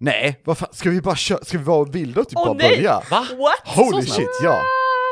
[0.00, 2.54] Nej, vad fan, ska vi bara köra, ska vi vara vilda och typ Åh, bara
[2.54, 2.76] nej!
[2.76, 3.02] börja?
[3.10, 3.26] Va?
[3.38, 3.76] What?
[3.76, 4.62] Holy Så shit, ja!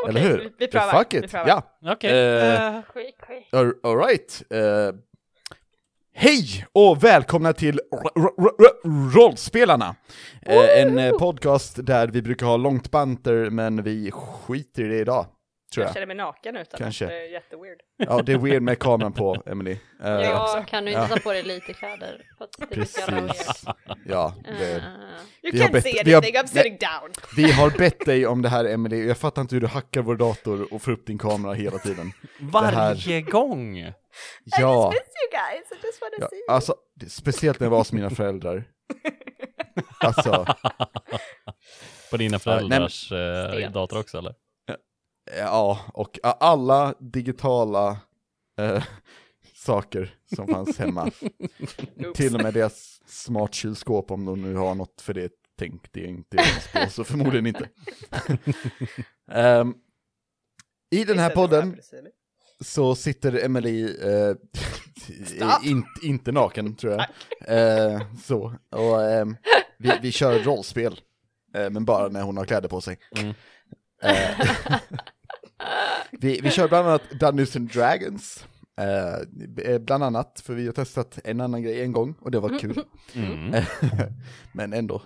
[0.09, 0.39] Eller Okej, hur?
[0.39, 1.49] vi- vi prövar, Fuck vi it, prövar.
[1.49, 1.93] ja!
[1.93, 2.11] Okej.
[2.11, 3.55] Eh, Eh, Skit, skit.
[3.55, 4.43] all- Alright.
[4.55, 4.95] Uh,
[6.15, 9.95] hej och välkomna till R- R- R- Rollspelarna!
[10.43, 14.99] Eh, en eh, podcast där vi brukar ha långt banter men vi skiter i det
[14.99, 15.27] idag,
[15.75, 15.95] tror jag jag.
[15.95, 17.07] känner mig naken utan Kanske.
[17.07, 17.79] det är jätteweird.
[17.97, 19.73] Ja, det är weird med kameran på, Emily.
[20.05, 21.09] Eh, Ja, kan du inte Ja.
[21.09, 22.23] ta på dig lite kläder?
[22.71, 23.65] Precis.
[24.07, 24.83] Ja, det, Uh,
[25.43, 27.13] You Vi har can't bett- see vi har- anything, I'm sitting down.
[27.37, 30.17] vi har bett dig om det här Emily, jag fattar inte hur du hackar vår
[30.17, 32.13] dator och får upp din kamera hela tiden.
[32.41, 33.79] Varje gång!
[33.79, 33.93] I
[34.45, 36.45] Ja, just miss you guys, I just wanna ja see you.
[36.49, 38.65] alltså, det- speciellt när jag var hos mina föräldrar.
[40.01, 40.47] Alltså,
[42.11, 43.75] På dina nej, föräldrars eh, Stelt.
[43.75, 44.35] dator också eller?
[45.37, 47.99] Ja, och alla digitala
[48.59, 48.85] eh,
[49.55, 51.11] saker som fanns hemma.
[52.15, 56.37] Till och med deras smartkylskåp om de nu har något för det tänkte jag inte
[56.37, 57.69] ens på, så förmodligen inte.
[59.31, 59.75] Ehm,
[60.91, 61.81] I den här podden
[62.61, 64.35] så sitter Emily eh,
[65.27, 65.67] Stop.
[65.67, 67.07] in, inte naken tror jag.
[67.41, 69.37] Eh, så, och ehm,
[69.79, 71.01] vi, vi kör rollspel,
[71.55, 72.99] eh, men bara när hon har kläder på sig.
[73.17, 73.35] Mm.
[75.65, 78.47] Eh, vi, vi kör bland annat Dungeons and Dragons,
[78.81, 82.59] eh, bland annat, för vi har testat en annan grej en gång och det var
[82.59, 82.81] kul.
[83.15, 83.65] Mm.
[84.53, 85.03] men ändå.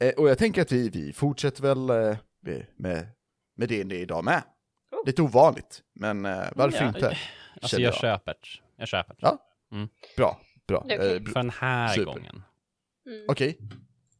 [0.00, 2.16] Eh, och jag tänker att vi, vi fortsätter väl eh,
[2.76, 3.06] med,
[3.56, 4.42] med D&D idag med.
[4.92, 5.06] Oh.
[5.06, 7.16] Lite ovanligt, men eh, varför Ja, inte?
[7.62, 8.00] Alltså jag jag.
[8.00, 8.48] köper det.
[8.76, 9.18] Jag köper det.
[9.20, 9.38] Ja.
[10.16, 10.84] Bra, bra.
[10.88, 11.16] Är okej.
[11.16, 12.04] Eh, För den här Super.
[12.12, 12.42] gången.
[13.06, 13.24] mm.
[13.28, 13.58] Okej.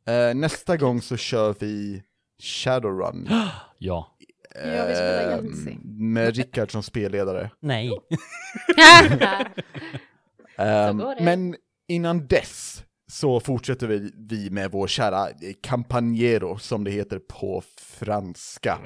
[0.06, 2.02] Eh, nästa gång så kör vi
[2.42, 3.28] Shadowrun.
[3.78, 4.16] Ja.
[4.54, 7.50] Ja, vi spelar eh, med Rickard som spelledare.
[7.60, 7.90] Nej.
[10.56, 11.16] Det.
[11.20, 11.56] men
[11.88, 17.62] innan dess så fortsätter vi, vi med vår kära eh, Campagnero som det heter på
[17.78, 18.78] franska.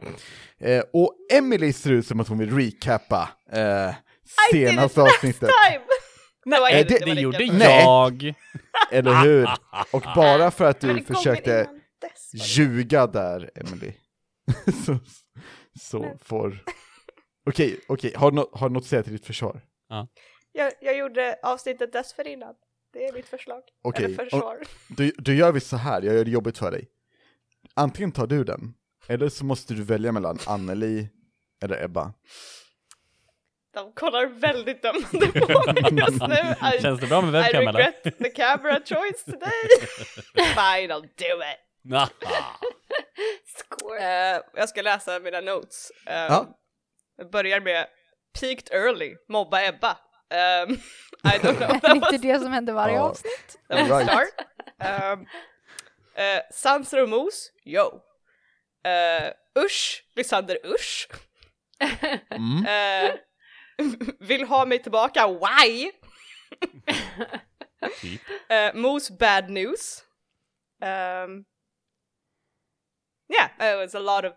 [0.60, 3.94] Eh, och Emily ser ut som att hon vill recappa eh,
[4.52, 5.50] senaste it avsnittet.
[5.70, 5.84] time!
[6.46, 8.34] Nej, Eh, det, det- det, gjorde jag.
[8.90, 9.48] Eller hur?
[9.92, 11.68] Och bara för att du försökte
[12.34, 13.92] ljuga där, Emily.
[14.86, 14.98] så,
[15.80, 16.18] så Nej.
[16.20, 16.58] får...
[17.46, 19.60] Okej, okej, har, du nå- har du något att säga till ditt försvar?
[20.52, 22.54] Jag, jag gjorde avsnittet dessförinnan.
[22.92, 23.62] Det är mitt förslag.
[23.82, 24.58] Okej, Eller försvar.
[24.88, 26.88] Då, då gör vi så här, jag gör det jobbigt för dig.
[27.74, 28.74] Antingen tar du den,
[29.08, 31.08] eller så måste du välja mellan Anneli
[31.62, 32.12] eller Ebba.
[33.74, 36.68] De kollar väldigt dömande på mig just nu.
[36.78, 37.72] I, Känns det bra med I webcam eller?
[37.78, 39.86] regret the camera choice today.
[40.34, 41.63] Fine, I'll do it.
[43.56, 43.98] Score.
[43.98, 45.90] Eh, jag ska läsa mina notes.
[46.06, 46.58] Eh, Ja.
[47.16, 47.86] Jag börjar med
[48.40, 49.90] Peaked early, mobba Ebba.
[50.30, 50.72] Um,
[51.24, 51.70] I don't know.
[51.70, 53.02] Är That inte det som händer varje Ja.
[53.02, 53.58] avsnitt?
[53.68, 54.08] Right.
[54.08, 54.28] start.
[55.12, 58.00] Um, uh, Sanser och Mos, yo.
[58.86, 59.30] Uh,
[59.64, 61.08] usch, Lysander usch.
[62.30, 62.66] Mm.
[62.66, 63.14] Eh,
[64.20, 65.90] vill ha mig tillbaka, why?
[68.50, 70.04] Uh, Mos bad news.
[70.82, 71.44] Um,
[73.28, 74.32] yeah, it was a lot of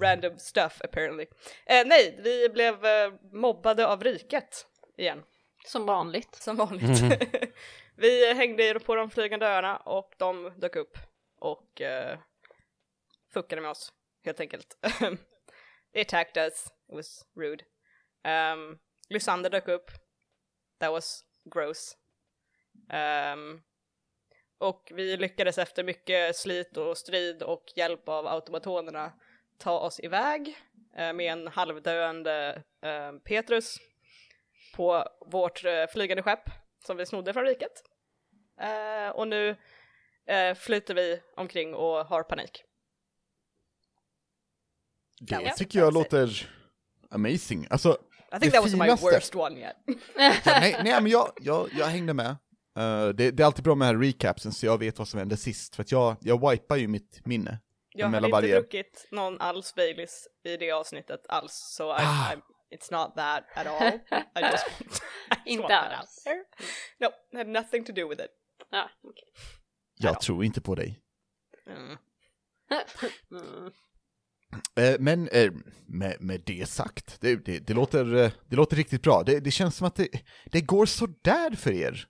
[0.00, 1.26] random stuff apparently.
[1.66, 5.22] Eh, nej, vi blev eh, mobbade av riket igen,
[5.66, 6.34] Som vanligt.
[6.34, 7.02] som vanligt.
[7.96, 10.98] vi hängde på de flygande öarna och de dök upp
[11.38, 12.18] och uh,
[13.32, 13.92] fuckade med oss,
[14.24, 14.76] helt enkelt.
[15.92, 17.64] They attacked us, it was rude.
[18.24, 19.90] Um, Lysander dök upp,
[20.80, 21.96] that was gross.
[22.92, 23.62] Um,
[24.60, 29.12] och vi lyckades efter mycket slit och strid och hjälp av automatonerna
[29.58, 30.58] ta oss iväg
[30.96, 33.76] eh, med en halvdöende eh, Petrus
[34.74, 36.50] på vårt eh, flygande skepp
[36.86, 37.72] som vi snodde från riket.
[38.60, 39.56] Eh, och nu
[40.26, 42.64] eh, flyter vi omkring och har panik.
[45.20, 46.50] Det Ja, tycker jag låter
[47.10, 47.66] amazing.
[47.70, 49.76] Alltså, I think Det that was my finaste- worst one yet.
[50.16, 52.36] ja, nej, nej men jag, jag, jag hängde med.
[52.80, 55.36] Eh, det, det är alltid bra med här recapsen så jag vet vad som hände
[55.36, 57.58] sist, för att jag, jag wipar ju mitt minne.
[57.94, 62.32] Jag har inte varje- druckit någon alls Baileys i det avsnittet alls, så I, Ah.
[62.32, 62.40] I'm,
[62.74, 63.88] it's not that at all.
[63.88, 65.02] I just, I just
[65.46, 66.22] Inte want that out alls.
[66.24, 66.44] there.
[67.00, 68.30] No, had nothing to do with it.
[68.70, 69.24] Ja, okej.
[69.98, 71.00] Jag tror inte på dig.
[71.66, 71.96] Mm.
[73.30, 73.70] Mm.
[74.76, 75.52] Eh, men eh,
[75.86, 78.04] med, med det sagt, det, det, det, låter,
[78.48, 79.22] det låter riktigt bra.
[79.22, 80.08] Det, det känns som att det,
[80.46, 82.06] det går sådär för er.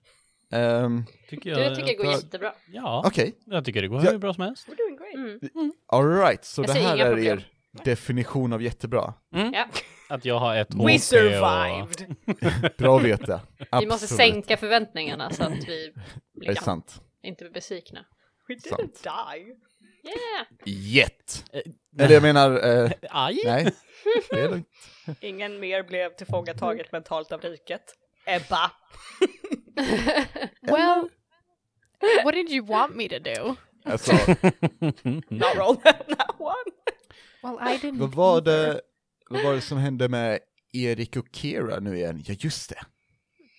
[0.51, 2.53] Ehm, Tycker jag, Du tycker det går jag- jättebra.
[2.71, 4.11] Ja, Okej, jag tycker det går Ja.
[4.11, 4.67] hur bra som helst.
[4.67, 5.51] We're doing great.
[5.55, 5.73] Mm.
[5.87, 7.37] alright, så Jag det här inga är problem.
[7.37, 7.47] er
[7.83, 9.13] definition av jättebra.
[9.29, 9.65] Ja.
[10.09, 11.01] Att jag har ett We HP och...
[11.01, 12.15] survived!
[12.77, 13.41] Bra att veta.
[13.57, 14.09] Vi måste Absolut.
[14.33, 15.91] sänka förväntningarna så att vi
[16.33, 17.01] Det blir är sant.
[17.23, 18.05] inte besvikna.
[18.47, 19.03] We didn't Sant.
[19.03, 19.55] die.
[20.03, 20.47] Yeah!
[20.65, 21.45] Jet!
[21.53, 21.61] Eh,
[22.05, 22.51] Eller jag menar,
[22.83, 23.41] eh, Aj!
[23.45, 23.71] nej.
[24.29, 24.67] Det är lugnt.
[25.21, 27.83] Ingen mer blev tillfångataget mentalt av riket.
[28.25, 28.71] Ebba!
[30.61, 31.09] Well,
[32.23, 33.55] what did you want me to do?
[33.85, 34.11] Alltså,
[35.29, 36.71] Not roll that one.
[37.43, 37.97] Well, I didn't.
[37.99, 38.81] vad var det,
[39.29, 40.39] vad var det som hände med
[40.73, 42.23] Erik och Kira nu igen?
[42.25, 42.81] Ja, just det.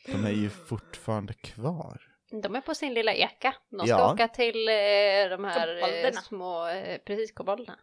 [0.07, 2.03] De är ju fortfarande kvar.
[2.43, 3.55] De är på sin lilla eka.
[3.71, 4.13] De ska Ja.
[4.13, 4.73] åka till eh,
[5.31, 6.21] de här eh, Kobolderna.
[6.21, 7.79] små, eh, precis kobolderna.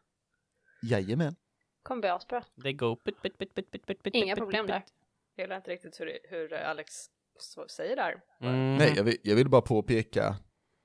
[0.83, 1.35] Jajamän.
[1.83, 2.43] Kommer bli asbra.
[2.63, 4.83] They go bit, bit, bit, bit, bit, bit, bit, Inga bit, problem bit, där.
[5.35, 7.05] Jag gillar inte riktigt hur, hur Alex
[7.69, 8.15] säger där.
[8.41, 8.77] Mm.
[8.77, 10.35] Nej, jag vill, jag vill bara påpeka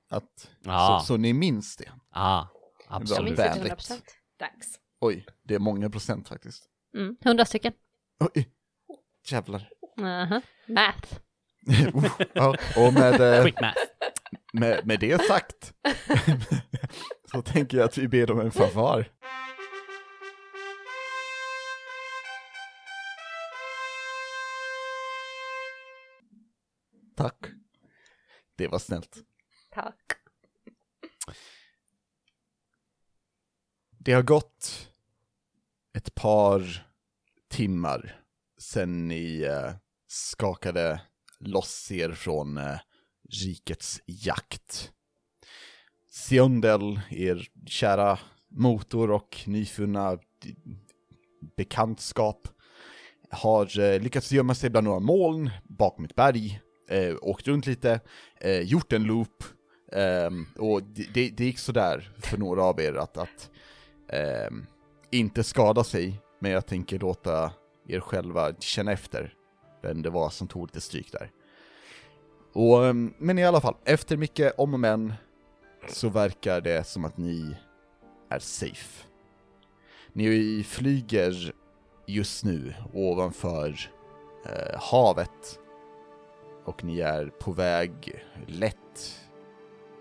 [0.09, 0.99] att, Ja.
[1.01, 1.91] så, så ni minns det.
[2.11, 2.51] Ah, Bra.
[2.89, 3.23] Jag absolut.
[3.25, 3.73] minns inte vänligt.
[3.73, 4.01] 100%.
[4.39, 4.67] Thanks.
[5.01, 6.63] Oj, det är många procent faktiskt.
[6.97, 7.15] Mm.
[7.25, 7.73] 100 stycken.
[8.19, 8.49] Oj,
[9.31, 9.69] jävlar.
[10.01, 10.41] Aha.
[10.67, 11.13] Math.
[12.33, 13.79] ja, och med, eh, Quick math.
[14.53, 15.73] med, med det sagt
[17.31, 19.11] så tänker jag att vi ber om en fanfar.
[27.15, 27.45] Tack.
[28.55, 29.17] Det var snällt.
[29.71, 30.01] Tack.
[33.99, 34.89] Det har gått
[35.97, 36.87] ett par
[37.49, 38.21] timmar
[38.57, 39.73] sen ni eh,
[40.07, 41.01] skakade
[41.39, 42.77] loss er från eh,
[43.29, 44.91] rikets jakt.
[46.09, 50.21] Siondel, er kära motor och nyfunna d-
[51.57, 52.47] bekantskap,
[53.29, 57.99] har eh, lyckats gömma sig bland några moln bakom ett berg, eh, åkt runt lite,
[58.41, 59.43] eh, gjort en loop,
[59.91, 63.51] ehm, och det, det, det gick sådär för några av er att, att
[64.09, 64.65] ehm,
[65.11, 67.51] inte skada sig, men jag tänker låta
[67.87, 69.33] er själva känna efter
[69.81, 71.31] vem det var som tog lite stryk där.
[72.53, 75.13] Och, ehm, men i alla fall, efter mycket om och men
[75.87, 77.55] så verkar det som att ni
[78.29, 79.07] är safe.
[80.13, 81.53] Ni flyger
[82.07, 83.91] just nu ovanför
[84.45, 85.59] eh, havet
[86.65, 89.19] och ni är på väg lätt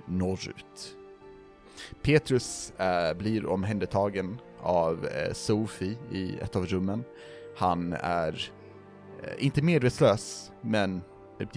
[0.06, 0.96] norrut.
[2.02, 7.04] Petrus eh, blir omhändertagen av eh, Sophie i ett av rummen.
[7.56, 8.52] Han är
[9.22, 11.02] eh, inte medvetslös, men
[11.40, 11.48] eh,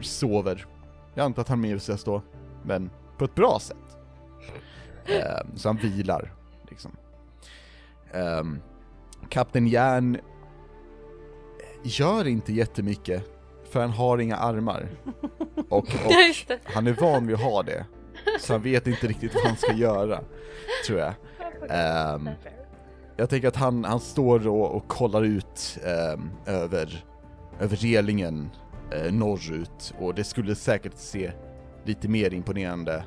[0.00, 0.66] sover.
[1.14, 2.22] Jag antar att han är medvetslös då,
[2.64, 3.96] men på ett bra sätt.
[5.06, 6.32] Eh, så han vilar,
[6.68, 6.96] liksom.
[8.12, 8.58] Ehm,
[9.28, 10.20] kapten Järn eh,
[11.82, 13.35] gör inte jättemycket,
[13.70, 14.88] för han har inga armar.
[15.68, 16.12] Och, och
[16.64, 17.86] han är van vid att ha det,
[18.40, 20.20] så han vet inte riktigt vad han ska göra,
[20.86, 21.14] tror jag.
[21.68, 22.30] Ehm,
[23.16, 27.04] jag tänker att han, han står och, och kollar ut ehm, över,
[27.60, 28.50] över relingen
[28.92, 31.32] eh, norrut och det skulle säkert se
[31.84, 33.04] lite mer imponerande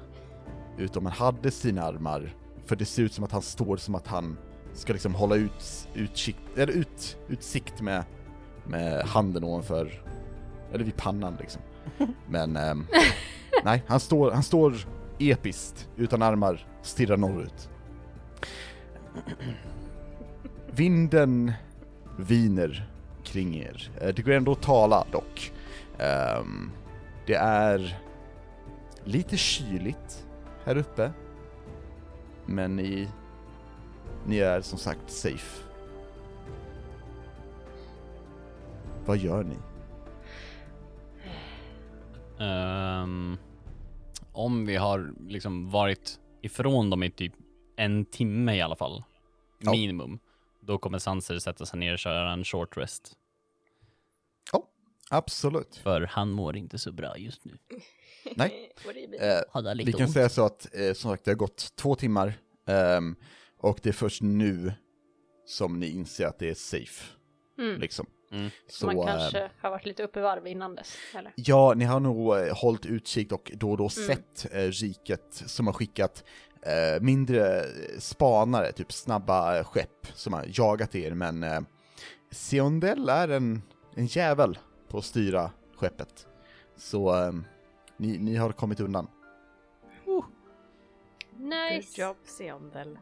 [0.78, 2.36] ut om han hade sina armar.
[2.66, 4.38] För det ser ut som att han står som att han
[4.74, 8.04] ska liksom hålla ut, utkik, eller ut, utsikt med,
[8.68, 10.04] med handen ovanför,
[10.74, 11.62] eller vid pannan liksom.
[12.28, 12.86] Men ehm,
[13.64, 14.74] nej, han står, han står
[15.20, 17.70] episkt utan armar, stirrar norrut.
[20.72, 21.54] Vinden
[22.18, 22.90] viner
[23.24, 23.92] kring er.
[24.02, 25.52] Eh, Det går ändå att tala dock.
[26.00, 26.72] Ehm,
[27.26, 28.00] det är
[29.04, 30.26] lite kyligt
[30.66, 31.12] här uppe.
[32.46, 33.08] Men ni,
[34.26, 35.64] ni är som sagt safe.
[39.06, 39.56] Vad gör ni?
[42.40, 43.38] Ehm,
[44.32, 47.34] om vi har liksom varit ifrån dem i typ
[47.76, 49.04] en timme i alla fall,
[49.60, 49.72] Ja.
[49.72, 50.20] minimum,
[50.62, 53.16] då kommer Sanser sätta sig ner och köra en short rest.
[55.12, 55.76] Absolut.
[55.76, 57.58] För han mår inte så bra just nu.
[58.36, 58.72] Nej.
[59.22, 60.14] Eh, Vi kan ont.
[60.14, 62.34] säga så att, eh, som sagt, det har gått två timmar
[62.68, 63.16] ehm,
[63.58, 64.74] och det är först nu
[65.46, 67.06] som ni inser att det är safe.
[67.58, 67.80] Mm.
[67.82, 68.06] Liksom.
[68.32, 68.50] Mm.
[68.68, 71.34] Så man eh, kanske har varit lite uppe i varv innan dess, eller?
[71.36, 74.08] Ja, ni har nog eh, hållit utkik och då och då Mm.
[74.08, 76.24] sett eh, riket som har skickat
[77.02, 77.64] mindre
[78.00, 81.60] spanare, typ snabba skepp som har jagat er, men eh,
[82.32, 83.62] Siondel är en,
[83.96, 84.58] en jävel
[84.88, 86.28] på att styra skeppet.
[86.78, 87.32] Så
[87.98, 89.08] ni, ni har kommit undan.
[90.06, 90.24] Good
[91.38, 92.02] Nice!
[92.02, 93.00] job, Seondel.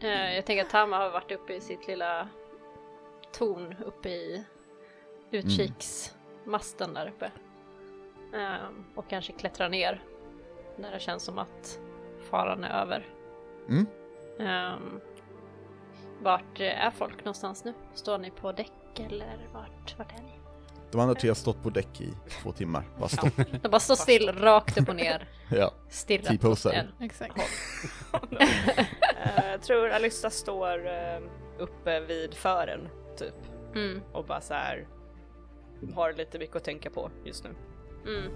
[0.00, 2.28] Eh, jag tänker att Tama har varit uppe i sitt lilla
[3.32, 4.44] torn uppe i
[5.30, 7.30] utkiksmasten där uppe.
[8.36, 10.02] Ehm, och kanske klättrar ner
[10.78, 11.78] när det känns som att
[12.30, 13.06] faran är över.
[13.68, 13.86] Mm.
[14.40, 15.00] Ehm,
[16.22, 17.74] vart är folk någonstans nu?
[17.94, 20.32] Står ni på däck eller vart, vart är ni?
[20.90, 22.12] De andra tre har stått på däck i
[22.42, 22.84] två timmar.
[22.98, 23.36] Bara stått.
[23.62, 25.72] De bara står still, rakt upp och ner, Ja.
[25.88, 26.72] stirrat T-posar.
[26.72, 26.92] en.
[27.00, 27.36] Exakt.
[29.24, 31.20] Eh, Jag tror Alyssa står eh,
[31.58, 33.34] uppe vid fören, typ.
[33.74, 34.86] Mm, Och bara så här
[35.94, 37.50] har lite mycket att tänka på just nu.
[38.06, 38.32] mm.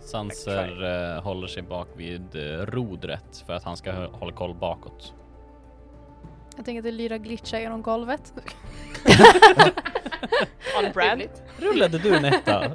[0.00, 0.82] Sanser
[1.16, 5.14] eh, håller sig bak vid eh, rodret för att han ska hå- hålla koll bakåt.
[6.56, 8.34] Jag tänker att det lyra glitchar genom golvet.
[10.78, 11.22] On brand.
[11.58, 12.64] Rullade du en etta?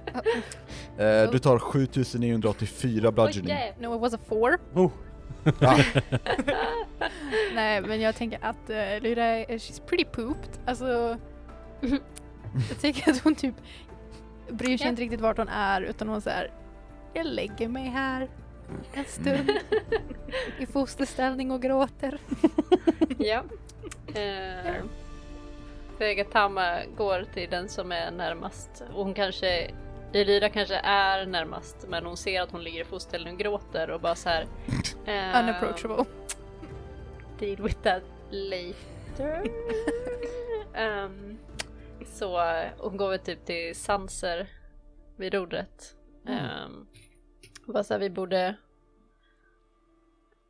[0.98, 3.56] Eh, du tar 7984 bludgeoning.
[3.58, 4.60] Oj, No, it was a four.
[4.74, 4.92] Oh.
[7.54, 10.60] Nej, men jag tänker att uh, Lyra är, she's pretty pooped.
[10.66, 11.18] Alltså,
[12.70, 13.56] jag tänker att hon typ
[14.50, 16.52] bryr sig inte riktigt vart hon är utan hon säger
[17.14, 18.30] jag lägger mig här
[18.94, 19.52] en stund
[20.60, 22.20] i fosterställning och gråter.
[23.18, 23.44] Ja.
[24.22, 24.84] Eh,
[25.98, 28.84] Vegatama går till den som är närmast.
[28.94, 29.72] Och hon kanske,
[30.16, 34.02] Delira kanske är närmast men hon ser att hon ligger i fosterställning och gråter och
[34.02, 34.48] bara så här.
[35.06, 36.06] eh, Unapproachable.
[37.40, 39.44] Deal with that later.
[40.74, 41.38] Ehm,
[42.06, 44.48] så eh, hon går väl typ till Sanser
[45.16, 45.96] vid rodret.
[46.26, 46.88] Um,
[47.66, 48.56] bara så här, vi borde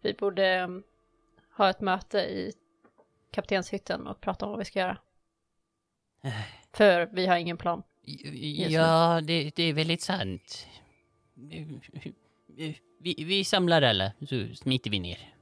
[0.01, 0.83] vi borde um,
[1.57, 2.53] ha ett möte i
[3.31, 4.97] kaptenshytten och prata om vad vi ska göra.
[6.71, 7.83] För vi har ingen plan.
[8.69, 10.67] Ja, det, det är väldigt sant.
[12.99, 15.35] Vi, vi samlar alla, så smiter vi ner.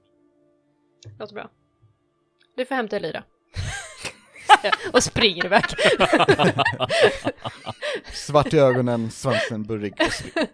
[1.20, 1.50] Låter bra.
[2.56, 3.24] Du får hämta Elira.
[4.94, 5.64] och springer iväg.
[8.14, 9.94] svart i ögonen, svansen burrig.
[10.02, 10.48] och spring.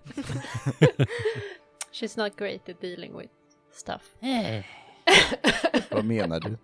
[1.92, 3.34] She's not great at dealing with
[3.72, 4.02] stuff.
[5.90, 6.58] Vad menar du?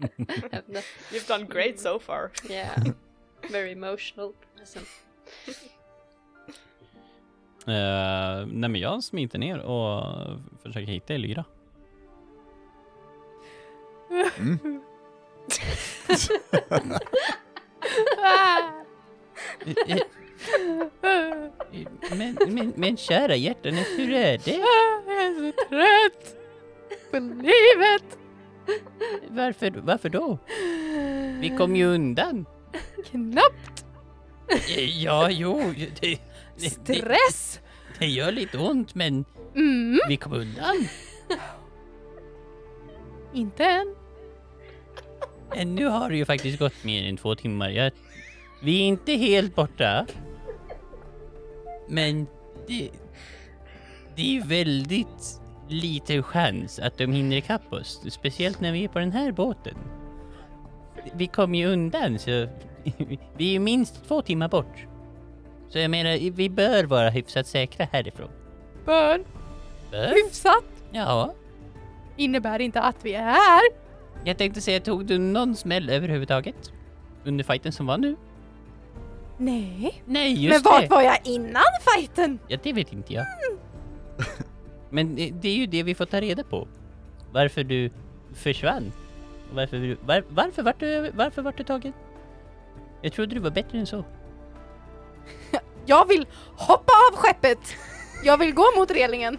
[1.11, 2.31] You've done great so far.
[2.49, 2.83] yeah.
[3.51, 4.83] Very emotional person.
[7.67, 10.03] Eh, nej men jag smiter ner och
[10.63, 11.45] försöker hitta Elyra.
[14.37, 14.81] Mm.
[22.17, 24.51] Men, men, men kära hjärtan, hur är det?
[25.07, 26.35] Jag är så trött
[27.11, 28.17] på livet.
[29.29, 30.37] Varför, varför då?
[31.39, 32.45] Vi kom ju undan.
[33.05, 33.84] Knappt
[34.95, 36.19] Ja, jo, det, det,
[36.57, 37.59] det, stress.
[37.99, 39.25] det gör lite ont men
[39.55, 40.87] Mm, vi kom undan.
[43.33, 43.95] inte än.
[45.55, 47.69] Men nu har det ju faktiskt gått mer än två timmar.
[47.69, 47.91] Jag,
[48.63, 50.05] vi är inte helt borta.
[51.89, 52.27] Men
[52.67, 52.89] det,
[54.15, 58.01] det är väldigt liten chans att de hinner ikapp oss.
[58.09, 59.77] Speciellt när vi är på den här båten.
[61.13, 62.47] Vi kommer ju undan så
[63.37, 64.85] vi är ju minst två timmar bort.
[65.69, 68.29] Så jag menar, vi bör vara hyfsat säkra härifrån.
[68.85, 69.23] Bör
[69.91, 70.13] Bör?
[70.25, 71.33] hyfsat Ja.
[72.17, 73.61] innebär inte att vi är här.
[74.23, 76.71] Jag tänkte säga, tog du någon smäll överhuvudtaget?
[77.23, 78.15] Under fighten som var nu?
[79.37, 80.03] Nej.
[80.05, 80.69] Nej, just Men det!
[80.69, 81.63] vart var jag innan
[81.95, 82.39] fighten?
[82.47, 83.25] Ja, det vet inte jag.
[84.89, 86.67] Men det, det är ju det vi får ta reda på.
[87.31, 87.89] Varför du
[88.33, 88.91] försvann.
[89.53, 91.93] Varför, var, varför vart du, varför vart du tagen?
[93.05, 94.05] Jag trodde du var bättre än så.
[95.85, 97.59] Jag vill hoppa av skeppet.
[98.23, 99.37] Jag vill gå mot relingen.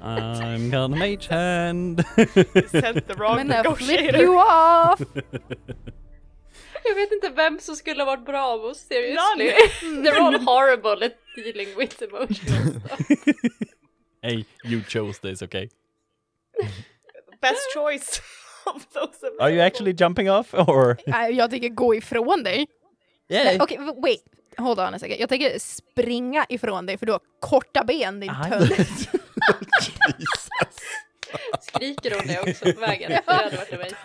[0.00, 2.04] I'm gonna mage hand.
[2.70, 4.20] Sent the wrong Men jag flip negotiator.
[4.20, 5.00] you off.
[6.84, 9.52] Jag vet inte vem som skulle ha varit bra av oss, seriously.
[10.02, 12.40] They're all horrible at dealing with emotions.
[14.22, 15.68] hey, you chose this, okay?
[17.40, 18.22] Best choice
[18.74, 19.44] of those available.
[19.44, 20.96] Are you actually jumping off or?
[21.06, 22.66] Nej, Jag tänker gå ifrån dig.
[23.28, 23.62] Nej, Yeah.
[23.62, 24.24] Okej, w- wait.
[24.58, 25.20] Hold on a second.
[25.20, 28.70] Jag tänker springa ifrån dig för du har korta ben din tönt.
[31.60, 33.10] Skriker hon det också på vägen?
[33.10, 33.96] Det hade varit amazing.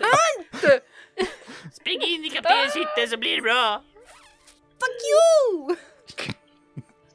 [1.72, 3.82] Spring in i kaptenshytten så blir det bra!
[4.80, 5.76] Fuck you!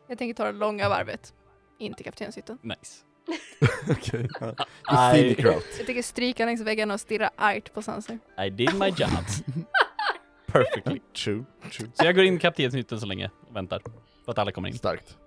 [0.07, 1.33] Jag tänker ta det långa varvet
[1.79, 2.57] in till kaptenshytten.
[2.61, 3.03] Nice.
[3.91, 4.27] Okej.
[4.39, 5.11] ja.
[5.13, 5.67] Scenic route.
[5.77, 8.19] Jag tänker stryka längs väggen och stirra argt på Sanser.
[8.45, 9.09] I did my job.
[10.45, 10.99] Perfectly.
[11.23, 11.89] True, true.
[11.93, 13.79] Så jag går in i kaptenshytten så länge och väntar
[14.25, 14.77] på att alla kommer in.
[14.77, 15.17] Starkt.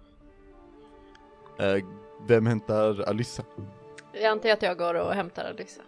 [1.59, 1.77] Eh,
[2.27, 3.43] vem hämtar Alyssa?
[4.13, 5.83] Jag antar att jag går och hämtar Alyssa.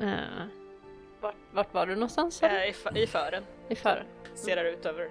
[0.00, 0.46] Uh,
[1.20, 2.42] vart, vart var du någonstans?
[2.42, 3.42] Eh, i, I fören.
[3.68, 4.06] I fören?
[4.34, 5.10] Ser ut över,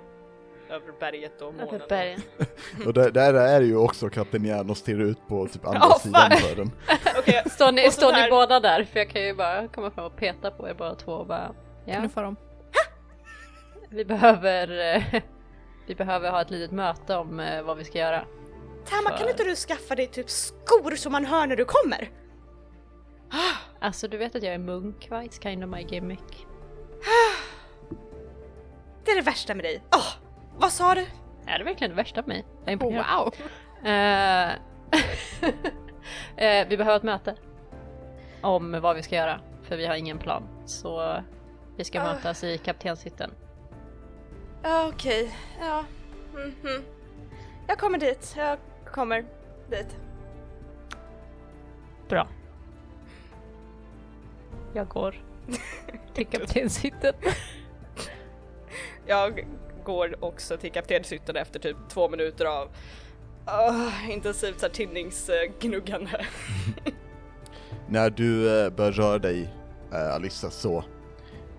[0.69, 1.75] över berget och månen.
[1.75, 2.22] Över bergen.
[2.86, 5.79] Och där, där är det ju också Kapten Järn och stirrar ut på typ andra
[5.81, 6.72] Ja, sidan den.
[7.19, 8.84] Okej, Står ni, står ni här- båda där?
[8.84, 11.51] För jag kan ju bara komma fram och peta på er båda två och bara...
[11.86, 11.95] Ja.
[12.00, 12.36] Knuffa dem.
[13.89, 15.22] Vi behöver, eh,
[15.88, 18.25] vi behöver ha ett litet möte om eh, vad vi ska göra.
[18.89, 22.10] Tama, kan För- inte du skaffa dig typ skor som man hör när du kommer?
[23.79, 25.22] Alltså du vet att jag är munk va?
[25.24, 26.19] It's kind of my gimmick.
[29.05, 29.84] Det är det värsta med dig.
[29.95, 30.25] Åh,
[30.57, 31.05] vad sa du?
[31.45, 32.45] Är det verkligen det värsta med mig?
[32.59, 33.05] Jag är imponerad.
[33.15, 33.33] wow.
[33.91, 34.50] Eh,
[36.62, 37.35] eh, vi behöver ett möte.
[38.41, 39.39] Om vad vi ska göra.
[39.63, 40.43] För vi har ingen plan.
[40.65, 41.21] Så
[41.77, 42.03] vi ska Ah.
[42.13, 43.31] mötas i kaptenshytten.
[44.63, 45.35] Ja, okej.
[45.62, 45.83] Ja.
[46.33, 46.83] Mhm.
[47.67, 48.33] Jag kommer dit.
[48.38, 49.25] Jag kommer
[49.69, 49.97] dit.
[52.09, 52.27] Bra.
[54.74, 55.15] Jag går
[56.13, 57.13] till kaptenshytten.
[59.05, 59.47] Jag
[59.86, 62.68] går också till kaptenshytten efter typ två minuter av
[63.48, 66.25] uh, intensivt så här tinningsgnuggande.
[67.88, 69.50] När du eh, börjar röra dig,
[69.92, 70.84] eh, Alissa, så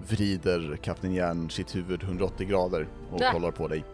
[0.09, 3.33] vrider Kapten Järn sitt huvud 180 grader och Nä.
[3.33, 3.85] kollar på dig.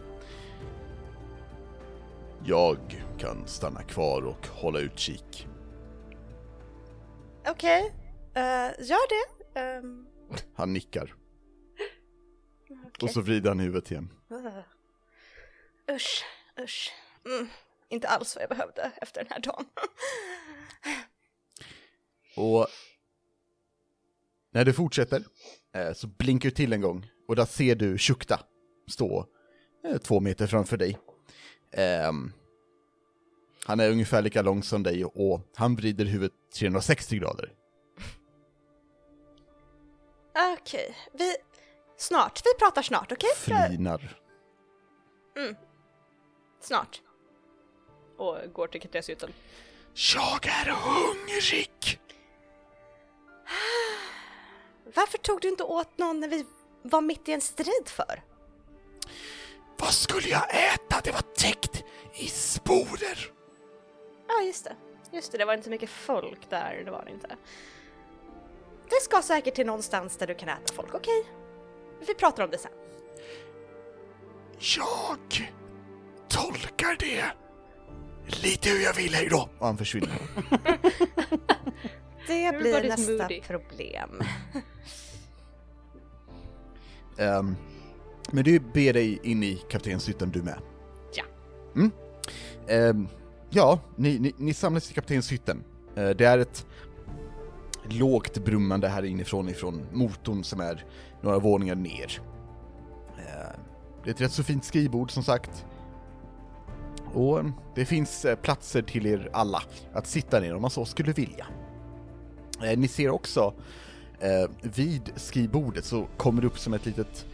[2.45, 2.77] Jag
[3.17, 5.47] kan stanna kvar och hålla utkik.
[7.49, 7.93] Okej,
[8.33, 8.43] eh,
[8.79, 9.59] gör det.
[9.77, 10.07] Um,
[10.55, 11.13] Han nickar.
[12.79, 12.91] Okej.
[13.01, 14.09] Och så vrider han huvudet igen.
[14.31, 14.59] Uh.
[15.95, 16.25] Usch,
[16.59, 16.91] usch.
[17.25, 17.47] Mm.
[17.89, 19.65] Inte alls vad jag behövde efter den här dagen.
[22.35, 22.67] Och
[24.51, 25.23] när du fortsätter
[25.73, 28.39] eh, så blinkar du till en gång och där ser du Shukta
[28.87, 29.27] stå
[29.85, 30.97] eh, två meter framför dig.
[31.71, 32.31] Ehm,
[33.65, 37.53] han är ungefär lika lång som dig och han vrider huvudet 360 grader.
[40.59, 41.35] Okej, vi...
[42.03, 42.41] Snart.
[42.45, 43.29] Vi pratar snart, okej?
[43.47, 44.17] Jag- Flinar.
[46.61, 47.01] Snart.
[48.17, 49.33] Och går till kaptenshytten.
[50.15, 51.99] Jag är hungrig!
[54.95, 56.45] Varför tog du inte åt någon när vi
[56.81, 58.23] var mitt i en strid för?
[59.77, 61.01] Vad skulle jag äta?
[61.03, 61.83] Det var täckt
[62.13, 63.31] i sporer!
[64.27, 64.75] Ja, just det.
[65.11, 67.35] Just det, det var inte så mycket folk där, det var det inte.
[68.89, 71.25] Det ska säkert till någonstans där du kan äta folk, okej?
[72.07, 72.71] Vi pratar om det sen.
[74.77, 75.49] Jag
[76.29, 77.23] tolkar det
[78.25, 79.49] lite hur jag vill, hejdå!
[79.59, 80.09] Och han försvinner.
[82.27, 83.41] Det blir nästa moody.
[83.41, 84.21] problem.
[87.17, 87.55] Ehm,
[88.31, 90.59] men du ber dig in i kaptenshytten du med.
[91.13, 91.23] Ja.
[91.75, 91.91] Mm.
[92.67, 93.07] Ehm,
[93.49, 95.63] ja, ni, ni, ni samlas i kaptenshytten.
[95.97, 96.65] Uh, det är ett
[97.89, 100.85] lågt brummande här inifrån ifrån motorn som är
[101.21, 102.21] några våningar ner.
[103.17, 103.59] Eh,
[104.03, 105.65] det är ett rätt så fint skrivbord som sagt.
[107.13, 110.85] Och eh, det finns eh, platser till er alla att sitta ner om man så
[110.85, 111.45] skulle vilja.
[112.77, 113.53] Ni ser också
[114.61, 117.25] vid skrivbordet så kommer det upp som ett litet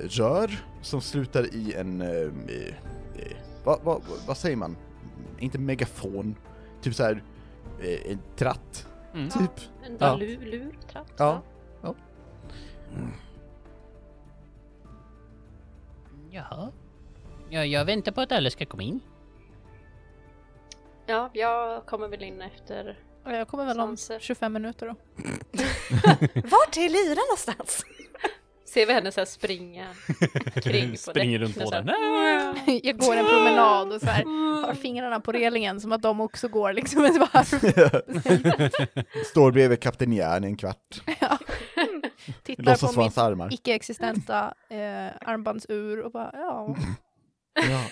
[0.00, 2.04] rör som slutar i en,
[3.64, 4.76] Vad, vad vad säger man?
[5.38, 6.34] Inte megafon,
[6.82, 7.22] typ så här
[8.06, 9.30] en tratt, Mm.
[9.30, 9.50] typ.
[9.84, 10.16] En Ja.
[10.16, 11.12] lur, lur, tratt.
[11.16, 11.42] Ja.
[16.30, 16.72] Jaha.
[17.50, 19.00] Ja, jag väntar på att alla ska komma in.
[21.06, 24.18] ja, jag kommer väl in efter Och jag kommer väl om Sanser.
[24.20, 24.94] 25 minuter då.
[26.34, 27.84] Vart är Lyra någonstans?
[28.70, 29.86] Ser vi henne så här springa
[30.62, 31.86] kring på Springer däck runt på den.
[32.82, 34.24] Jag går en promenad och så här,
[34.66, 37.60] har fingrarna på relingen som att de också går liksom ett varv.
[39.24, 41.00] Står bredvid Kapten Järn en kvart.
[42.42, 43.52] Tittar Låtsas på mitt armar.
[43.54, 46.76] icke-existenta eh, armbandsur och bara ja,
[47.54, 47.84] Ja.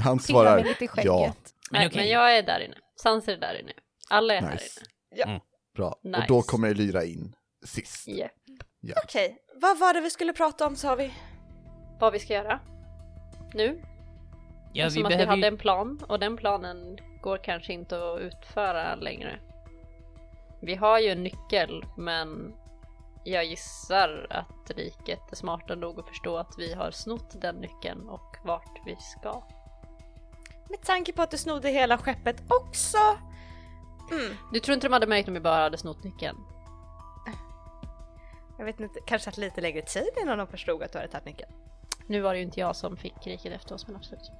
[0.00, 1.34] Han svarar lite i ja.
[1.70, 2.00] Men Nej, okej.
[2.00, 2.76] men jag är där inne.
[3.02, 3.72] Sanser är där inne.
[4.10, 4.80] Alla är Nice.
[5.16, 5.40] här inne.
[5.76, 5.88] bra.
[5.88, 6.24] Och Nice.
[6.28, 8.08] då kommer Lyra in sist.
[8.08, 8.30] Yeah.
[9.04, 11.14] Okej, vad var det vi skulle prata om sa vi?
[11.98, 12.60] Vad vi ska göra
[13.54, 13.82] nu.
[14.72, 15.46] Ja, Som vi att vi hade ju...
[15.46, 19.38] en plan och den planen går kanske inte att utföra längre.
[20.60, 22.54] Vi har ju en nyckel men
[23.24, 28.08] jag gissar att riket är smarta nog att förstå att vi har snott den nyckeln
[28.08, 29.42] och vart vi ska.
[30.70, 32.98] Med tanke på att du snodde hela skeppet också.
[34.12, 36.36] Mm, Du tror inte de hade märkt om vi bara hade snott nyckeln?
[38.58, 41.24] Jag vet inte, kanske att lite längre tid innan de förstod att du hade tagit
[41.26, 41.52] nyckeln.
[42.06, 44.30] Nu var det ju inte jag som fick riket efter oss men absolut.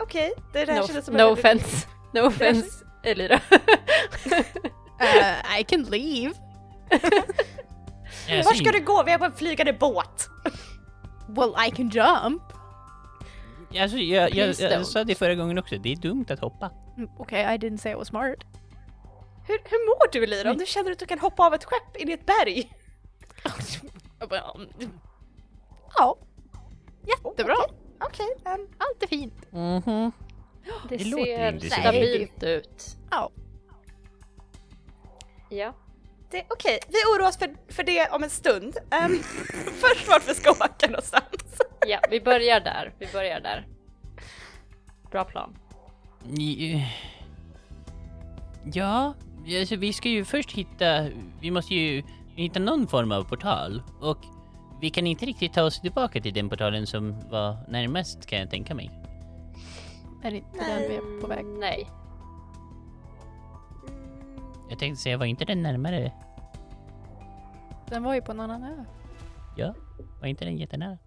[0.00, 1.86] Okej, det där No, kändes som no en offense.
[2.12, 3.40] No offense Elira.
[5.00, 6.34] Eh, I can leave.
[8.44, 9.02] Var ska du gå?
[9.06, 10.28] Vi är på en flygande båt!
[11.28, 12.42] Well I can jump.
[13.80, 14.82] Alltså, jag, jag, jag don't.
[14.82, 16.70] sa det förra gången också, det är dumt att hoppa.
[16.96, 18.36] Mm, Okej, I didn't say I was smart.
[19.46, 21.96] Hur, hur mår du Lyra om du känner att du kan hoppa av ett skepp
[21.96, 22.72] in i ett berg?
[24.20, 24.68] Jag bara, "Mm,
[25.98, 26.16] Ja,
[27.06, 27.56] jättebra.
[28.00, 29.52] Okej, ehm, Allt är fint.
[29.52, 30.12] Mhm.
[30.88, 32.96] Det, Det låter ser stabilt ut.
[33.10, 33.30] Ja.
[35.50, 35.74] Ja.
[36.30, 38.76] det- okej, vi oroar oss för, för det om en stund.
[39.04, 39.18] Um,
[39.80, 41.60] först vart vi ska åka någonstans.
[41.86, 42.94] ja, vi börjar där.
[42.98, 43.66] Vi börjar där.
[45.10, 45.56] Bra plan.
[46.22, 46.88] Ni-
[48.72, 49.14] Ja,
[49.60, 51.08] alltså vi ska ju först hitta,
[51.40, 52.02] vi måste ju
[52.36, 54.18] hitta någon form av portal och
[54.80, 58.50] vi kan inte riktigt ta oss tillbaka till den portalen som var närmast kan jag
[58.50, 58.90] tänka mig.
[60.22, 61.40] Är det inte den vi är på väg?
[61.40, 61.88] Mm, Nej.
[64.70, 66.12] Jag tänkte säga, var inte den närmare?
[67.86, 68.84] Den var ju på en annan ö.
[69.56, 69.74] Ja,
[70.20, 70.98] var inte den jättenära?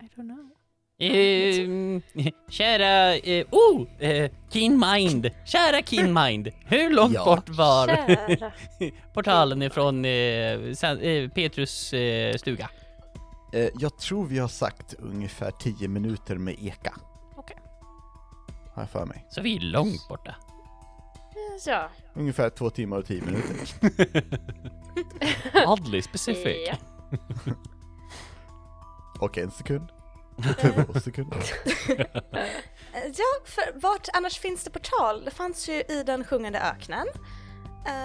[0.00, 0.53] I don't know.
[0.98, 2.02] Ehm,
[2.48, 7.24] kära, eh, oh, eh, Keen Mind, kära Keen Mind, hur långt Ja.
[7.24, 8.52] bort var Kära.
[9.14, 12.70] portalen ifrån eh, San, eh, Petrus eh, stuga?
[13.52, 16.94] Eh, jag tror vi har sagt ungefär 10 minuter med eka.
[17.36, 17.56] Okej.
[18.74, 19.26] Har jag för mig.
[19.30, 20.34] Så vi är långt borta.
[21.66, 21.88] Ja.
[22.14, 23.56] Ungefär två timmar och tio minuter.
[25.66, 26.56] Oddly specific.
[26.68, 26.76] ja.
[29.20, 29.88] Och en sekund.
[33.04, 35.24] Ja, för vart annars finns det portal?
[35.24, 37.06] Det fanns ju i den sjungande öknen.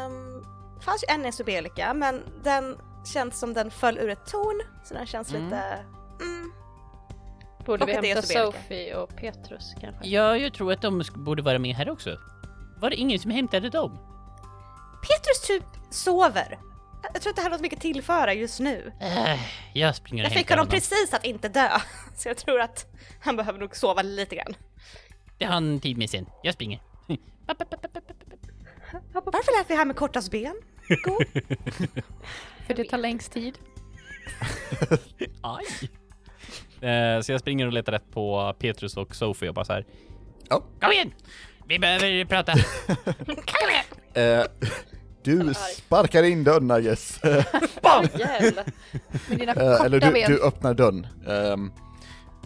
[0.06, 0.46] Um,
[0.80, 2.78] det fanns ju en i Subelika, men den
[3.14, 5.44] känns som den föll ur ett torn, så den känns Mm.
[5.44, 5.62] lite...
[6.22, 6.52] Mm.
[7.66, 8.22] Borde Och vi hämta.
[8.22, 10.08] Sophie och Petrus kanske?
[10.08, 12.18] Ja, jag tror att de borde vara med här också.
[12.80, 13.98] Var det ingen som hämtade dem?
[15.02, 16.60] Petrus typ sover.
[17.14, 18.92] Jag tror inte han har något mycket tillföra just nu.
[19.00, 19.40] Äh,
[19.74, 20.72] jag springer Jag fick honom honom.
[20.72, 21.70] precis att inte dö,
[22.16, 22.86] så jag tror att
[23.22, 24.56] han behöver nog sova lite grann.
[25.38, 26.26] Det har han tid med sen.
[26.44, 26.80] Jag springer.
[29.14, 30.56] Varför lät vi här med kortast ben?
[31.04, 31.20] Gå.
[32.68, 33.58] För det tar längst tid.
[35.42, 35.66] Aj!
[36.90, 39.86] Eh, så jag springer och letar rätt på Petrus och Sophie och bara så här.
[40.50, 41.14] Kom igen!
[41.68, 42.52] Vi behöver prata.
[44.14, 44.44] Eh,
[45.24, 46.72] du sparkar in dörren.
[46.72, 46.78] Eh,
[48.20, 48.66] Jävlar.
[49.30, 50.32] Med dina Eh, korta eller du, ben.
[50.32, 51.08] du öppnar dörren.
[51.28, 51.72] Ehm,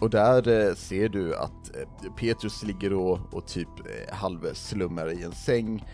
[0.00, 5.22] och där eh, ser du att eh, Petrus ligger och, och typ eh, halvslummar i
[5.22, 5.84] en säng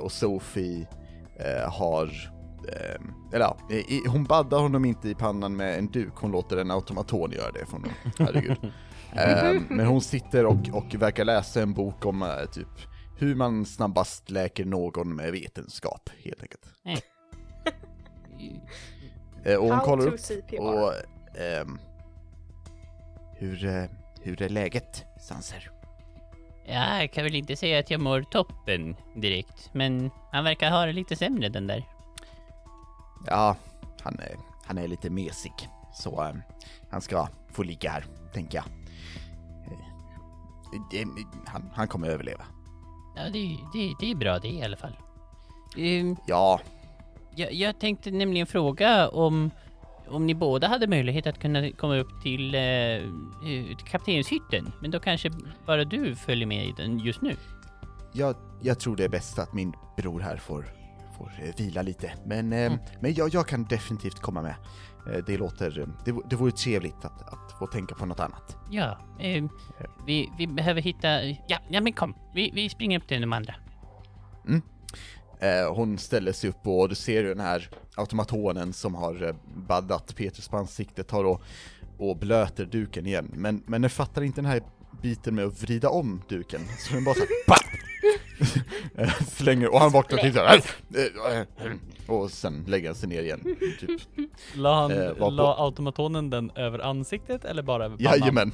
[0.00, 0.86] och Sophie
[1.38, 6.12] eh, har, ehm, eller ja, i, hon baddar honom inte i pannan med en duk,
[6.14, 7.86] hon låter en automaton göra det från
[8.18, 8.56] herregud.
[9.16, 12.68] Ehm, men hon sitter och, och verkar läsa en bok om typ
[13.16, 16.66] hur man snabbast läker någon med vetenskap, helt enkelt.
[19.44, 20.58] Eh, och hon How kollar upp CPR.
[20.58, 20.92] och
[21.40, 21.78] ehm,
[23.36, 23.84] hur, eh,
[24.22, 25.70] hur är läget, Sanser?
[26.66, 30.86] Ja, jag kan väl inte säga att jag mår toppen direkt, men han verkar ha
[30.86, 31.88] det lite sämre den där.
[33.26, 33.56] Ja,
[34.00, 36.42] han är, han är lite mesig, så ehm,
[36.90, 38.66] han ska få ligga här, tänker jag.
[40.92, 41.06] Eh,
[41.46, 42.44] han, han kommer överleva.
[43.16, 44.96] Ja, det, det, det är bra det i alla fall.
[45.76, 46.60] Ehm, Ja,
[47.36, 49.50] jag, jag tänkte nämligen fråga om,
[50.08, 55.00] om ni båda hade möjlighet att kunna komma upp till, eh, eh, kaptenshytten, men då
[55.00, 55.30] kanske
[55.66, 57.36] bara du följer med i den just nu.
[58.12, 60.64] jag, jag tror det är bäst att min bror här får,
[61.18, 62.12] får eh, vila lite.
[62.24, 64.54] Men, ehm, men jag, jag kan definitivt komma med.
[65.12, 68.56] Eh, det låter, eh, det, det vore trevligt att, att få tänka på något annat.
[68.70, 69.48] Ja, ehm,
[70.06, 71.24] vi, vi behöver hitta...
[71.24, 73.54] Ja, ja men kom, vi, vi springer upp till de andra.
[75.44, 79.34] Eh, hon ställer sig upp och du ser ju den här automatonen som har eh,
[79.56, 81.42] baddat Petrus på ansiktet tar och,
[81.98, 83.30] och blöter duken igen.
[83.34, 84.62] Men, men den fattar inte den här
[85.04, 87.28] biten med att vrida om duken, så den bara såhär
[89.36, 90.60] Slänger, och han vaknar till såhär
[90.94, 91.72] eh, eh,
[92.06, 93.56] och sen lägger han sig ner igen.
[93.80, 93.90] Typ.
[94.54, 98.18] La, han, Eh, la automatonen den över ansiktet eller bara över pannan?
[98.18, 98.52] Jajamän!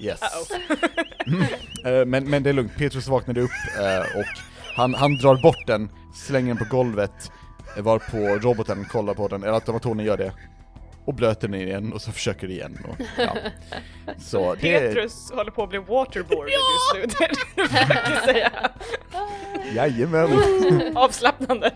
[0.00, 0.20] Yes.
[1.26, 1.42] Mm.
[1.84, 3.50] Eh, men, men det är lugnt, Petrus vaknade upp
[3.80, 4.26] eh, och
[4.76, 7.32] han, han drar bort den, slänger den på golvet,
[7.76, 8.16] eh, varpå
[8.48, 10.32] roboten kollar på den, eller automatonen gör det,
[11.04, 12.78] och blöter den igen och så försöker igen.
[12.88, 13.36] Och, ja.
[14.18, 18.20] Så det, Petrus håller på att bli waterboarded just nu, det är det du försöker
[18.32, 18.52] säga.
[19.74, 20.28] jajamän,
[20.94, 21.70] Avslappnande.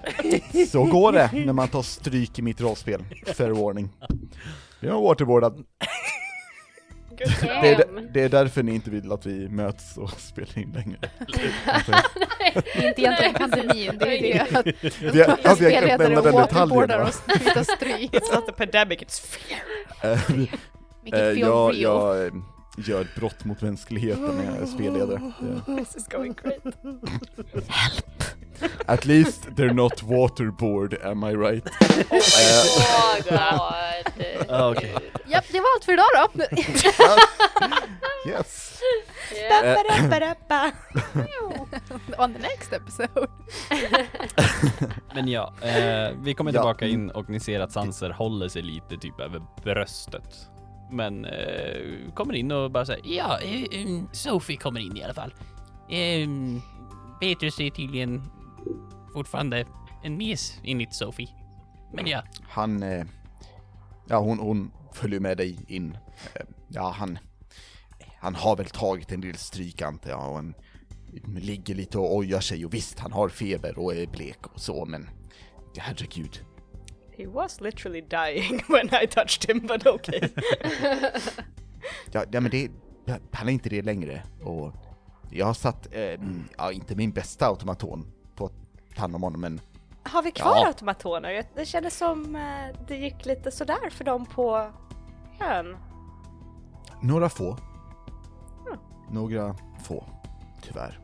[0.68, 3.04] så går det när man tar stryk i mitt rollspel.
[3.34, 3.90] Fair warning.
[4.80, 5.64] Jag är waterboardad.
[7.18, 10.98] Det är, det är därför ni inte vill att vi möts och spelar in längre.
[12.54, 14.66] Det är inte egentligen pandemin, det är det att
[15.14, 17.06] Vi har, ja, vi har glömt spelledare nämna och den waterboardar detaljen.
[17.08, 18.12] oss tar stryk.
[18.12, 19.60] It's not a pandemic, it's fear.
[20.36, 20.48] Make
[21.04, 22.30] it feel jag, real.
[22.78, 25.32] Jag, gör ett brott mot mänskligheten när jag är spelledare.
[25.66, 26.74] Det- This is going great.
[28.86, 31.64] At least they're not waterboard, am I right?
[32.10, 34.50] Oh god.
[34.50, 34.94] Ah, okej.
[35.26, 36.44] Japp, det var allt för idag då.
[38.30, 38.80] Yes!
[39.36, 39.78] Yeah.
[42.18, 43.28] On the next episode.
[45.14, 46.60] Men ja, eh, vi kommer Ja.
[46.60, 50.48] tillbaka in och ni ser att Sanser håller sig lite typ över bröstet.
[50.90, 55.14] Men eh, kommer in och bara säger Ja, eh, eh Sophie kommer in i alla
[55.14, 55.34] fall.
[55.90, 56.28] Eh,
[57.20, 58.22] Petrus är tydligen
[59.12, 59.66] fortfarande
[60.02, 61.28] en mes enligt Sophie.
[61.92, 63.06] Men ja, Han, eh,
[64.08, 65.98] ja hon, hon följer med dig in.
[66.34, 67.18] Eh, ja, han,
[68.18, 70.54] han har väl tagit en del stryk antar jag och han
[71.36, 74.84] ligger lite och ojar sig och visst, han har feber och är blek och så
[74.84, 75.08] men
[75.76, 76.44] herregud.
[77.18, 80.20] He was literally dying when I touched him, but okay.
[82.12, 82.70] Ja, ja men det,
[83.32, 84.72] han är inte det längre och
[85.30, 86.20] jag har satt, eh,
[86.58, 88.52] ja inte min bästa automaton på att
[88.94, 89.60] ta hand om honom men
[90.02, 90.66] Har vi kvar Ja.
[90.66, 91.44] automatoner?
[91.54, 94.70] Det kändes som eh, det gick lite sådär för dem på
[95.40, 95.76] ön.
[97.02, 97.56] några få.
[99.10, 100.04] Några få,
[100.62, 100.98] tyvärr.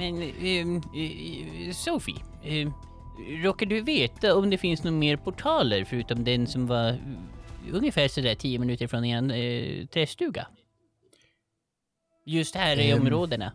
[0.00, 2.68] Men ehm, eh, Sophie, eh,
[3.42, 6.96] råkar du veta om det finns några mer portaler förutom den som var eh,
[7.72, 10.46] ungefär sådär 10 minuter från er eh, trästuga?
[12.26, 13.00] Just här i Ehm.
[13.00, 13.52] områdena.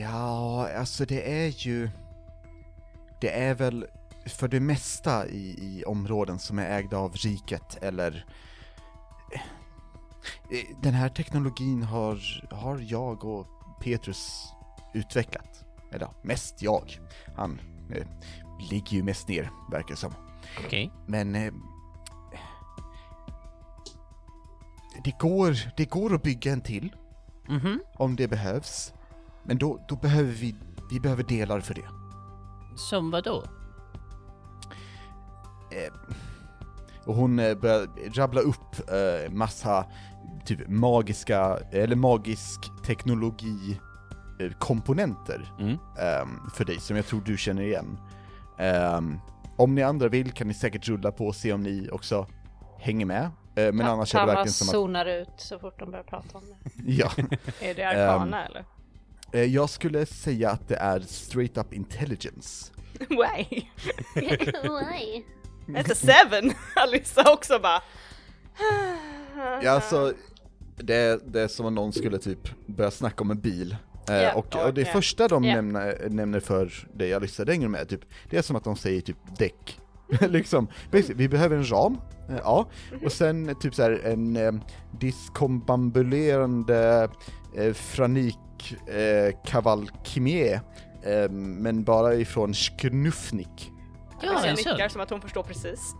[0.00, 1.90] Ja, alltså det är ju...
[3.20, 3.86] Det är väl
[4.26, 8.24] för det mesta i, i områden som är ägda av riket eller...
[10.50, 12.18] Eh, Den här teknologin har,
[12.54, 13.46] har jag och
[13.80, 14.44] Petrus
[14.94, 15.64] utvecklat.
[15.92, 16.98] Eller mest jag.
[17.36, 17.60] Han
[17.94, 18.06] eh,
[18.70, 20.12] ligger ju mest ner, verkar det som.
[20.66, 20.92] Okej.
[21.06, 21.34] Men...
[21.34, 21.52] Eh,
[25.04, 26.92] det, går, det går att bygga en till
[27.48, 27.80] Mhm.
[27.96, 28.92] om det behövs.
[29.42, 30.54] Men då, då behöver vi,
[30.90, 31.88] vi behöver delar för det.
[32.76, 33.44] Som vad då?
[35.70, 35.92] Eh,
[37.06, 39.86] och hon eh, börjar rabbla upp eh, massa
[40.44, 43.80] typ magiska, eller magisk teknologi
[44.40, 45.72] eh, komponenter Mm.
[45.98, 47.98] ehm, för dig som jag tror du känner igen.
[48.58, 49.18] Ehm,
[49.56, 52.26] om ni andra vill kan ni säkert rulla på och se om ni också
[52.78, 53.30] hänger med.
[53.56, 56.38] Eh, men annars är det verkligen som att, zonar ut så fort de börjar prata
[56.38, 56.70] om det.
[56.92, 57.10] ja.
[57.60, 58.64] Är det arkana eller?
[59.32, 62.72] Eh, jag skulle säga att det är straight up intelligence.
[63.08, 63.62] Why?
[64.14, 65.26] Nej.
[65.66, 66.52] It's a seven!
[66.76, 67.82] Alissa också bara...
[69.62, 70.12] Ja, alltså,
[70.76, 73.76] det, det är som om någon skulle typ börja snacka om en bil.
[74.06, 75.54] Ja, och, och det första de Ja.
[75.54, 79.16] nämner, nämner för dig, lyssnar längre med, typ, det är som att de säger typ
[79.38, 79.80] däck.
[80.28, 82.66] liksom, basically, vi behöver en ram, eh, ja,
[83.04, 84.52] och sen typ så här en eh,
[85.00, 87.08] diskombambulerande
[87.56, 90.60] eh, franik eh, kavalkimie,
[91.02, 93.70] eh, men bara ifrån Sknufnik.
[94.26, 95.94] Ja, jag en nickar som att hon förstår precis.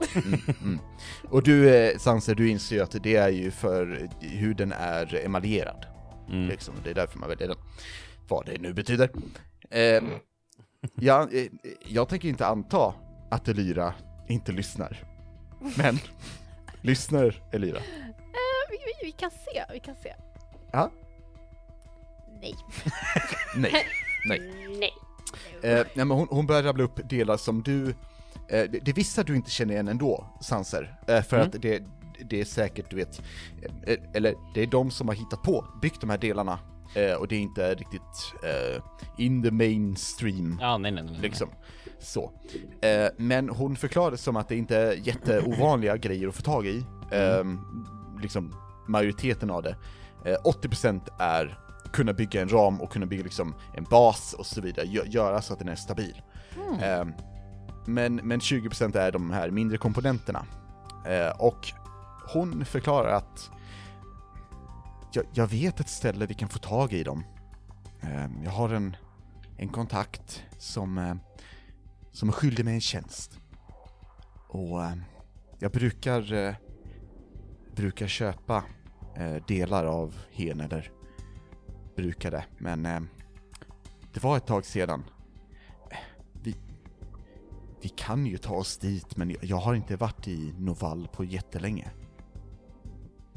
[1.31, 5.15] Och du, eh, Sanser, du inser ju att det är ju för hur den är
[5.25, 5.87] emaljerad.
[6.29, 6.49] Mm.
[6.49, 6.75] Liksom.
[6.85, 7.57] Det är därför man väljer den.
[8.29, 9.11] Vad det nu betyder.
[9.71, 10.03] Eh,
[10.95, 11.47] ja, eh,
[11.87, 12.95] jag tänker inte anta
[13.31, 13.95] att Elyra
[14.29, 15.05] inte lyssnar.
[15.77, 15.99] Men,
[16.83, 17.79] lyssnar Elyra?
[17.79, 17.85] Eh,
[18.71, 20.15] vi, vi, vi kan se, vi kan se.
[20.73, 20.91] Ja?
[22.41, 22.55] Nej.
[23.57, 23.73] Nej.
[24.27, 24.41] Nej.
[24.79, 24.93] Nej.
[25.63, 27.95] Eh, nej men hon, hon börjar rabbla upp delar som du, eh,
[28.49, 30.99] det, det är vissa du inte känner igen ändå, Sanser.
[31.07, 31.49] Eh, för Mm.
[31.49, 31.83] att det,
[32.31, 33.23] det är säkert, du vet,
[33.87, 36.59] eh, eller det är de som har hittat på, byggt de här delarna.
[36.95, 38.83] Eh, och det är inte riktigt eh,
[39.19, 41.17] in the mainstream, Ja, nej, nej, nej.
[41.21, 41.49] liksom.
[42.01, 42.33] Så.
[42.81, 46.67] Eh, men hon förklarar det som att det inte är jätteovanliga grejer att få tag
[46.67, 46.85] i.
[47.11, 47.45] Eh,
[48.23, 48.55] liksom
[48.89, 49.77] majoriteten av det.
[50.25, 51.59] Eh, 80% är
[51.95, 55.43] kunna bygga en ram och kunna bygga liksom en bas och så vidare, Gö- göra
[55.43, 56.23] så att den är stabil.
[56.83, 57.05] Eh,
[57.87, 60.47] men, men 20% är de här mindre komponenterna.
[61.07, 61.69] Eh, och
[62.33, 63.51] hon förklarar att
[65.13, 67.25] jag, jag vet ett ställe vi kan få tag i dem.
[68.03, 68.97] Eh, jag har en,
[69.57, 71.15] en kontakt som, eh,
[72.13, 73.39] som är skyldig mig en tjänst.
[74.49, 74.93] Och eh,
[75.59, 76.55] jag brukar, eh,
[77.77, 78.63] brukar köpa
[79.47, 80.91] delar av hen, eller
[81.97, 83.01] brukade, men eh,
[84.13, 85.05] det var ett tag sedan.
[86.43, 86.57] Vi,
[87.83, 91.91] vi kan ju ta oss dit, men jag, har inte varit i Novall på jättelänge.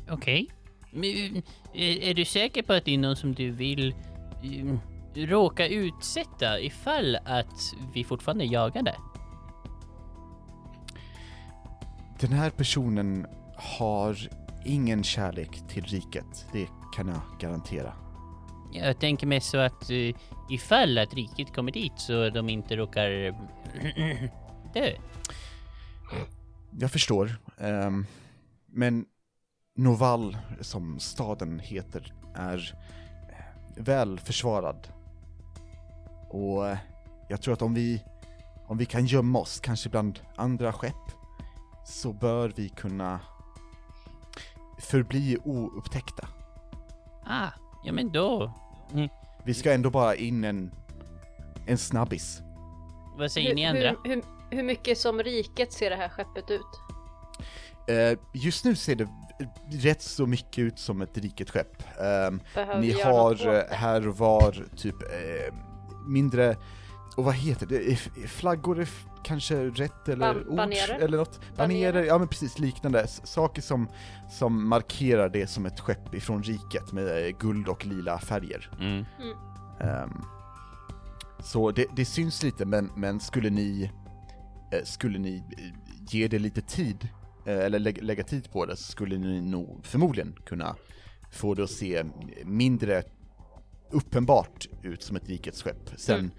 [0.09, 0.47] Okej.
[0.91, 1.35] Men,
[1.73, 3.95] eh, Är du säker på att det är någon som du vill
[4.43, 4.77] eh,
[5.13, 8.95] råka utsätta ifall att vi fortfarande jagar det?
[12.19, 14.29] Den här personen har
[14.65, 18.06] ingen kärlek till riket, det kan jag garantera.
[18.73, 20.15] Jag tänker mig så att uh,
[20.49, 23.09] ifall att riket kommer dit så de inte råkar
[24.73, 24.91] dö.
[26.79, 28.05] Jag förstår, ehm,
[28.65, 29.05] men
[29.75, 32.75] Noval, som staden heter, är
[33.77, 34.87] väl försvarad.
[36.29, 36.77] Och eh,
[37.29, 38.03] jag tror att om vi,
[38.67, 41.11] om vi kan gömma oss, kanske bland andra skepp,
[41.85, 43.19] så bör vi kunna
[44.79, 46.27] förbli oupptäckta.
[47.25, 47.49] Ah,
[47.87, 48.51] ja men då.
[48.93, 49.09] Mm,
[49.43, 50.71] Vi ska ändå bara in en,
[51.65, 52.41] en snabbis.
[53.17, 53.95] vad säger ni andra?
[54.03, 56.61] Hur, hur, hur mycket som riket ser det här skeppet ut?
[57.87, 59.07] Eh, just nu ser det
[59.71, 61.83] rätt så mycket ut som ett riket skepp.
[62.55, 65.53] Behöver Ni har eh, här och var typ eh,
[66.07, 66.57] mindre,
[67.17, 67.95] och vad heter det,
[68.27, 68.89] flaggor är
[69.23, 70.99] kanske rätt eller Ban- ord banerer?
[70.99, 71.39] eller något?
[71.57, 72.07] Banerer, Banerer?
[72.07, 73.87] ja men precis liknande, S- saker som,
[74.31, 78.69] som markerar det som ett skepp ifrån riket med eh, guld och lila färger.
[78.79, 79.05] Mm.
[79.81, 80.21] Ehm,
[81.43, 83.91] så det, det syns lite, men, men skulle ni,
[84.71, 85.63] eh, skulle ni eh,
[86.09, 87.07] ge det lite tid,
[87.45, 90.75] eh, eller lägga, lägga tid på det, så skulle ni nog förmodligen kunna
[91.31, 92.03] få det att se
[92.45, 93.03] mindre
[93.91, 95.89] uppenbart ut som ett rikets skepp.
[95.97, 96.31] Sen Mm.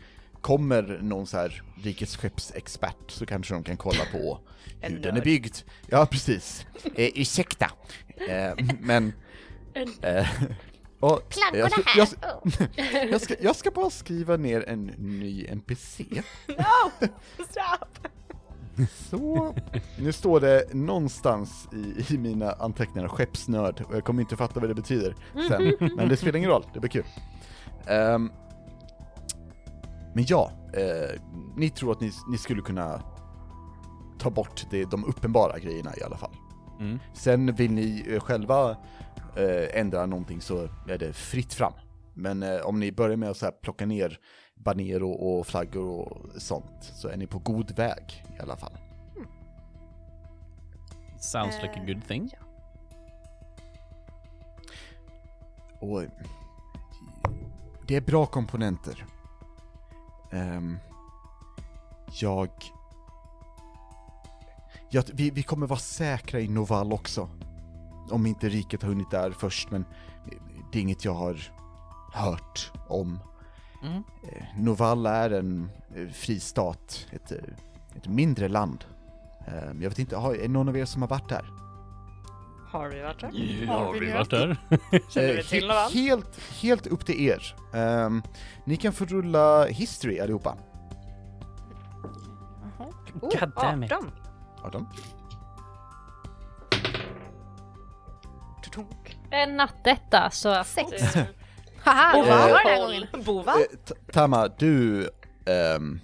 [0.49, 4.41] Kommer någon så här rikets skeppsexpert så kanske de kan kolla på
[4.81, 5.25] hur den är nörd.
[5.25, 5.57] byggd.
[5.87, 6.67] Ja, precis.
[6.85, 7.71] Eh, ursäkta.
[8.29, 9.13] Eh, men...
[10.03, 10.27] Eh,
[11.01, 12.09] och, jag, ska, jag,
[13.11, 16.05] jag, ska, jag ska bara skriva ner en ny NPC.
[16.49, 17.07] No!
[17.45, 18.09] Stop!
[19.11, 19.55] Så,
[19.99, 24.71] nu står det någonstans i, i mina anteckningar skeppsnörd och jag kommer inte fatta vad
[24.71, 25.15] det betyder
[25.49, 27.05] sen, men det spelar ingen roll, det blir kul.
[27.87, 28.31] Ehm,
[30.19, 31.21] men ja, eh,
[31.57, 33.03] ni tror att ni, ni skulle kunna
[34.19, 36.37] ta bort det, de uppenbara grejerna i alla fall.
[36.81, 36.99] Mm.
[37.15, 38.71] Sen vill ni eh, själva
[39.37, 41.73] eh, ändra någonting så är det fritt fram.
[42.15, 44.19] Men eh, om ni börjar med att så här plocka ner
[44.55, 48.73] baner och, och flaggor och sånt så är ni på god väg i alla fall.
[51.21, 52.31] Sounds like a good thing.
[55.81, 56.03] Och
[57.87, 59.05] det är bra komponenter.
[60.31, 60.79] Ehm,
[62.21, 62.51] jag...
[64.91, 67.29] jag vi, vi kommer vara säkra i Noval också.
[68.11, 69.85] Om inte riket har hunnit där först, men
[70.73, 71.53] det är inget jag har
[72.13, 73.19] hört om.
[73.83, 74.03] Mm.
[74.23, 77.39] Eh, Noval är en eh, fri stat, ett, eh,
[77.97, 78.85] ett mindre land.
[79.47, 81.68] Ehm, jag vet inte, är någon av er som har varit där?
[82.71, 83.67] Har vi varit där?
[83.67, 84.57] Har vi varit där?
[85.11, 85.93] Känner vi Eh, till he- Noval?
[85.93, 87.55] helt, helt upp till er.
[87.75, 88.23] Ehm,
[88.65, 90.57] ni kan få rulla history allihopa.
[93.21, 93.93] Oh, God damn it.
[93.93, 94.13] 18.
[94.65, 94.87] 18.
[98.65, 99.19] Tutunk.
[99.31, 100.65] En nattetta så.
[100.65, 101.17] Sex.
[101.17, 101.25] eh,
[101.85, 103.07] Haha, det Eh, var den här gången.
[103.25, 103.53] Bova?
[103.53, 105.09] Eh, Tama, du...
[105.47, 106.01] ehm,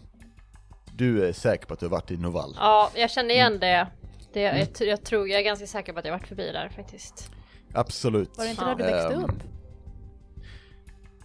[0.93, 2.55] du är säker på att du har varit i Noval?
[2.59, 3.87] Ja, jag känner igen det.
[4.35, 6.69] Det jag, tr- jag tror, jag är ganska säker på att jag varit förbi där
[6.69, 7.31] faktiskt.
[7.73, 8.37] Absolut.
[8.39, 9.43] Var det inte där du växte Ehm, upp?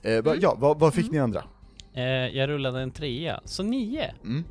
[0.03, 1.43] eh, va, ja, vad, vad fick ni andra?
[1.93, 4.13] Eh, jag rullade en trea, så nio.
[4.23, 4.43] Mm.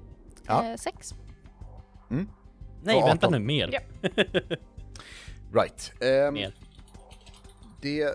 [0.46, 0.64] Ja.
[0.70, 1.14] Eh, sex.
[2.82, 3.32] Nej, Och vänta 18.
[3.32, 3.70] nu, mer.
[3.72, 3.80] Ja.
[5.52, 5.92] Right.
[6.02, 6.54] Ehm, Mer.
[7.82, 8.14] det,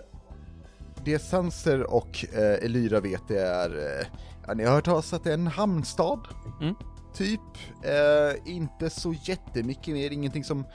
[1.04, 4.06] det Sanser och eh, Elyra vet det är, eh,
[4.46, 6.20] ja, ni har hört talas att det är en hamnstad,
[6.60, 6.74] Mm.
[7.14, 7.40] Typ.
[7.82, 10.66] Eh, inte så jättemycket mer, ingenting som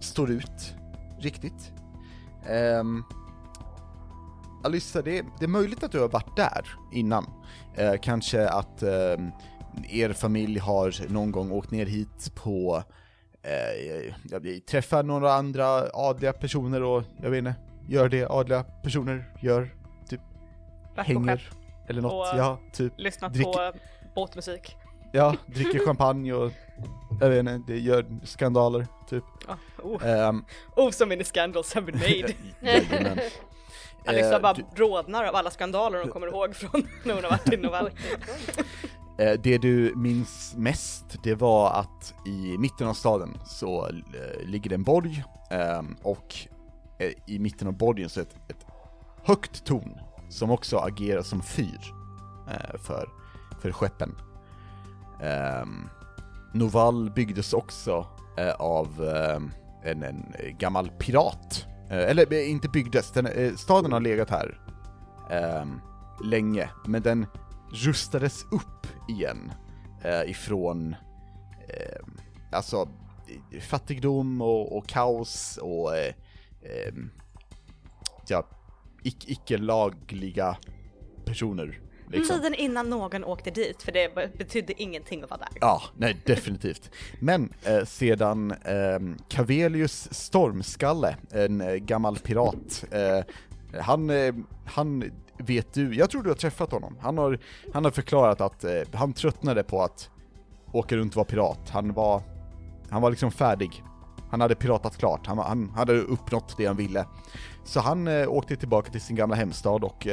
[0.00, 0.74] står ut
[1.18, 1.72] riktigt.
[2.80, 3.04] Um,
[4.64, 7.26] Alyssa, det, det är möjligt att du har varit där innan.
[7.76, 9.30] Eh, kanske att ehm,
[9.90, 12.82] er familj har någon gång åkt ner hit på
[13.42, 17.54] eh, jag träffar några andra adliga personer och jag vet inte,
[17.88, 19.74] gör det adliga personer gör,
[20.94, 21.50] på hänger
[21.88, 22.92] eller något, Och- ja, typ.
[22.96, 23.78] Lyssnat dricker- på
[24.14, 24.76] båtmusik.
[25.14, 26.52] Ja, dricker champagne och
[27.20, 29.24] jag vet inte, det gör skandaler, typ.
[29.48, 30.28] Oh, oh.
[30.28, 30.44] Um,
[30.76, 32.32] oh, so many scandals have been made.
[32.60, 33.18] jajamän.
[34.06, 37.30] Alyssa Eh, bara du- rodnar av alla skandaler hon kommer ihåg från när hon har
[37.30, 37.90] varit i Novell.
[39.18, 44.68] Eh, Det du minns mest, det var att i mitten av staden så eh, ligger
[44.70, 46.34] det en borg ehm, och
[47.26, 48.66] i mitten av borgen så är ett, ett
[49.24, 49.98] högt torn
[50.30, 51.80] som också agerar som fyr
[52.78, 53.08] för,
[53.62, 54.16] för skeppen.
[55.24, 55.88] Ehm, um,
[56.52, 58.06] Noval byggdes också
[58.38, 60.24] eh, av eh, en, en
[60.58, 61.66] gammal pirat.
[61.90, 64.60] Eh, eller eh, inte byggdes, den, eh, staden har legat här
[65.30, 65.80] ehm,
[66.24, 67.26] länge, men den
[67.72, 69.52] rustades upp igen
[70.02, 70.96] eh, ifrån,
[71.68, 72.06] eh,
[72.52, 72.88] alltså
[73.60, 76.14] fattigdom och, och kaos och eh,
[76.62, 76.94] eh,
[78.28, 78.46] ja,
[79.04, 80.56] ic- icke-lagliga
[81.24, 81.80] personer.
[82.08, 82.36] Liksom.
[82.36, 85.48] Tiden innan någon åkte dit, för det be- betydde ingenting att vara där.
[85.60, 86.90] Ja, nej definitivt.
[87.20, 88.98] Men eh, sedan eh,
[89.28, 93.24] Cavelius Stormskalle, en eh, gammal pirat, eh,
[93.80, 94.34] han, eh,
[94.66, 97.38] han vet du, jag tror du har träffat honom, han har,
[97.72, 100.10] han har förklarat att eh, han tröttnade på att
[100.72, 102.22] åka runt och vara pirat, han var,
[102.90, 103.82] han var liksom färdig.
[104.30, 107.06] Han hade piratat klart, han, han hade uppnått det han ville.
[107.64, 110.06] Så han åkte tillbaka till sin gamla hemstad och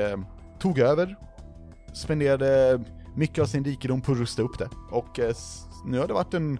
[0.59, 1.15] tog över,
[1.93, 2.81] spenderade
[3.15, 4.69] mycket av sin rikedom på att rusta upp det.
[4.91, 5.35] Och eh,
[5.85, 6.59] nu har det varit en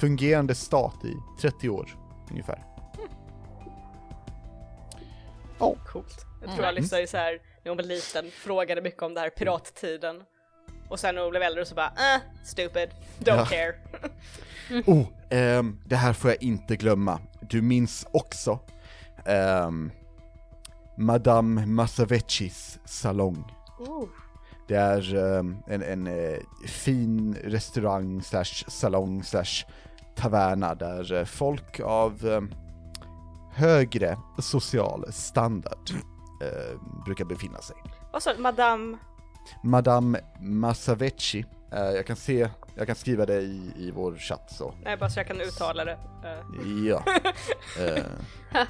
[0.00, 1.96] fungerande stat i 30 år
[2.30, 2.64] ungefär.
[5.86, 6.26] Coolt.
[6.40, 9.30] Jag tror Alice är så här, när hon var liten, frågade mycket om det här
[9.30, 10.22] pirattiden.
[10.88, 13.44] Och sen när hon blev äldre så bara, eh, stupid, don't Ja.
[13.46, 13.74] care.
[14.86, 17.20] Oh, ehm, det här får jag inte glömma.
[17.50, 18.58] Du minns också
[19.26, 19.90] ehm,
[20.98, 23.44] Madame Massavecchis salong.
[24.70, 29.66] Det är ehm, en, en eh, fin restaurang slash salong slash
[30.16, 32.54] taverna där eh, folk av ehm,
[33.52, 35.90] högre social standard
[36.42, 37.76] eh, brukar befinna sig.
[38.12, 38.98] Och så Madame,
[39.62, 42.48] Madame Massavecchi, eh, jag kan se,
[42.80, 44.74] jag kan skriva det i, i vår chatt så.
[44.82, 45.98] nej bara så jag kan uttala det.
[46.24, 47.04] Uh, Ja.
[47.78, 48.04] Eh,
[48.54, 48.62] Du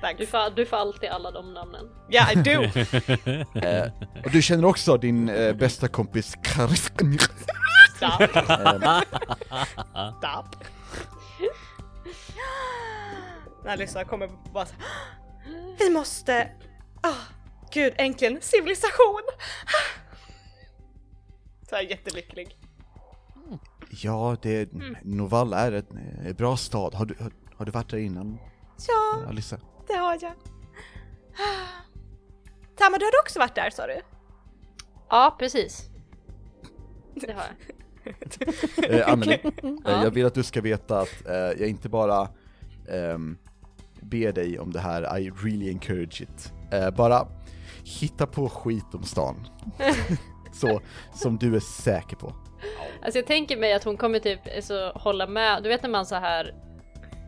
[0.00, 0.30] thanks.
[0.30, 1.88] får, du får alltid alla de namnen.
[2.10, 2.62] Yeah I do!
[3.60, 3.92] eh,
[4.24, 5.26] och du känner också din
[5.58, 6.92] bästa kompis Karis...
[7.96, 8.20] Stop,
[9.94, 10.56] Eh, stop.
[13.64, 14.74] När Alyssa kommer bara så,
[15.78, 16.50] Vi måste,
[17.00, 17.14] ah,
[17.72, 19.22] gud äntligen civilisation!
[21.68, 22.56] Så här jättelycklig.
[24.02, 24.68] Ja, det,
[25.02, 26.94] Novall är en bra stad.
[26.94, 28.38] Har du, har, har du varit där innan,
[28.88, 29.58] Ja, Alissa?
[29.86, 30.32] det har jag.
[32.76, 34.00] Tamma, du hade också varit där sa du?
[35.10, 35.88] Ja, precis.
[37.14, 37.54] Det har jag.
[38.90, 39.32] Eh, Anneli,
[39.86, 42.28] eh, jag vill att du ska veta att eh, jag inte bara
[42.88, 43.38] ehm,
[44.00, 46.52] ber dig om det här, I really encourage it.
[46.72, 47.28] Eh, bara
[47.84, 49.46] hitta på skit om stan.
[50.52, 50.80] Så,
[51.14, 52.32] som du är säker på.
[53.04, 55.62] Alltså jag tänker mig att hon kommer typ alltså, hålla med.
[55.62, 56.54] Du vet när man så här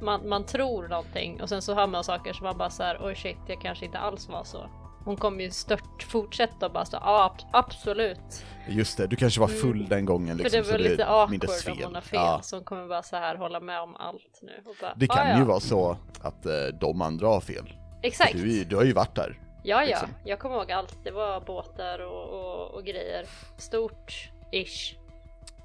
[0.03, 2.99] man, man tror någonting och sen så hör man saker som man bara så här,
[3.03, 4.70] oj shit, jag kanske inte alls var så.
[5.05, 8.45] Hon kommer ju stört fortsätta och bara så, ja ab- absolut.
[8.68, 10.51] Just det, du kanske var full den gången Mm.
[10.51, 12.20] För liksom, det var så lite det awkward om hon har fel.
[12.20, 12.41] Ja.
[12.43, 14.53] Så hon kommer bara så här hålla med om allt nu.
[14.81, 15.39] Bara, Det kan "Ah, ja.
[15.39, 17.72] ju vara så att eh, de andra har fel.
[18.03, 18.33] Exakt.
[18.33, 19.39] Du, du har ju varit där.
[19.64, 19.87] Ja, ja.
[19.87, 20.09] liksom.
[20.24, 21.05] Jag kommer ihåg allt.
[21.05, 23.24] Det var båtar och, och, och grejer.
[23.59, 24.95] Stort, ish.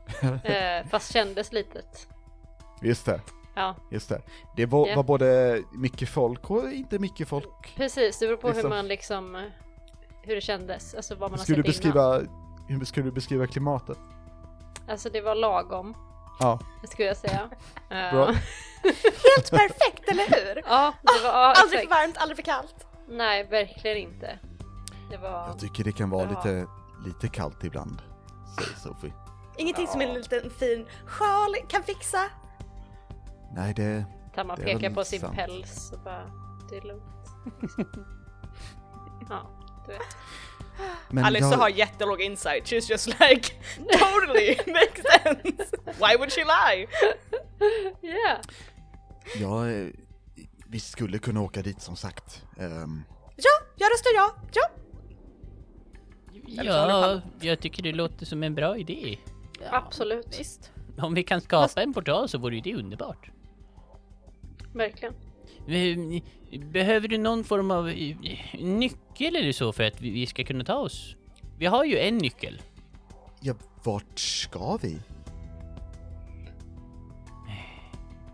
[0.44, 2.08] eh, fast kändes litet.
[2.82, 3.22] Just det,
[3.56, 4.22] Ja, just det.
[4.56, 4.96] Det var, Ja.
[4.96, 7.74] var både mycket folk och inte mycket folk.
[7.78, 8.20] precis.
[8.20, 8.64] Det beror på Liksom.
[8.72, 9.42] hur man liksom, eh,
[10.24, 10.94] hur det kändes.
[10.96, 11.94] Alltså vad man har Skulle du sett innan.
[12.20, 12.38] beskriva,
[12.68, 13.98] hur skulle du beskriva klimatet?
[14.88, 15.96] Alltså det var lagom,
[16.40, 17.50] Ja, skulle jag säga.
[17.90, 18.26] Eh, Bra.
[18.84, 20.24] Helt perfekt, eller
[20.56, 20.64] hur?
[20.68, 22.88] Ja, det var, ja, Aldrig för varmt, aldrig för kallt.
[23.10, 24.40] Nej, verkligen inte.
[25.12, 25.48] Det var...
[25.48, 26.68] jag tycker det kan vara lite,
[27.06, 28.02] lite kallt ibland,
[28.58, 29.14] säger Sofie.
[29.62, 32.30] Ingenting som en liten fin sjal kan fixa.
[33.56, 34.06] Nej, det...
[34.36, 35.36] Tamma det är pekar på sin sant.
[35.36, 36.32] päls och bara,
[36.70, 37.04] det är lugnt.
[39.30, 39.50] ja,
[39.88, 40.02] du vet.
[41.10, 43.54] Men Alice jag, har jättelåg insight, she's just like
[44.00, 45.78] totally makes sense.
[45.86, 46.88] Why would she lie?
[48.02, 48.40] Yeah.
[49.70, 49.88] eh,
[50.68, 52.46] vi skulle kunna åka dit som sagt.
[52.60, 53.04] Ehm,
[53.36, 54.64] Ja, jag röstar ja, ja.
[56.64, 59.18] Ja, jag tycker det låter som en bra idé.
[59.70, 60.72] Absolut, Visst.
[60.98, 63.32] Om vi kan skapa en portal så vore ju det underbart.
[64.74, 65.14] verkligen.
[65.68, 66.22] Eh,
[66.60, 68.16] Behöver du någon form av eh,
[68.60, 71.16] nyckel eller så för att vi- ska kunna ta oss?
[71.58, 72.62] Vi har ju en nyckel.
[73.40, 73.54] ja,
[73.84, 74.98] vart ska vi?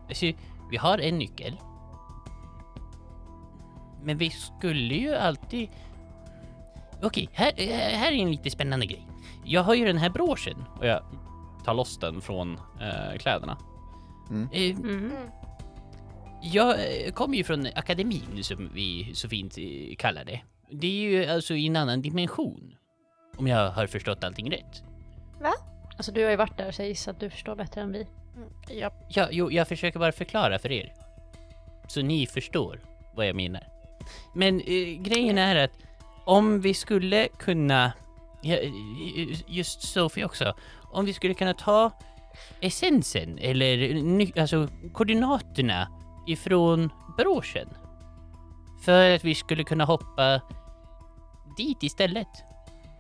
[0.08, 0.26] Alltså,
[0.72, 1.58] vi har en nyckel.
[4.04, 5.70] Men vi skulle ju alltid...
[7.04, 7.52] Okej, här,
[7.98, 9.07] här är en lite spännande grej.
[9.48, 10.66] Jag har ju den här broschen.
[10.80, 11.04] Och jag
[11.66, 13.58] tar loss den från eh, kläderna.
[14.52, 15.12] Eh, Mm.
[16.42, 20.42] Jag eh, kommer ju från akademin som vi så fint eh, kallar det.
[20.72, 22.76] Det är ju alltså i en annan dimension.
[23.38, 24.84] Om jag har förstått allting rätt.
[25.98, 28.08] Alltså du har ju varit där så jag gissar att du förstår bättre än vi.
[28.70, 28.92] Ja.
[29.10, 30.94] Ja, jo, jag försöker bara förklara för er.
[31.88, 32.80] Så ni förstår
[33.16, 33.64] vad jag menar.
[34.36, 35.72] Men eh, grejen är att
[36.26, 37.92] om vi skulle kunna,
[38.48, 38.72] Eh,
[39.48, 40.54] just Sophie också,
[40.92, 41.92] om vi skulle kunna ta
[42.62, 45.88] essensen eller alltså koordinaterna
[46.28, 47.68] ifrån broschen.
[48.82, 50.42] För att vi skulle kunna hoppa
[51.58, 52.28] dit istället.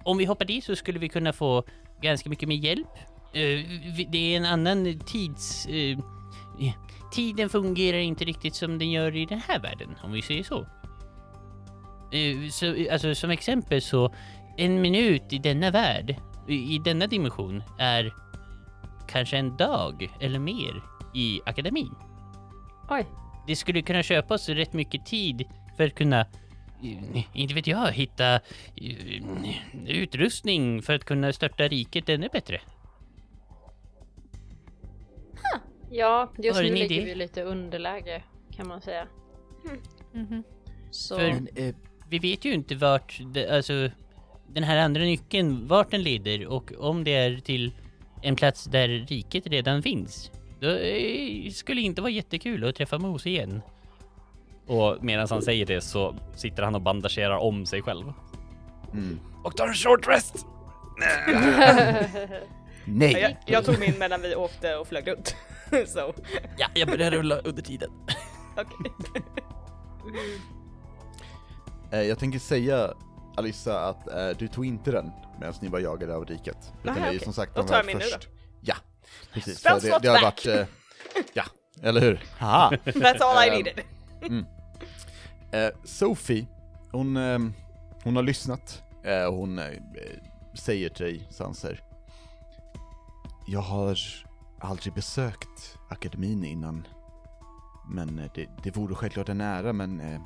[0.03, 1.63] Om vi hoppar dit så skulle vi kunna få
[2.01, 2.97] ganska mycket mer hjälp.
[3.33, 3.65] Eh,
[4.09, 5.65] det är en annan tids...
[5.65, 5.97] Eh,
[7.11, 10.65] tiden fungerar inte riktigt som den gör i den här världen, om vi säger så.
[12.51, 14.13] Så alltså, som exempel så,
[14.57, 16.15] en minut i denna värld,
[16.47, 18.13] i, i denna dimension, är
[19.07, 20.81] kanske en dag eller mer
[21.13, 21.91] i akademin.
[22.89, 23.05] Oj.
[23.47, 25.43] Det skulle kunna köpa oss rätt mycket tid
[25.77, 26.19] för att kunna,
[26.83, 28.41] eh, inte vet jag, hitta eh,
[29.87, 32.61] utrustning för att kunna störta riket ännu bättre.
[35.91, 37.05] Ja, just nu ligger idé?
[37.05, 38.23] vi lite underläge
[38.55, 39.07] kan man säga.
[40.13, 40.43] Mhm.
[40.91, 41.75] Så För- eh,
[42.09, 43.89] Vi vet ju inte vart, det, alltså,
[44.47, 47.71] den här andra nyckeln, vart den leder och om det är till
[48.21, 50.31] en plats där riket redan finns.
[50.59, 53.61] Då eh, skulle inte vara jättekul att träffa Mos igen.
[54.67, 58.13] Och medan han säger det så sitter han och bandagerar om sig själv.
[58.93, 59.19] mm.
[59.43, 60.45] Och tar en short rest!
[62.85, 63.13] Nej!
[63.21, 65.35] Jag, jag tog min medan vi åkte och flög runt.
[65.87, 66.13] Så,
[66.57, 67.89] Ja, jag börjar rulla under tiden.
[68.57, 68.91] okej.
[71.91, 72.93] Eh, jag tänker säga,
[73.37, 76.73] Alissa, att eh, du tog inte den medan ni var jagade av riket.
[76.83, 78.27] Utan Nähä, det är ju som sagt de nu först.
[78.61, 78.75] Ja,
[79.33, 79.59] precis.
[79.59, 80.45] Spell För det, det har back.
[80.45, 80.65] varit, eh,
[81.33, 81.43] ja,
[81.81, 82.23] eller hur?
[82.37, 82.69] Haha!
[82.85, 84.45] That's all I Ehm, needed.
[85.51, 86.47] Eh, Sophie,
[86.91, 87.39] hon, eh,
[88.03, 89.65] hon har lyssnat eh, och hon eh,
[90.53, 91.83] säger till dig, Sanser.
[93.47, 93.97] Jag har
[94.59, 96.87] aldrig besökt akademin innan.
[97.89, 100.19] Men eh, det, det vore självklart en ära, men eh,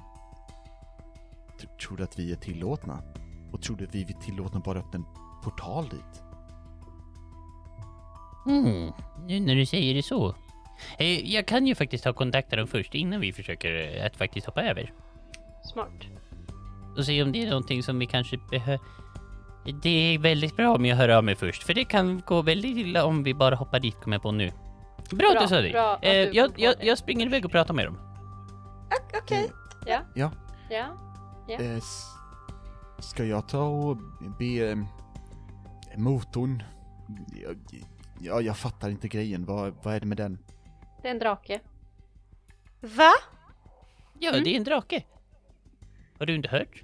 [1.67, 3.03] tror du att vi är tillåtna?
[3.51, 5.05] Och tror du att vi är tillåtna bara öppna en
[5.43, 6.23] portal dit?
[8.47, 8.91] Mm,
[9.27, 10.35] nu när du säger det så.
[10.97, 14.17] Eh, jag kan ju faktiskt ta kontakt med dem först innan vi försöker eh, att
[14.17, 14.93] faktiskt hoppa över.
[15.73, 15.89] smart.
[16.97, 18.79] Och se om det är någonting som vi kanske behöver...
[19.83, 22.77] Det är väldigt bra om jag hör av mig först, för det kan gå väldigt
[22.77, 24.51] illa om vi bara hoppar dit, kommer jag på nu.
[25.11, 25.71] Bra, Bra, att du sa det.
[25.71, 27.97] bra Eh, jag, jag, jag springer iväg och pratar med dem.
[29.23, 29.51] Okej.
[29.85, 29.99] Ja.
[30.15, 30.31] Ja.
[30.69, 31.10] Ja.
[31.51, 31.59] Ja.
[31.61, 31.81] Eh,
[32.99, 33.97] ska jag ta och
[34.39, 34.77] be eh,
[35.97, 36.63] motorn?
[37.43, 37.57] Jag,
[38.19, 39.45] ja, jag fattar inte grejen.
[39.45, 40.37] Vad, vad är det med den?
[41.01, 41.59] Det är en drake.
[42.79, 43.11] Va?
[44.19, 44.43] Ja, Mm.
[44.43, 45.03] det är en drake.
[46.19, 46.83] Har du inte hört?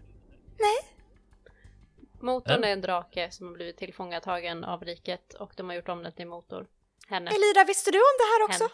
[2.22, 2.68] Motorn Ja.
[2.68, 6.12] är en drake som har blivit tillfångatagen av riket och de har gjort om den
[6.12, 6.68] till motor.
[7.08, 7.30] Henne.
[7.32, 8.64] Elira, visste du om det här också?
[8.64, 8.74] Henne.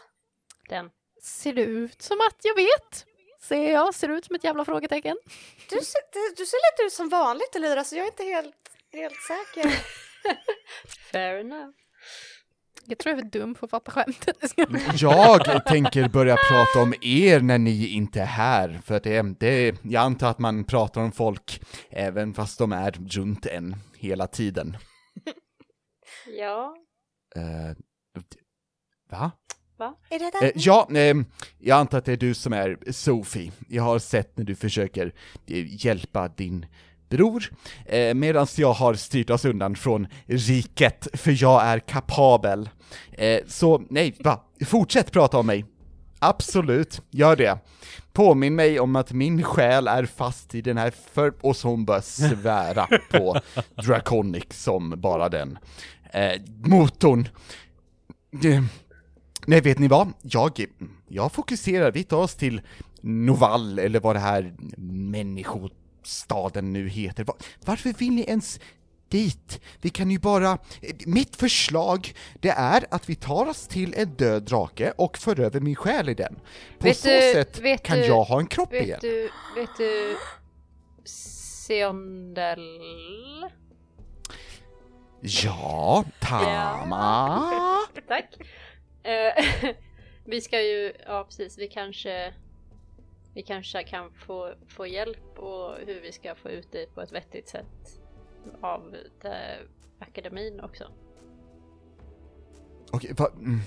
[0.69, 0.91] Den.
[1.23, 3.05] Ser det ut som att jag vet?
[3.43, 3.95] Ser jag?
[3.95, 5.17] Ser ut som ett jävla frågetecken?
[5.69, 8.55] Du ser, du, du ser lite ut som vanligt Elira, så jag är inte helt,
[8.91, 9.79] helt säker.
[11.11, 11.69] Fair enough.
[12.85, 14.37] Jag tror jag är dum för att fatta skämtet.
[14.99, 19.75] Jag tänker börja prata om er när ni inte är här, för att det, det,
[19.83, 24.77] jag antar att man pratar om folk även fast de är runt en hela tiden.
[26.27, 26.75] Ja.
[27.35, 27.77] Eh,
[29.09, 29.31] va?
[30.09, 30.51] Är det Eh, där?
[30.55, 31.25] ja, ehm,
[31.59, 33.51] jag antar att det är du som är Sophie.
[33.67, 35.13] Jag har sett när du försöker
[35.47, 36.65] eh, hjälpa din
[37.09, 37.43] bror,
[37.85, 42.69] eh, medan jag har styrt oss undan från riket, för jag är kapabel.
[43.11, 44.43] Eh, så nej, va?
[44.65, 45.65] Fortsätt prata om mig.
[46.19, 47.57] Absolut, gör det.
[48.13, 51.33] Påminn mig om att min själ är fast i den här för...
[51.41, 53.39] Och så hon börjar svära på
[53.85, 55.57] Draconic som bara den.
[56.13, 57.27] Eh, motorn.
[59.47, 60.13] Nej, vet ni vad?
[60.21, 60.65] Jag,
[61.07, 62.61] jag fokuserar, vi tar oss till
[63.01, 67.23] Novall, eller vad det här människostaden nu heter.
[67.23, 67.35] Va-
[67.65, 68.59] Varför vill ni ens
[69.09, 69.61] dit?
[69.81, 70.57] Vi kan ju bara...
[71.05, 75.59] Mitt förslag, det är att vi tar oss till en död drake och för över
[75.59, 76.35] min själ i den.
[76.79, 78.87] På Vet så du- sätt kan du- jag ha en kropp igen.
[78.89, 80.15] Vet du, vet du
[81.05, 82.59] Seondel?
[85.21, 87.49] Ja, Tama!
[88.07, 88.25] Tack.
[89.03, 89.45] Eh,
[90.25, 92.33] vi ska ju, ja precis, vi kanske
[93.33, 97.11] vi kanske kan få, få hjälp och hur vi ska få ut det på ett
[97.11, 97.99] vettigt sätt
[98.61, 99.59] av det,
[99.99, 100.83] akademin också.
[102.91, 103.59] Okej, va, mm,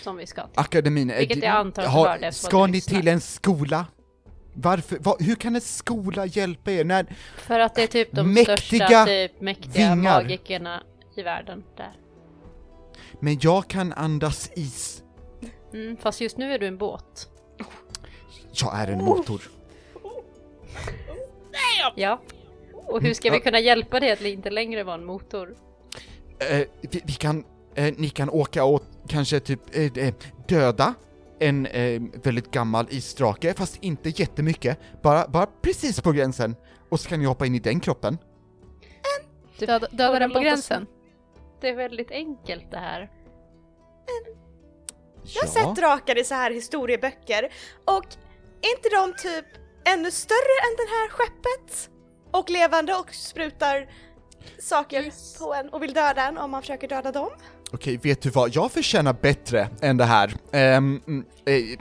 [0.00, 0.60] Som vi ska till.
[0.60, 3.86] akademin, eh, Vilket jag antar att på att Ska ni till en skola?
[4.54, 7.06] Varför, va, hur kan en skola hjälpa er när
[7.36, 10.22] För att det är typ de Mäktiga största typ mäktiga vingar.
[10.22, 10.82] magikerna
[11.16, 12.05] i världen där.
[13.20, 15.02] Men jag kan andas is.
[15.74, 17.28] Mm, fast just nu är du en båt.
[18.52, 19.42] Jag är en motor.
[21.96, 22.20] Ja.
[22.72, 25.56] Och hur ska vi kunna hjälpa dig att inte längre vara en motor?
[26.38, 27.44] Eh, vi, vi kan
[27.76, 30.14] Eh, ni kan åka och kanske typ eh, eh,
[30.48, 30.94] döda
[31.38, 36.56] en eh, väldigt gammal isdrake, fast inte jättemycket, bara, bara precis på gränsen.
[36.88, 38.18] Och så kan ni hoppa in i den kroppen.
[39.58, 40.86] Du Döda, döda den på gränsen.
[41.60, 43.10] Det är väldigt enkelt det här.
[45.34, 47.52] Jag har sett drakar i så här historieböcker
[47.84, 48.04] och
[48.62, 49.44] är inte de typ
[49.84, 51.90] ännu större än det här skeppet?
[52.30, 53.88] Och levande och sprutar
[54.58, 55.38] saker Yes.
[55.38, 57.30] på en och vill döda en om man försöker döda dem?
[57.72, 58.54] Okej, vet du vad?
[58.56, 60.34] Jag förtjänar bättre än det här.
[60.52, 61.78] Mm, eh,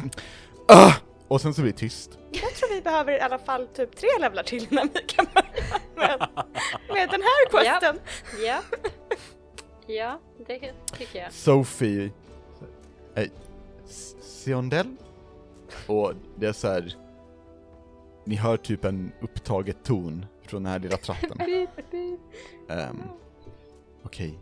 [0.68, 0.92] ah!
[1.28, 2.10] Och sen så blir det tyst.
[2.32, 5.48] Jag tror vi behöver i alla fall typ tre levlar till innan vi kan börja
[5.96, 6.30] med,
[6.94, 8.00] med den här questen.
[8.46, 8.60] Ja.
[9.88, 11.34] Ja, det tycker jag.
[11.34, 12.12] Sophie...
[13.16, 13.30] Eh,
[14.22, 14.96] Siondel?
[15.88, 16.96] Och det är så här.
[18.26, 21.42] Ni hör typ en upptaget ton från den här lilla tratten.
[21.42, 22.18] Um,
[22.70, 23.02] ehm,
[24.04, 24.40] Okej.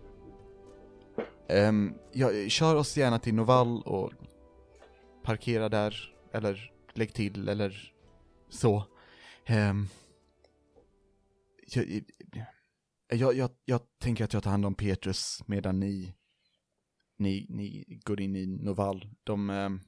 [1.48, 4.12] Ehm, ja, kör oss gärna till Novall och
[5.24, 7.94] parkera där, eller lägg till, eller
[8.50, 8.84] så.
[9.46, 9.88] Ehm, um,
[11.68, 12.04] jag,
[13.14, 16.14] jag, jag, jag tänker att jag tar hand om Petrus medan ni,
[17.18, 19.08] ni, ni går in i Novall.
[19.24, 19.82] De, ehm,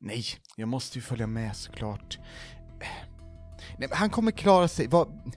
[0.00, 0.24] nej,
[0.56, 2.18] jag måste ju följa med såklart.
[3.78, 4.86] Nej, men han kommer klara sig.
[4.86, 5.32] Vad,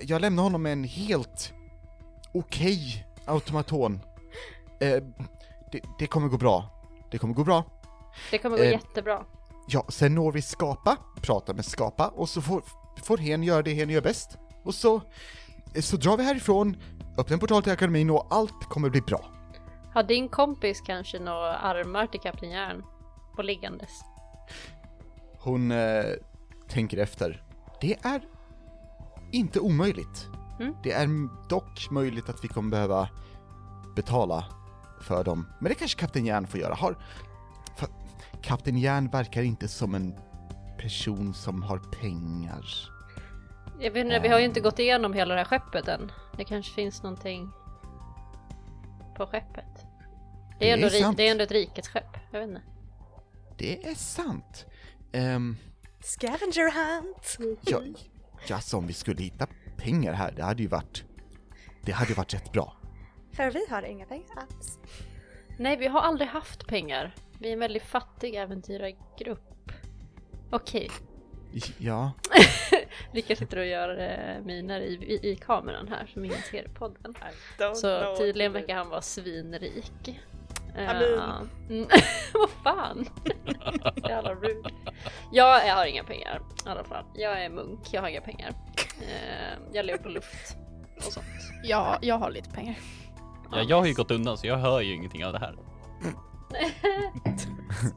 [0.00, 1.52] jag, lämnar honom med en helt
[2.34, 4.00] okej automaton.
[4.80, 5.02] Eh,
[5.72, 6.86] det, det kommer gå bra.
[7.10, 7.64] Det kommer gå bra.
[8.30, 9.24] Det kommer gå Eh, jättebra.
[9.68, 12.64] Ja, sen når vi Skapa, pratar med Skapa och så får,
[13.02, 14.38] får hen göra det hen gör bäst.
[14.64, 15.00] Och så,
[15.74, 16.76] så drar vi härifrån,
[17.18, 19.24] öppnar en portal till akademin och allt kommer bli bra.
[19.94, 22.82] Har din kompis kanske några armar till Kapten Järn
[23.36, 23.90] på liggandes?
[25.38, 26.04] Hon eh,
[26.68, 27.42] tänker efter.
[27.80, 28.22] Det är
[29.32, 30.28] inte omöjligt.
[30.60, 30.74] Mm.
[30.82, 31.08] Det är
[31.48, 33.08] dock möjligt att vi kommer behöva
[33.96, 34.44] betala
[35.00, 35.46] för dem.
[35.60, 36.74] Men det kanske Kapten Järn får göra.
[36.74, 36.96] Har,
[37.76, 37.88] för,
[38.42, 40.14] Kapten Järn verkar inte som en
[40.78, 42.64] person som har pengar.
[43.80, 46.12] Jag vet inte, vi har ju inte gått igenom hela det här skeppet än.
[46.36, 47.50] Det kanske finns någonting
[49.16, 49.64] på skeppet.
[49.76, 49.84] Det
[50.58, 51.16] Det är, ändå, är ri- sant.
[51.16, 52.16] det är ändå ett rikets skepp.
[52.30, 52.62] Jag vet inte.
[53.58, 54.66] Det är sant.
[55.12, 55.56] Ehm,
[56.00, 56.70] Scavenger
[57.00, 57.38] hunt!
[57.66, 57.80] ja,
[58.48, 61.04] ja, så om vi skulle hitta pengar här, det hade ju varit...
[61.82, 62.76] Det hade ju varit rätt bra.
[63.32, 64.78] För vi har inga pengar alls.
[65.58, 67.14] Nej, vi har aldrig haft pengar.
[67.38, 69.72] Vi är en väldigt fattig äventyrargrupp.
[70.50, 70.90] Okej,
[71.78, 72.12] Ja,
[73.12, 76.68] Rickard sitter och gör eh, miner i, i, i kameran här som ingen ser i
[76.68, 77.14] podden.
[77.74, 80.20] Så tydligen verkar han vara svinrik.
[81.70, 81.86] mm,
[82.34, 83.08] Vad fan!
[84.08, 84.70] Jävla rude.
[85.32, 87.04] Jag, jag har inga pengar i alla fall.
[87.14, 88.54] Jag är munk, jag har inga pengar.
[89.00, 90.56] Eh, jag lever på luft
[90.96, 91.26] och sånt.
[91.64, 92.76] Ja, jag har lite pengar.
[93.52, 95.56] Ja, jag har ju gått undan så jag hör ju ingenting av det här.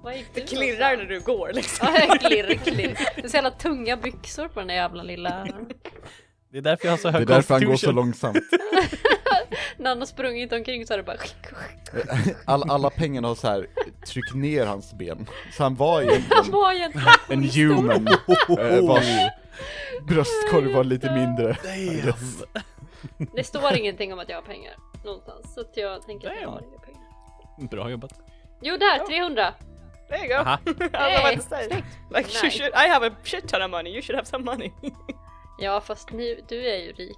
[0.04, 1.88] Vad gick Det klirrar när du går liksom.
[2.08, 2.98] Ja, klirr, klirr.
[3.16, 5.48] Det är så jävla tunga byxor på den där jävla lilla...
[6.52, 8.38] Det är därför jag har så det är hög därför han går så långsamt.
[9.78, 11.18] När han har sprungit omkring så är det bara...
[12.46, 13.68] All, alla pengarna har så här
[14.08, 15.28] tryckt ner hans ben.
[15.58, 16.92] Så han var Han egentligen var ju en...
[17.30, 18.08] en human,
[18.60, 19.08] eh, vars
[20.08, 21.58] bröstkorg var lite mindre.
[23.36, 24.76] Det står ingenting om att jag har pengar
[25.06, 25.54] någonstans.
[25.54, 27.70] Så att jag tänker att jag har inga pengar.
[27.70, 28.14] Bra jobbat.
[28.62, 29.54] Jo där, 300!
[30.14, 30.42] There you go.
[30.42, 30.60] Aha.
[30.66, 31.84] I don't know what to say.
[32.10, 32.52] Like you Nice.
[32.58, 34.72] should, I have a shit ton of money, you should have some money.
[35.60, 37.18] Ja fast ni, du är ju rik.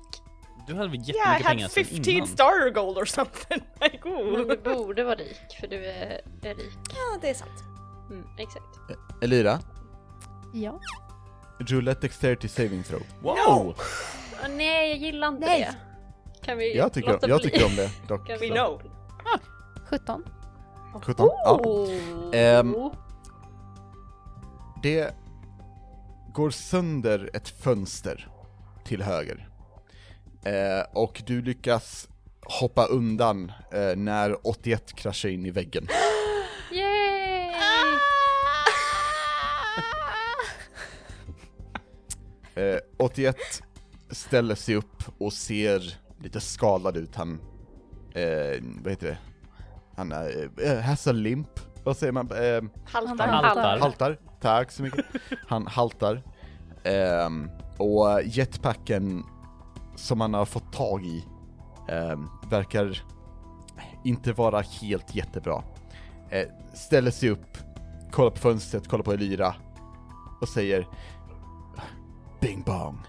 [0.67, 2.27] Du hade väl yeah, I jättemycket pengar had sen 15 innan?
[2.27, 3.61] starter gold or something.
[3.81, 6.77] Like, Men du borde vara rik för du är, är rik.
[6.89, 7.63] Ja, det är sant.
[8.09, 8.65] Mm, exakt.
[9.21, 9.59] Elira,
[10.53, 10.79] Ja.
[11.59, 13.01] rulla ett dexterity saving throw.
[13.21, 13.35] Wow!
[13.47, 13.75] Åh,
[14.49, 15.59] nej, jag gillar inte Nej.
[15.61, 15.75] det.
[16.45, 17.49] Kan vi Jag tycker, låta jag bli?
[17.49, 18.27] tycker om det dock.
[18.27, 18.81] Kan We vi- know.
[19.89, 20.23] 17.
[21.01, 21.29] 17?
[21.45, 21.61] Ja.
[22.33, 22.75] Ehm.
[24.83, 25.15] Det
[26.33, 28.27] går sönder ett fönster
[28.85, 29.49] till höger.
[30.45, 32.07] Eh, och du lyckas
[32.41, 35.87] hoppa undan eh, när 81 kraschar in i väggen.
[36.71, 37.51] Yay!
[42.55, 43.35] Eh, 81
[44.09, 47.15] ställer sig upp och ser lite skadad ut.
[47.15, 47.41] Han,
[48.83, 49.17] vad heter det?
[49.95, 51.49] Han är, eh, has a limp.
[51.83, 52.31] Vad säger man?
[52.31, 53.27] Eh, Haltar.
[53.27, 53.79] Haltar.
[53.79, 54.17] haltar.
[54.41, 55.05] Tack så mycket.
[55.47, 56.23] Han haltar.
[56.83, 59.23] Ehm, och jetpacken
[59.95, 61.25] som han har fått tag i
[61.89, 63.03] ehm, verkar
[64.03, 65.63] inte vara helt jättebra.
[66.29, 67.57] Eh, ställer sig upp,
[68.11, 69.55] kollar på fönstret, kollar på Elira
[70.41, 70.87] och säger
[72.39, 72.99] Bing bong.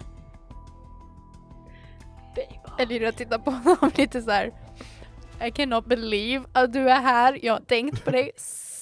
[2.79, 4.53] Elira tittar på honom lite så här.
[5.41, 7.39] I cannot believe att du är här.
[7.45, 8.31] Jag har tänkt på dig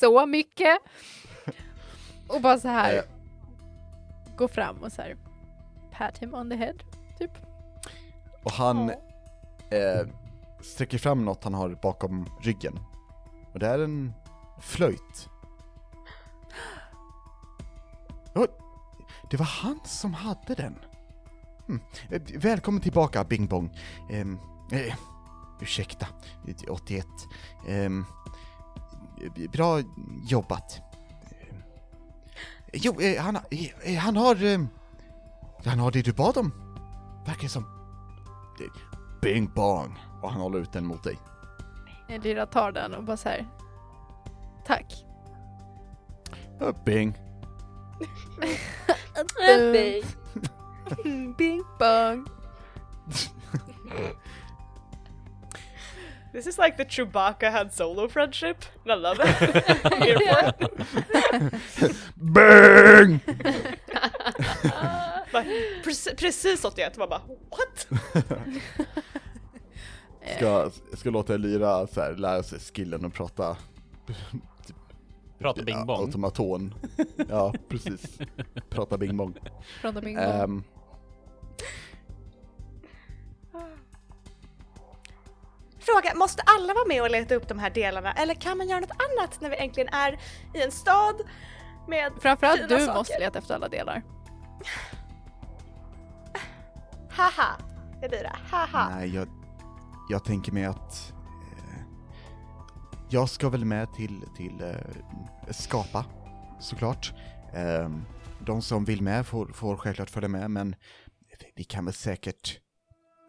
[0.00, 0.78] så mycket.
[2.28, 2.96] Och bara så här.
[2.96, 3.02] Eh.
[4.36, 5.16] Gå fram och så här.
[5.92, 6.74] Pat him on the head.
[7.18, 7.30] Typ.
[8.42, 8.90] Och han
[9.70, 10.07] eh,
[10.61, 12.78] sträcker fram något han har bakom ryggen.
[13.52, 14.12] Och det är en
[14.61, 15.28] flöjt.
[18.34, 18.46] Oh,
[19.30, 20.78] det var han som hade den.
[22.11, 23.78] Eh, Välkommen tillbaka Bing Bong.
[24.11, 24.38] Ehm,
[24.72, 24.94] eh,
[25.65, 26.07] ursäkta,
[26.69, 27.07] 81.
[27.69, 28.05] Ehm,
[29.53, 29.81] bra
[30.29, 30.81] jobbat.
[32.73, 33.39] Jo, eh, han,
[33.83, 34.45] eh, han har...
[34.45, 34.61] Eh,
[35.65, 36.53] han har det du bad om.
[37.27, 37.65] Verkar som.
[39.23, 39.99] Bing bong!
[40.23, 41.19] Och han håller ut den mot dig.
[42.09, 43.47] Elira tar den och bara så här.
[44.67, 45.05] Tack.
[46.85, 47.15] Bing.
[49.41, 50.05] Nej.
[51.39, 52.27] Bing bong.
[56.35, 58.64] This is like the Chewbacca had solo friendship.
[58.85, 59.28] and I love it.
[62.16, 63.20] Bing!
[65.32, 65.45] Bara,
[65.85, 67.20] Precis, precis 81, man bara
[67.51, 67.87] what?
[70.37, 73.57] Ska, ska låta Elira så här, lära sig skillen och prata
[75.39, 76.01] Prata bing ja, bong.
[76.01, 76.74] automaton.
[77.28, 78.18] Ja, precis.
[78.70, 79.35] Prata bing bong.
[79.80, 80.24] Från bing bong.
[80.24, 80.64] Ehm,
[85.87, 88.80] Fråga, måste alla vara med och leta upp de här delarna eller kan man göra
[88.80, 90.12] något annat när vi äntligen är
[90.55, 91.14] i en stad
[91.89, 92.99] med Framförallt fina du saker?
[92.99, 94.03] måste leta efter alla delar.
[97.11, 97.57] Haha,
[98.03, 98.89] Elira, haha.
[98.97, 99.28] nej, jag,
[100.09, 101.12] jag tänker mig att
[101.59, 101.82] eh,
[103.11, 106.05] jag ska väl med till, till eh, Skapa,
[106.61, 107.12] såklart.
[107.55, 108.05] Ehm,
[108.41, 110.74] de som vill med får, får självklart följa med, men
[111.55, 112.59] vi kan väl säkert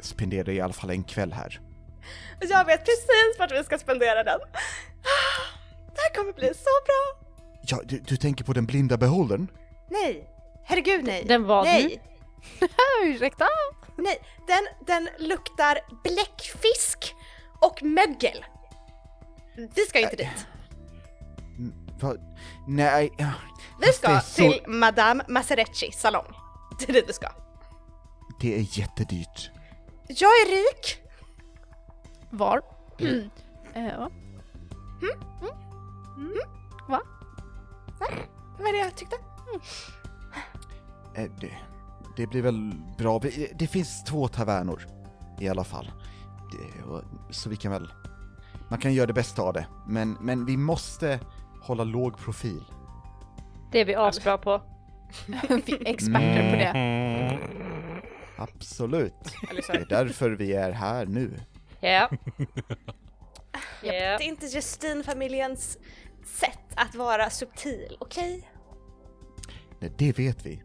[0.01, 1.61] spendera i alla fall en kväll här.
[2.39, 4.39] Jag vet precis vart vi ska spendera den.
[5.95, 7.27] Det här kommer bli så bra.
[7.61, 9.47] Ja, du, du tänker på den blinda beholdern?
[9.89, 10.29] Nej,
[10.63, 11.23] herregud nej.
[11.25, 12.01] Den vad nej.
[13.03, 13.47] Ursäkta?
[13.97, 17.15] Nej, den, den luktar bläckfisk
[17.61, 18.45] och mögel.
[19.75, 20.47] Vi ska inte dit.
[21.99, 22.13] Va?
[22.67, 23.31] Nej, ja.
[23.81, 26.25] Vi ska så- till Madame Maserecci salong.
[26.79, 27.31] Det är dit vi ska.
[28.41, 29.51] Det är jättedyrt.
[30.07, 30.97] Jag är rik.
[32.37, 32.61] Var?
[33.73, 33.99] eh,
[36.87, 37.01] va?
[38.57, 39.15] Det var det jag tyckte.
[41.15, 41.51] Eh, Det,
[42.17, 43.19] det blir väl bra.
[43.55, 44.87] Det finns två tavernor
[45.39, 45.91] i alla fall.
[46.51, 46.93] Det,
[47.33, 47.91] så vi kan väl...
[48.69, 49.65] Man kan göra det bästa av det.
[49.87, 51.19] Men, men vi måste
[51.61, 52.63] hålla låg profil.
[53.71, 54.61] Det är vi asbra på.
[55.27, 57.39] Vi är experter på det.
[58.37, 59.13] Absolut.
[59.51, 61.39] Det är därför vi är här nu.
[61.91, 62.09] Ja.
[63.81, 63.93] Det Ja.
[63.93, 65.77] är inte Justin-familjens
[66.25, 68.49] sätt att vara subtil, okej?
[69.79, 70.63] Nej, det vet vi.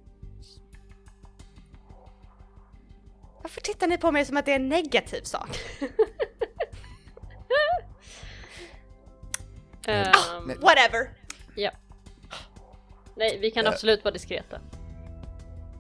[3.43, 5.49] Varför tittar ni på mig som att det är en negativ sak?
[9.87, 10.13] Nej.
[10.47, 11.11] Whatever!
[11.57, 11.71] ja.
[13.17, 13.73] Nej, vi kan Eh.
[13.73, 14.61] absolut vara diskreta.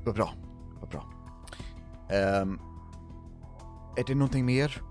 [0.05, 0.32] Vad bra.
[0.80, 1.05] Vad bra.
[2.11, 2.61] Ehm,
[3.97, 4.82] är det någonting mer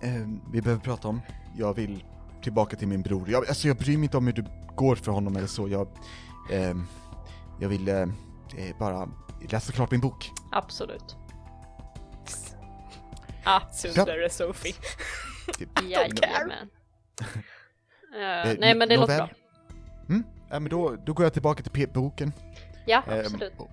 [0.00, 1.20] ehm, vi behöver prata om?
[1.56, 2.04] Jag vill
[2.42, 3.30] tillbaka till min bror.
[3.30, 4.44] Jag, alltså jag bryr mig inte om hur det
[4.76, 5.68] går för honom eller så.
[5.68, 5.88] Jag,
[6.52, 6.86] ehm,
[7.60, 8.08] jag vill eh, eh,
[8.78, 9.08] bara
[9.50, 10.30] läsa klart min bok.
[10.52, 11.16] Absolut.
[13.72, 14.74] Sundare Sophie.
[15.88, 16.52] Jajamän.
[18.14, 19.28] Eh, Eh, nej men det låter bra.
[20.08, 20.24] Mm?
[20.50, 22.32] Ja, men då, då går jag tillbaka till pe- boken.
[22.86, 23.52] Ja, Ehm, absolut.
[23.56, 23.70] och,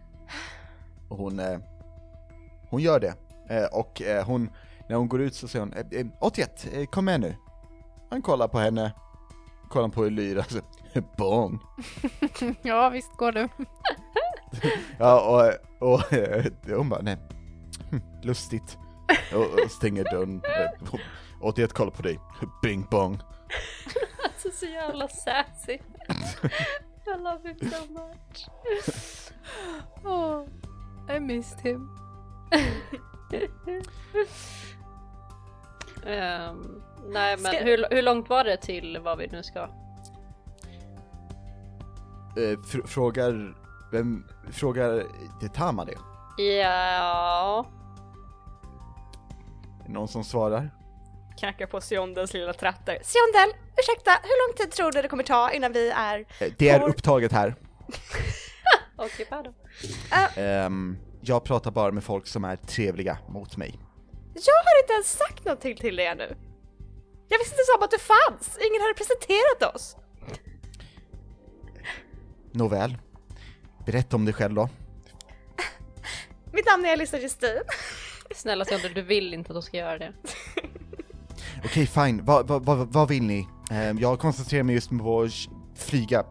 [1.10, 1.60] och hon, eh,
[2.70, 3.14] hon gör det.
[3.50, 4.50] Eh, och eh, hon,
[4.90, 7.36] när hon går ut så säger hon eh, eh, 81, eh, kom med nu.
[8.10, 8.94] Han kollar på henne,
[9.70, 10.60] kollar på Elyra, så
[11.18, 11.60] bong.
[12.62, 13.50] Ja, visst går du.
[15.00, 15.22] Ja,
[15.80, 17.18] och, och eh, hon bara nej,
[17.92, 18.78] hm, lustigt.
[19.34, 20.42] Och, och stänger dörren.
[20.44, 21.00] Eh,
[21.42, 22.20] 81 kollar på dig,
[22.62, 23.20] bing bong.
[24.24, 25.74] Alltså så jävla sassy.
[27.06, 28.50] I love him so much.
[30.04, 30.46] Oh,
[31.16, 31.90] I missed him.
[36.06, 39.60] Ehm, nej men Ska- hur, hur långt var det till vad vi nu ska?
[42.38, 43.56] Eh, fr- frågar,
[43.92, 45.04] vem, frågar
[45.42, 45.98] det Tama det?
[46.44, 47.66] Ja,
[49.88, 50.70] Någon som svarar?
[51.40, 52.98] Knackar på Siondels lilla tratter.
[53.04, 56.20] Siondel, ursäkta, hur lång tid tror du det kommer ta innan vi är...
[56.20, 57.56] Eh, Det är upptaget här.
[58.96, 63.80] okej okay, Ehm, jag pratar bara med folk som är trevliga mot mig.
[64.34, 66.36] Jag har inte ens sagt någonting till dig ännu.
[67.28, 68.58] Jag visste inte om att du fanns!
[68.70, 69.96] Ingen hade presenterat oss!
[72.52, 72.98] Nåväl.
[73.86, 74.70] Berätta om dig själv då.
[76.54, 77.62] Mitt namn är Alissa Justin.
[78.36, 80.14] Snälla Sandra, du vill inte att de ska göra det.
[81.66, 82.26] Okej, fine.
[82.26, 83.48] Vad vad- vad- vad vill ni?
[83.72, 85.32] Eh, jag koncentrerar mig just på att
[85.82, 86.26] flyga.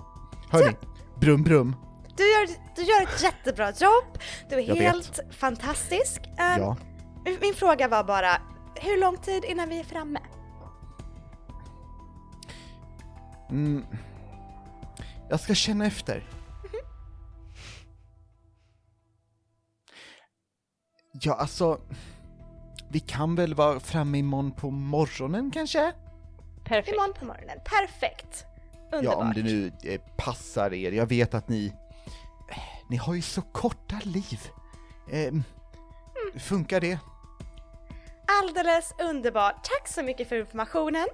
[0.50, 0.76] Hörni,
[1.20, 1.76] brum brum.
[2.16, 2.46] Du gör,
[2.76, 4.18] du gör ett jättebra jobb,
[4.50, 6.20] du är Jag helt fantastisk.
[6.38, 6.76] Ehm, Ja.
[7.24, 8.40] Min fråga var bara,
[8.74, 10.20] hur lång tid innan vi är framme?
[13.50, 13.86] Mm.
[15.30, 16.28] Jag ska känna efter.
[21.24, 21.80] Ja, alltså...
[22.90, 25.92] Vi kan väl vara framme imorgon på morgonen kanske?
[26.64, 26.88] Perfekt.
[26.94, 28.44] Imorgon på morgonen, perfekt!
[28.92, 29.04] Underbart.
[29.04, 30.92] Ja, om det nu eh, passar er.
[30.92, 31.66] Jag vet att ni...
[32.50, 32.58] eh,
[32.90, 34.40] Ni har ju så korta liv.
[35.10, 35.42] Ehm,
[36.38, 36.98] funkar det?
[38.40, 41.06] Alldeles underbart, tack så mycket för informationen.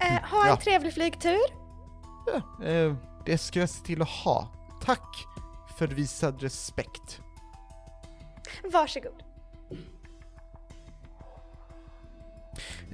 [0.00, 0.56] Eh, ha en ja.
[0.56, 1.62] trevlig flygtur.
[2.26, 2.94] Ja, eh,
[3.26, 4.48] det ska jag se till att ha.
[4.84, 5.26] Tack
[5.78, 7.20] för visad respekt.
[8.72, 9.22] Varsågod.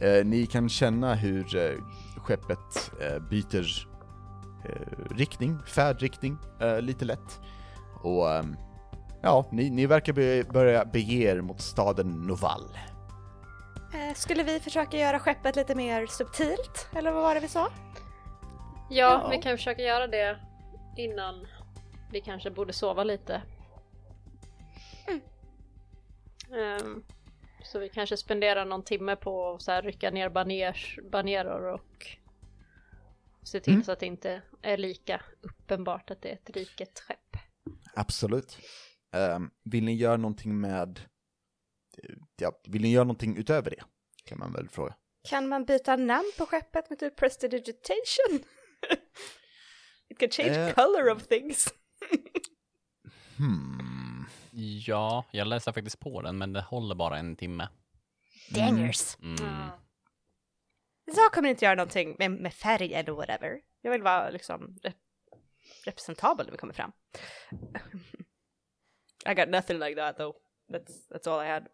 [0.01, 1.79] Eh, ni kan känna hur eh,
[2.17, 3.87] skeppet eh, byter
[4.65, 7.41] eh, riktning, färdriktning, eh, lite lätt.
[8.03, 8.57] Och ehm,
[9.23, 12.79] ja, ni, ni verkar be, börja bege er mot staden Noval.
[13.95, 16.89] Eh, skulle vi försöka göra skeppet lite mer subtilt?
[16.97, 17.69] Eller vad var det vi sa?
[18.91, 19.29] Ja, Ja.
[19.31, 20.39] vi kan försöka göra det
[20.97, 21.47] innan
[22.13, 23.43] vi kanske borde sova lite.
[26.57, 27.05] Ehm,
[27.65, 32.07] så vi kanske spenderar någon timme på att så här rycka ner baner, banerer och
[33.43, 33.85] se till Mm.
[33.85, 37.37] så att det inte är lika uppenbart att det är ett riket skepp.
[37.95, 38.59] Absolut.
[39.13, 41.01] Ehm, vill ni göra någonting med...
[42.03, 43.83] eh, Ja, vill ni göra någonting utöver det?
[44.25, 44.95] Kan man väl fråga.
[45.29, 48.45] Kan man byta namn på skeppet med typ prestidigitation?
[50.09, 50.75] It can change Eh.
[50.75, 51.69] color of things.
[53.39, 54.27] Hmm.
[54.87, 57.69] Ja, jag läser faktiskt på den, men det håller bara en timme.
[58.55, 59.17] Dangers.
[59.23, 59.37] Mm.
[61.17, 63.61] Jag kommer inte göra någonting med, med färg eller whatever.
[63.81, 64.95] Jag vill vara liksom rep
[65.85, 66.93] representabel när vi kommer fram.
[69.27, 70.35] I got nothing like that though.
[70.73, 71.69] That's, that's all I had.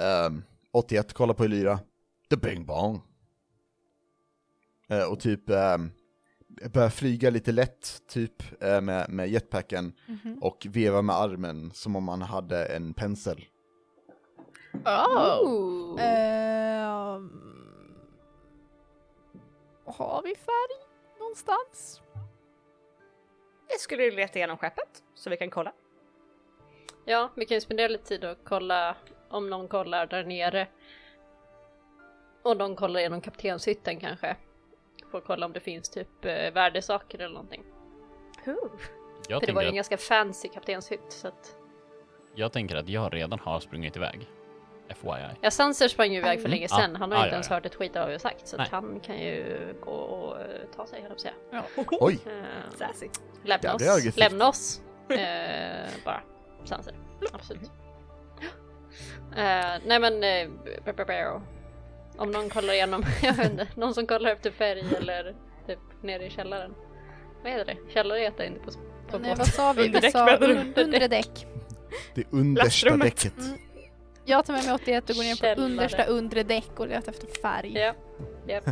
[0.00, 0.42] Ehm,
[0.72, 1.80] 81, kolla på Elyra.
[2.30, 3.02] The Bing Bong.
[4.88, 5.90] Eh, och typ um,
[6.72, 9.92] börja flyga lite lätt, typ eh, med, med jetpacken
[10.40, 13.44] och veva med armen som om man hade en pensel.
[14.84, 16.00] Oh.
[16.00, 17.30] Ehm,
[19.84, 20.86] har vi färg
[21.18, 22.00] någonstans?
[23.68, 25.72] Jag skulle leta igenom skeppet så vi kan kolla.
[27.04, 28.96] Ja, vi kan ju spendera lite tid och kolla
[29.28, 30.68] om någon kollar där nere.
[32.42, 34.36] Och någon kollar genom kaptenshytten kanske.
[35.10, 37.64] Får kolla om det finns typ eh, värdesaker eller någonting.
[39.28, 41.56] Jag, För det var ju en att, ganska fancy kaptenshytt så att...
[42.34, 44.28] jag tänker att jag redan har sprungit iväg.
[44.94, 45.36] FYI.
[45.40, 46.76] Ja, Sanser sprang ju iväg för länge Ja.
[46.76, 46.96] sedan.
[46.96, 47.54] Han har ju Ja, inte ja, ens ja.
[47.54, 48.48] hört ett skit av vad vi har sagt.
[48.48, 51.96] Så att han kan ju gå och eh, ta sig, höll jag på att säga.
[52.00, 52.18] Oj!
[52.26, 53.08] Eh, Sassy.
[53.44, 54.16] lämna oss.
[54.16, 54.80] Lämna oss.
[55.08, 56.20] Eh, bara.
[56.64, 56.94] Sanser.
[57.32, 57.70] Absolut.
[59.36, 60.20] Eh, nej men...
[60.20, 60.92] B-
[62.18, 65.34] om någon kollar igenom, jag vet inte, någon som kollar efter färg eller
[65.66, 66.74] typ nere i källaren.
[67.42, 67.92] Vad heter det?
[67.92, 68.70] Källare heter inte på,
[69.10, 69.38] på Nej, båt.
[69.38, 69.80] vad sa vi?
[69.82, 70.54] Vi Underdäck sa menar du?
[70.54, 71.46] un- undre däck.
[72.14, 73.38] Det understa däcket.
[73.38, 73.58] Mm.
[74.28, 75.64] Jag tar med mig 81 och går ner på Källare.
[75.66, 77.72] understa undre däck och letar efter färg.
[77.78, 77.94] Ja,
[78.48, 78.64] japp.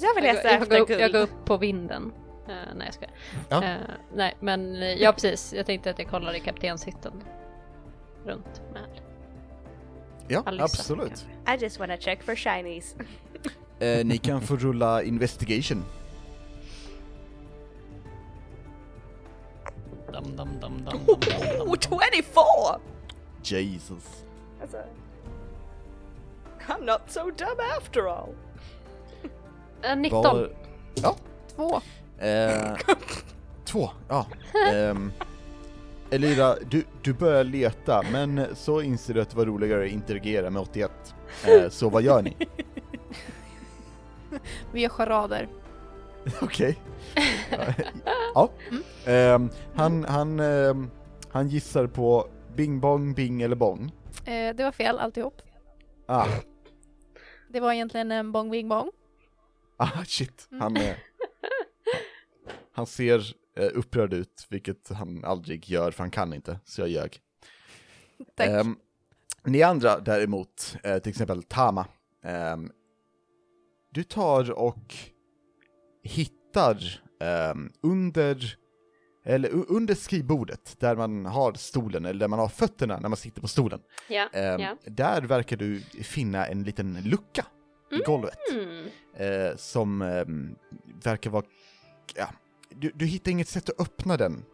[0.00, 1.00] Jag vill Jag, leta efter går, guld.
[1.00, 2.12] jag går upp på vinden.
[2.48, 3.12] Eh, nej jag skojar.
[3.48, 3.64] Ja.
[3.64, 3.76] Eh,
[4.14, 7.12] nej men ja precis, jag tänkte att jag kollar i kaptenshytten.
[8.24, 9.00] Runt med.
[10.28, 11.26] Ja, Alissa, absolut.
[11.48, 12.96] I just wanna check for shinies.
[13.78, 15.84] Eh, ni kan få rulla investigation.
[20.12, 21.68] Dam, dam, dam, dam, dam, dam, dam.
[21.68, 22.80] Oh, 24!
[23.42, 24.24] Jesus.
[24.62, 24.76] Alltså,
[26.68, 28.28] I'm not so dumb after all.
[29.82, 30.22] Eh, 19!
[30.22, 30.50] Var-
[30.94, 31.16] Ja.
[31.56, 31.80] Två.
[32.18, 32.76] Eh,
[33.64, 34.26] två, ja.
[34.72, 35.12] Ehm,
[36.10, 40.50] Elira, du, du börjar leta, men så inser du att det var roligare att interagera
[40.50, 40.90] med 81.
[41.46, 42.36] Eh, så vad gör ni?
[44.72, 45.48] Vi gör charader.
[46.42, 46.78] Okej.
[48.34, 48.50] ja.
[49.06, 50.90] Ehm, han, han, ehm,
[51.30, 53.92] han gissar på bing bong, bing eller bong.
[54.24, 55.42] Eh, det var fel alltihop.
[56.06, 56.26] Ah,
[57.48, 58.90] Det var egentligen en bong bing bong.
[59.76, 60.48] ah shit.
[60.60, 60.96] Han, eh,
[62.72, 66.88] han ser eh, upprörd ut, vilket han aldrig gör för han kan inte, så jag
[66.88, 67.18] ljög.
[68.36, 68.48] Tack.
[68.48, 68.76] Ehm,
[69.44, 71.86] Ni andra däremot, eh, till exempel Tama,
[72.24, 72.70] ehm,
[73.90, 74.94] du tar och
[76.02, 78.56] hittar ehm, under,
[79.24, 83.40] eller under skrivbordet, där man har stolen, eller där man har fötterna när man sitter
[83.40, 84.76] på stolen, Ja, ehm, ja.
[84.84, 87.46] där verkar du finna en liten lucka
[87.90, 88.38] i golvet.
[88.52, 88.86] Mm.
[89.14, 90.54] eh, som ehm,
[91.04, 91.44] verkar vara,
[92.14, 92.28] ja,
[92.70, 94.44] du, du hittar inget sätt att öppna den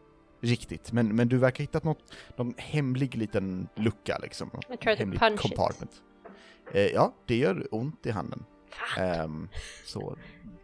[0.40, 4.50] riktigt, men, men du verkar hitta något, någon hemlig liten lucka liksom.
[4.50, 5.40] Try to hemlig punch it.
[5.40, 6.02] compartment.
[6.72, 8.44] Eh, ja, det gör ont i handen.
[8.98, 9.48] Ehm,
[9.84, 10.16] så,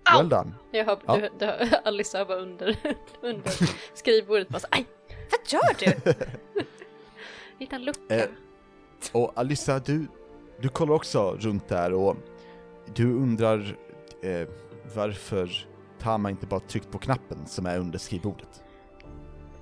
[0.04, 0.18] Au!
[0.18, 0.52] well done.
[0.70, 1.16] Jag hör, Ja.
[1.16, 1.46] du, du,
[1.84, 2.76] Alice hör bara under,
[3.22, 3.52] under
[3.94, 4.86] skrivbordet bara så, aj,
[5.30, 5.74] Vad gör
[6.04, 6.14] du?
[7.58, 8.14] hitta en lucka.
[8.16, 8.28] Eh,
[9.12, 10.06] Och Alissa, du,
[10.60, 12.16] du kollar också runt där och
[12.94, 13.76] du undrar
[14.22, 14.48] eh,
[14.94, 15.66] varför
[15.98, 18.62] Tama inte bara tryckt på knappen som är under skrivbordet.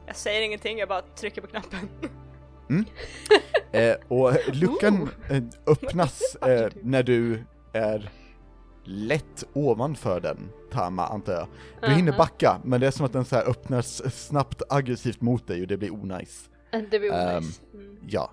[0.07, 1.89] Jag säger ingenting, jag bara trycker på knappen.
[3.73, 8.11] Eh, och luckan eh, öppnas eh, när du är
[8.85, 11.49] lätt ovanför den, Tama, antar jag.
[11.81, 12.19] Du hinner Mhm.
[12.19, 15.67] backa, men det är som att den så här öppnas snabbt aggressivt mot dig och
[15.69, 16.51] det blir onajs.
[16.71, 17.61] Det blir onajs.
[17.75, 17.99] Mm.
[18.09, 18.31] Ja.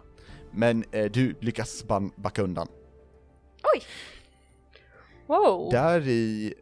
[0.52, 1.84] Men eh, du lyckas
[2.16, 2.68] backa undan.
[5.28, 5.70] Wow!
[5.72, 6.54] Där i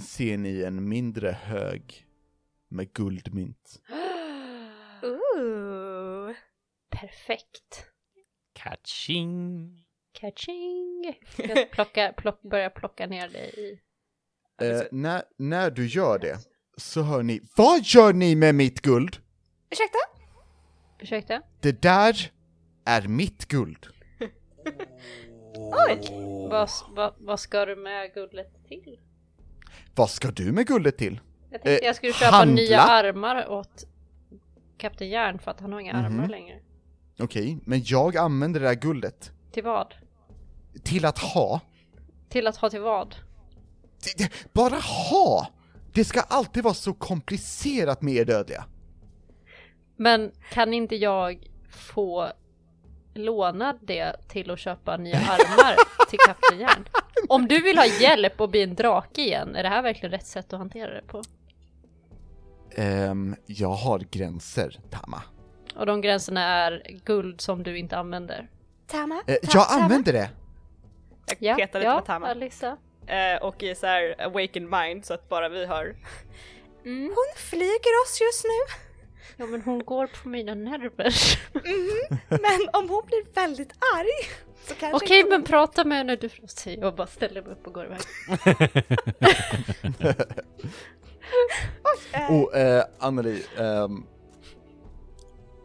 [0.00, 2.06] ser ni en mindre hög
[2.68, 3.80] med guldmynt.
[5.02, 6.32] Ooh.
[6.90, 7.84] Perfekt.
[8.54, 9.76] Catching.
[10.12, 11.14] Catching!
[11.36, 13.80] Jag plocka, plock, börja plocka ner dig i...
[14.66, 16.38] Eh, när, när du gör det
[16.76, 19.16] så hör ni Vad gör ni med mitt guld?
[19.70, 19.98] Ursäkta?
[20.98, 21.42] Ursäkta?
[21.60, 22.32] Det där
[22.84, 23.86] är mitt guld.
[25.88, 26.00] Oj!
[26.50, 28.98] Vad, vad, vad ska du med guldet till?
[29.94, 31.20] Vad ska du med guldet till?
[31.50, 32.54] Jag tänkte Eh, jag skulle köpa handla?
[32.54, 33.86] nya armar åt
[34.78, 36.04] Kapten Järn för att han har inga Mhm.
[36.04, 36.60] armar längre.
[37.18, 39.94] Okej, men jag använder det där guldet Till vad?
[40.82, 41.60] till att ha.
[42.28, 43.14] Till att ha till vad?
[44.52, 44.76] Bara
[45.10, 45.46] ha!
[45.92, 48.64] Det ska alltid vara så komplicerat med er dödliga.
[49.96, 52.28] Men kan inte jag få
[53.14, 55.76] låna det till att köpa nya armar
[56.10, 56.84] till Kapten Järn?
[57.28, 60.26] Om du vill ha hjälp och bli en drake igen, är det här verkligen rätt
[60.26, 61.22] sätt att hantera det på?
[62.74, 65.22] Ehm, jag har gränser, Tama.
[65.74, 68.48] Och de gränserna är guld som du inte använder.
[68.90, 69.22] Tama?
[69.26, 69.82] Eh, jag Tama?
[69.82, 70.30] använder det!
[71.26, 72.26] Jag Ja, petar lite ja på Tama.
[72.28, 72.76] Alissa.
[73.06, 75.96] Eh, och i så här awakened mind så att bara vi hör.
[76.84, 77.04] Mm.
[77.04, 78.74] Hon flyger oss just nu.
[79.36, 81.14] Ja men hon går på mina nerver.
[82.28, 84.30] Men om hon blir väldigt arg
[84.66, 87.66] så kanske Okej inte men prata med henne du säger jag bara ställer mig upp
[87.66, 87.98] och går iväg.
[92.12, 94.06] Eh, Och eh, Anneli, ehm,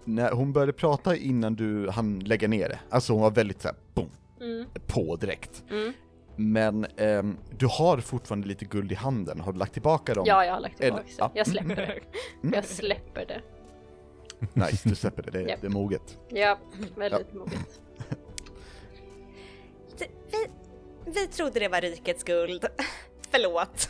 [0.05, 3.77] när hon började prata innan du hann lägga ner det, alltså hon var väldigt såhär
[3.93, 4.09] boom,
[4.41, 4.65] Mm.
[4.87, 5.63] på direkt.
[5.69, 5.93] Mm.
[6.35, 10.23] Men ehm, du har fortfarande lite guld i handen, har du lagt tillbaka dem?
[10.27, 11.15] Ja jag har lagt tillbaka Eller- det.
[11.17, 11.31] ja.
[11.35, 11.99] Jag släpper det.
[12.43, 12.53] Mm.
[12.55, 13.41] Jag släpper det.
[14.53, 15.61] Nice, du släpper det, det, är- Japp.
[15.61, 16.17] det är moget.
[16.29, 16.57] Ja,
[16.95, 17.81] väldigt moget.
[19.97, 20.47] det- vi,
[21.11, 22.65] vi trodde det var rikets guld.
[23.31, 23.89] Förlåt.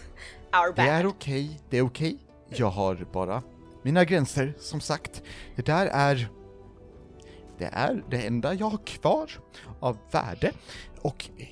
[0.54, 1.12] Our Det är bad.
[1.12, 2.18] okej, det är okej.
[2.50, 3.44] Jag har bara
[3.86, 5.24] mina gränser, som sagt.
[5.56, 6.30] Det där är...
[7.58, 9.32] Det är det enda jag har kvar
[9.80, 10.52] av värde.
[11.02, 11.48] Och eh,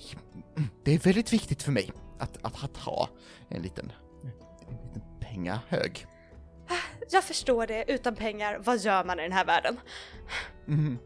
[0.83, 3.09] det är väldigt viktigt för mig att, att, att ha
[3.49, 3.91] en liten,
[4.69, 6.07] en liten pengahög.
[7.11, 9.79] Jag förstår det, utan pengar, vad gör man i den här världen?
[10.65, 10.99] Mhm.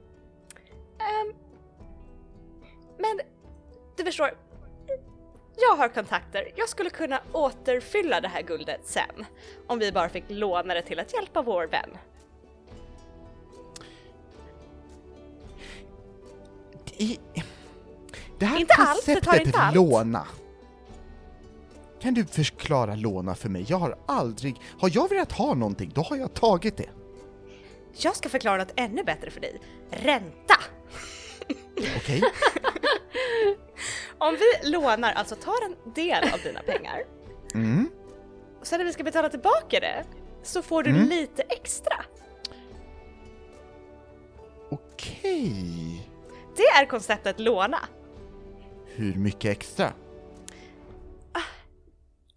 [1.00, 1.34] Ehm,
[2.98, 3.20] men
[3.98, 4.32] du förstår,
[5.58, 6.51] jag har kontakter.
[6.55, 9.26] Jag skulle kunna återfylla det här guldet sen.
[9.68, 11.97] Om vi bara fick låna det till att hjälpa vår vän.
[16.97, 17.20] I,
[18.39, 19.76] det här Inte allt, det konceptet inte allt.
[19.76, 20.28] låna.
[22.01, 23.66] Kan du förklara låna för mig?
[23.68, 24.62] Jag har aldrig...
[24.80, 26.89] Har jag velat ha någonting, då har jag tagit det.
[27.93, 29.62] Jag ska förklara något ännu bättre för dig.
[29.89, 30.55] Ränta!
[31.97, 32.22] Okej?
[34.18, 37.03] Om vi lånar, alltså tar en del av dina pengar,
[37.53, 37.89] Mm.
[38.59, 40.05] och sen när vi ska betala tillbaka det,
[40.43, 41.09] så får du Mm.
[41.09, 42.05] lite extra.
[44.70, 46.09] Okej.
[46.57, 47.80] Det är konceptet låna.
[48.86, 49.93] Hur mycket extra?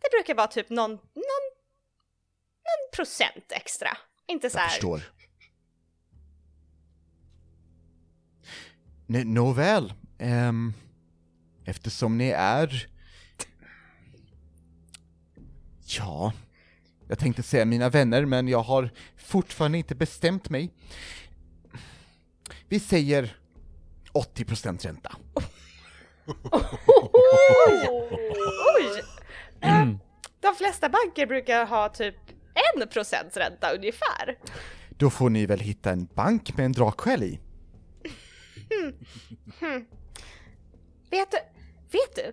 [0.02, 1.46] Det brukar vara typ någon, någon,
[2.64, 3.88] någon procent extra.
[4.26, 4.68] Inte så Jag här.
[4.68, 5.00] förstår.
[9.06, 10.72] Nå- Nåväl, ehm,
[11.64, 12.86] eftersom ni är...
[15.98, 16.32] Ja,
[17.08, 20.70] jag tänkte säga mina vänner, men jag har fortfarande inte bestämt mig.
[22.68, 23.36] Vi säger
[24.12, 25.16] 80% ränta.
[28.76, 29.02] Oj!
[29.60, 29.88] Eh,
[30.40, 32.14] De flesta banker brukar ha typ
[32.76, 34.38] en procents ränta ungefär.
[34.88, 37.40] Då får ni väl hitta en bank med en drakskäl i.
[41.10, 41.38] Vet du,
[41.98, 42.32] vet du?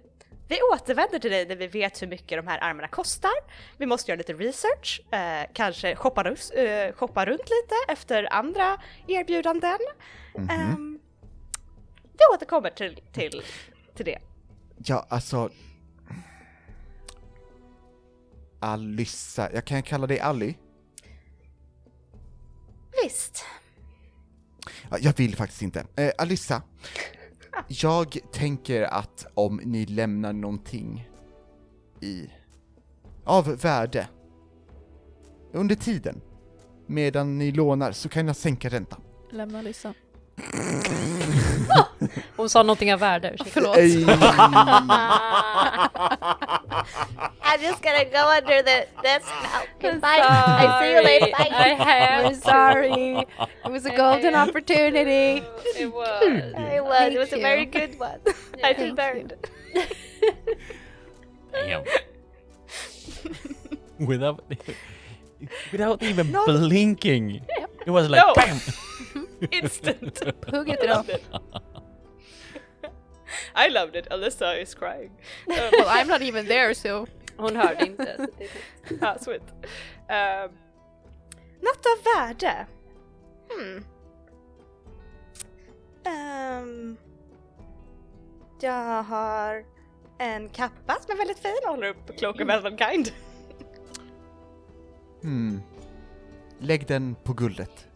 [0.50, 3.32] Vi återvänder till dig när vi vet hur mycket de här armarna kostar.
[3.78, 9.78] Vi måste göra lite research, eh, kanske shoppa, eh, shoppa runt lite efter andra erbjudanden.
[10.36, 11.00] Ehm,
[12.14, 13.42] vi återkommer till, till,
[13.96, 14.20] till det.
[14.86, 15.50] Ja, alltså...
[18.60, 20.54] Alyssa, jag kan kalla dig Ally?
[23.04, 23.46] Visst.
[24.92, 25.86] Ja, Jag vill faktiskt inte.
[25.96, 26.62] Eh, Alyssa,
[27.68, 31.10] jag tänker att om ni lämnar någonting
[32.02, 32.30] i...
[33.26, 34.08] av värde
[35.52, 36.22] under tiden,
[36.86, 39.02] medan ni lånar, så kan jag sänka räntan.
[39.32, 39.94] Lämna Lissa.
[42.36, 43.32] Hon sa någonting av värde.
[43.34, 43.52] ursäkta.
[43.54, 43.78] Förlåt.
[46.98, 47.32] Ej.
[47.44, 49.64] I'm just gonna go under the, this now.
[49.80, 50.22] Goodbye.
[50.22, 51.32] I see you later.
[51.38, 51.50] Bye.
[51.52, 53.26] I have We're sorry.
[53.66, 55.44] It was a golden opportunity.
[55.80, 56.22] It was.
[56.24, 58.20] It was, it was a very good one.
[58.64, 59.34] I feel Thank burned.
[61.52, 61.84] Damn.
[64.08, 64.44] Without,
[65.72, 66.46] without even No.
[66.46, 67.42] blinking.
[67.86, 68.34] It was like No.
[68.36, 68.60] bam!
[69.52, 70.20] Instant.
[70.52, 71.04] Hugg inte då.
[73.68, 74.08] I loved it.
[74.10, 75.12] Alyssa is crying.
[75.48, 77.08] Um, Well, I'm not even there so.
[77.38, 78.28] Hon hörde inte.
[79.02, 79.42] ah, sweet.
[80.10, 80.58] Um,
[81.62, 82.68] något av värde?
[83.50, 83.84] Hmm.
[86.06, 86.98] Um,
[88.62, 89.64] jag har
[90.18, 93.12] en kappa som är väldigt fin och håller upp Cloak of Elvenkind.
[95.22, 95.62] Hmm.
[96.60, 97.88] Lägg den på guldet.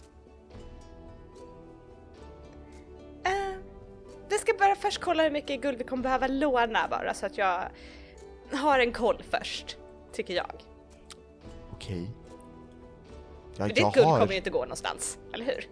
[3.28, 3.51] Uh,
[4.32, 7.38] vi ska bara först kolla hur mycket guld vi kommer behöva låna bara så att
[7.38, 7.62] jag
[8.52, 9.78] har en koll först,
[10.14, 10.52] tycker jag.
[11.72, 12.12] Okej.
[12.12, 14.20] Ja, För jag ditt guld har...
[14.20, 15.68] kommer ju inte gå någonstans, eller hur?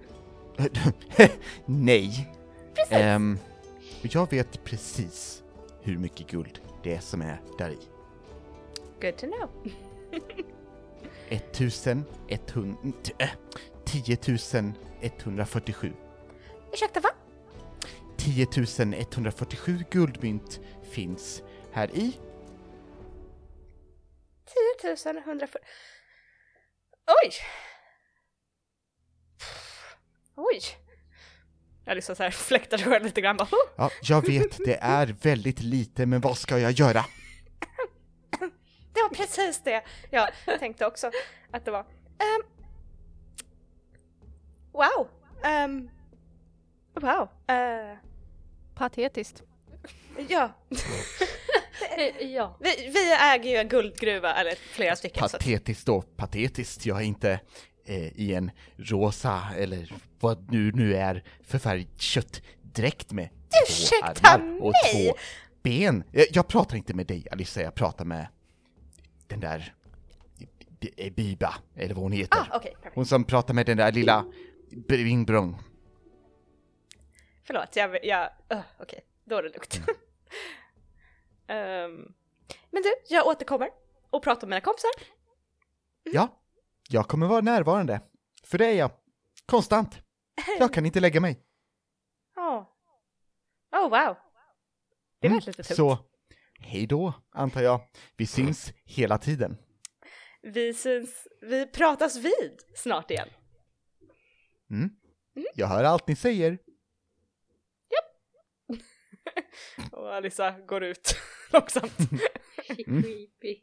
[1.65, 2.33] Nej.
[2.75, 2.91] Precis.
[2.91, 3.39] Ehm,
[4.01, 5.43] jag vet precis
[5.81, 7.77] hur mycket guld det är som är där i.
[9.01, 9.49] Good to know.
[12.29, 12.77] 1100...
[13.17, 13.29] Äh,
[13.85, 14.17] 10
[15.01, 15.93] 147.
[16.73, 17.09] Ursäkta, va?
[18.19, 18.47] 10
[18.99, 20.59] 147 guldmynt
[20.91, 22.19] finns här i.
[24.81, 25.61] 10 140...
[27.07, 27.31] Oj!
[30.35, 30.61] Oj!
[31.85, 33.47] Jag liksom så här fläktar själv lite grann bara.
[33.77, 37.05] Ja, jag vet, det är väldigt lite, men vad ska jag göra?
[38.93, 41.11] Det var precis det jag tänkte också
[41.51, 41.85] att det var.
[42.19, 42.43] Ehm,
[44.71, 45.07] wow!
[45.43, 45.89] Ehm,
[46.93, 47.29] wow!
[47.47, 48.08] Eh,
[48.79, 49.43] Patetiskt.
[50.29, 50.51] ja,
[51.97, 52.57] Eh, Ja.
[52.59, 55.19] vi, vi äger ju en guldgruva, eller flera stycken.
[55.19, 56.85] Så att, Patetiskt då, patetiskt.
[56.85, 57.39] Jag är inte
[57.85, 64.29] eh, i en rosa, eller vad nu nu är för färg, köttdräkt med två Ursäkta
[64.29, 65.05] armar och mig?
[65.07, 65.15] två
[65.63, 66.03] ben.
[66.11, 68.27] Jag, jag pratar inte med dig Alissa, jag pratar med
[69.27, 69.73] den där
[70.79, 72.39] B- Biba, eller vad hon heter.
[72.51, 72.77] ah, perfekt.
[72.95, 74.25] Hon som pratar med den där lilla
[74.87, 75.57] Bringbrong.
[77.49, 79.81] Förlåt, jag, jag uh, okej, då är det lugnt.
[81.47, 82.13] Ehm,
[82.71, 83.69] men du, jag återkommer
[84.09, 84.91] och pratar med mina kompisar.
[86.03, 86.41] Ja,
[86.89, 88.01] jag kommer vara närvarande.
[88.43, 88.91] För det är jag.
[89.45, 90.01] Konstant.
[90.59, 91.39] Jag kan inte lägga mig.
[92.35, 92.65] Oh.
[93.71, 94.17] oh wow.
[95.19, 95.77] Det var Mm, lite tungt.
[95.77, 95.97] Så,
[96.59, 97.81] hej då, antar jag.
[98.17, 99.57] Vi syns hela tiden.
[100.41, 103.29] Vi syns, vi pratas vid snart igen.
[104.71, 104.89] Mm.
[105.55, 106.59] Jag hör allt ni säger.
[109.91, 111.15] Och Alissa går ut
[111.51, 111.99] långsamt.
[112.69, 113.03] Mm.
[113.03, 113.61] Creepy.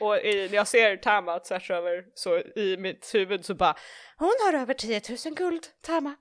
[0.00, 3.76] Och i, när jag ser Tama tvärs över så i mitt huvud så bara
[4.16, 6.14] Hon har över 10 000 guld, Tama.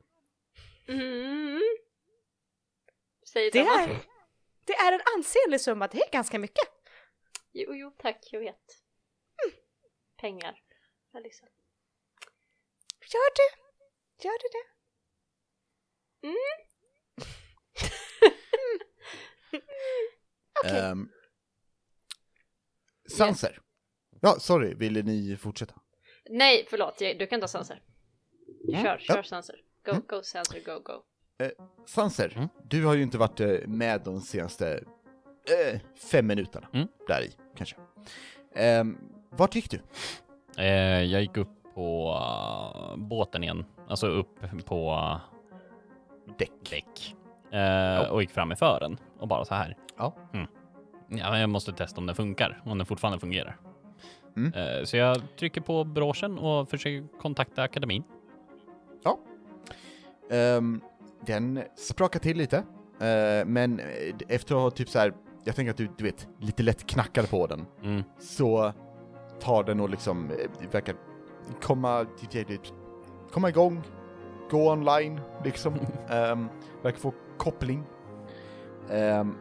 [0.87, 1.61] Mm.
[3.33, 3.81] Säger Det Tama.
[3.81, 3.97] är,
[4.65, 6.67] det är en ansenlig summa, det är ganska mycket.
[7.51, 8.81] Jo, jo, tack, jag vet.
[10.17, 10.61] Pengar.
[11.13, 11.45] Alissa.
[13.13, 13.61] Gör du?
[14.27, 14.65] Gör du det?
[20.65, 20.79] Okej.
[20.79, 21.09] Ehm,
[23.17, 23.59] Sanser.
[24.21, 25.73] Ja, sorry, ville ni fortsätta?
[26.29, 27.81] Nej, förlåt, jag- du kan ta Sanser.
[28.71, 29.23] Kör, kör Ja.
[29.23, 29.55] Sanser.
[29.85, 30.03] Go, Mm.
[30.07, 31.03] go Sanser, go, go.
[31.85, 32.47] Sanser, Mm.
[32.63, 34.83] du har ju inte varit eh, med de senaste
[35.71, 35.79] eh,
[36.11, 36.69] fem minuterna.
[36.73, 36.87] Mm.
[37.07, 37.75] Där i, kanske.
[38.79, 38.97] Um,
[39.29, 39.79] vart gick du?
[40.57, 43.65] Eh, jag gick upp på uh, båten igen.
[43.87, 44.99] Alltså upp på...
[46.37, 46.51] däck.
[46.69, 47.15] däck.
[47.55, 49.77] Eh, och gick fram i fören och bara så här.
[49.97, 50.13] Ja.
[50.33, 50.47] Mm.
[51.07, 53.57] Ja, jag måste testa om den funkar, om den fortfarande fungerar.
[54.37, 54.53] Mm.
[54.53, 58.03] Eh, så jag trycker på broschen och försöker kontakta akademin.
[60.31, 60.81] Ehm,
[61.25, 62.57] den sprakar till lite,
[62.99, 63.81] eh, men
[64.27, 65.13] efter att ha typ så här,
[65.43, 68.03] jag tänker att du, du vet, lite lätt knackar på den, Mm.
[68.19, 68.73] så
[69.39, 70.95] tar den och liksom, eh, verkar
[71.61, 72.05] komma,
[73.31, 73.81] komma igång,
[74.49, 76.49] gå online, liksom, um,
[76.83, 77.83] verkar få koppling.
[78.89, 79.35] Ehm,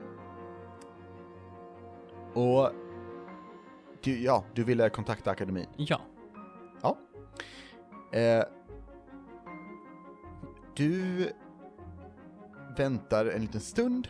[2.35, 2.71] och
[4.03, 5.66] du, ja, du ville kontakta akademin.
[5.77, 6.01] Ja.
[8.15, 8.45] Eh,
[10.75, 11.29] du
[12.77, 14.09] väntar en liten stund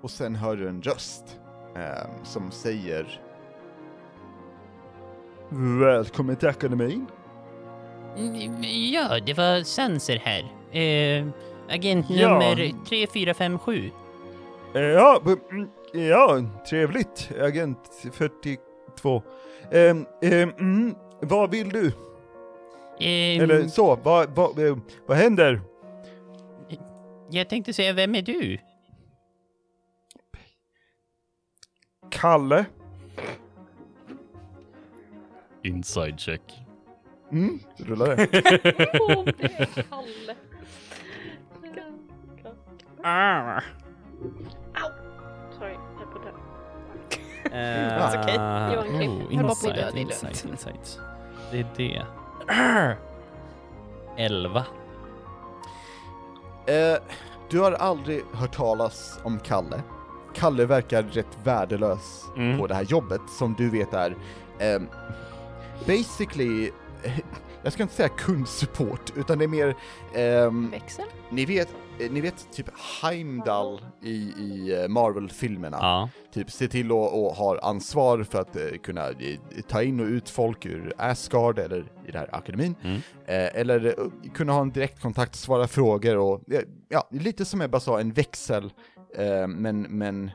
[0.00, 1.40] och sen hör du en röst
[1.76, 3.20] eh, som säger
[5.80, 7.06] Välkommen till akademin.
[8.92, 10.40] Ja, det var Sanser här.
[10.80, 11.26] Eh,
[11.68, 12.28] agent Ja.
[12.28, 13.90] nummer 3457.
[14.74, 15.20] Eh, Ja,
[15.50, 17.30] mm, ja, trevligt.
[17.40, 17.78] Agent
[18.12, 19.22] 42.
[19.72, 21.86] Ehm, ehm, mm, vad vill du?
[23.00, 24.76] Eh, Eller så, vad, vad, eh,
[25.06, 25.60] vad händer?
[27.30, 28.58] Jag tänkte säga, vem är du?
[32.10, 32.64] Kalle?
[35.62, 36.42] Inside check.
[37.32, 38.28] Mm, rullar det.
[39.00, 40.34] Åh, det är Kalle.
[43.06, 43.60] Ah.
[45.58, 46.30] Sorry, jag på dö.
[47.50, 48.34] That's okay.
[48.74, 49.10] Johan Klipp.
[49.10, 51.00] oh, Höll bara på att dö, det är insight, insight.
[51.50, 52.06] Det är det.
[54.16, 54.64] Elva.
[56.66, 56.96] Eh,
[57.50, 59.82] du har aldrig hört talas om Kalle.
[60.34, 62.58] Kalle verkar rätt värdelös Mm.
[62.58, 64.16] på det här jobbet som du vet är
[64.58, 64.88] ehm,
[65.86, 66.70] basically,
[67.62, 69.74] jag ska inte säga kundsupport, utan det är mer,
[70.14, 71.04] ehm, Växel?
[71.30, 71.68] ni vet,
[71.98, 72.70] ni vet typ
[73.02, 75.78] Heimdall i, i eh, Marvel-filmerna.
[75.80, 76.08] Ja.
[76.32, 79.38] Typ se till och ha ansvar för att eh, kunna eh,
[79.68, 82.74] ta in och ut folk ur Asgard eller i det här akademin.
[82.82, 82.96] Mm.
[83.26, 87.70] Eh, eller eh, kunna ha en direktkontakt, svara frågor och eh, ja, lite som jag
[87.70, 88.72] bara sa, en växel,
[89.16, 90.30] eh, men, men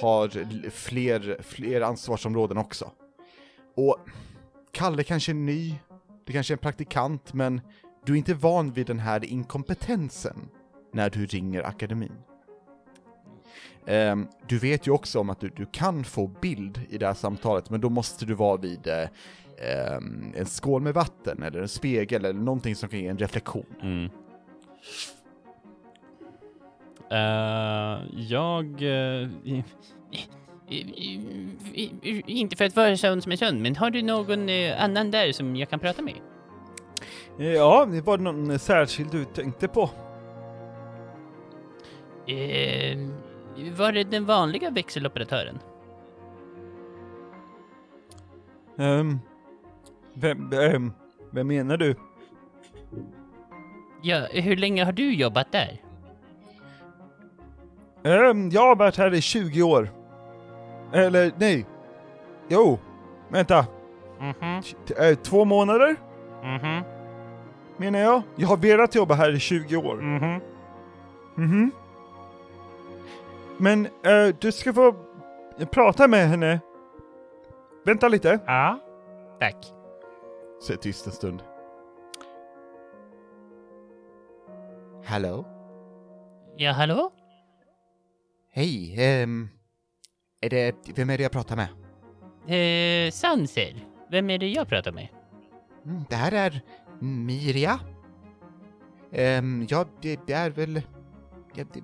[0.00, 0.28] har
[0.70, 2.90] fler, fler ansvarsområden också.
[3.76, 3.96] Och
[4.72, 5.74] Kalle kanske är ny,
[6.26, 7.60] det kanske är en praktikant, men
[8.04, 10.48] du är inte van vid den här inkompetensen
[10.94, 12.12] när du ringer akademin.
[13.86, 17.14] Ehm, du vet ju också om att du, du kan få bild i det här
[17.14, 19.08] samtalet, men då måste du vara vid eh,
[19.68, 23.66] ehm, en skål med vatten, eller en spegel, eller någonting som kan ge en reflektion.
[23.82, 24.10] Mm.
[27.10, 28.82] Eh, jag...
[28.82, 29.64] i-
[32.26, 35.32] Inte för att vara sån som är sån, men har du någon eh, annan där
[35.32, 36.14] som jag kan prata med?
[37.38, 39.90] Ja, det var någon särskild du tänkte på.
[42.26, 42.98] Eh,
[43.76, 45.58] var det den vanliga växeloperatören?
[48.76, 49.20] Um,
[50.14, 50.92] vem, vem,
[51.30, 51.94] vem menar du?
[54.02, 55.80] Ja, hur länge har du jobbat där?
[58.04, 59.90] Ehm, jag har varit här i 20 år.
[60.92, 61.66] Eller nej.
[62.48, 62.78] Jo,
[63.28, 63.66] vänta.
[64.86, 65.96] T- eh, två månader
[66.42, 66.82] mhm,
[67.76, 68.22] menar jag.
[68.36, 69.96] Jag har velat jobba här i 20 år.
[69.96, 70.40] mhm.
[71.36, 71.70] Mhm.
[73.58, 74.94] Men eh, du ska få
[75.70, 76.60] prata med henne.
[77.84, 78.40] Vänta lite.
[78.46, 78.80] Ja,
[79.40, 79.72] tack.
[80.60, 81.42] Så är tyst en stund.
[85.04, 85.44] Hallå?
[86.56, 87.12] Ja, hallå?
[88.52, 89.48] Hej, ehm...
[90.40, 91.68] Är det, vem är det jag pratar med?
[92.46, 95.08] Eh, Sanser, vem är det jag pratar med?
[95.84, 96.60] Mm, det här är
[97.00, 97.80] Mirja.
[99.12, 100.82] Ehm, ja, det, det är väl...
[101.54, 101.82] Ja, det,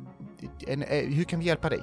[0.66, 1.80] en, eh, hur kan vi hjälpa dig?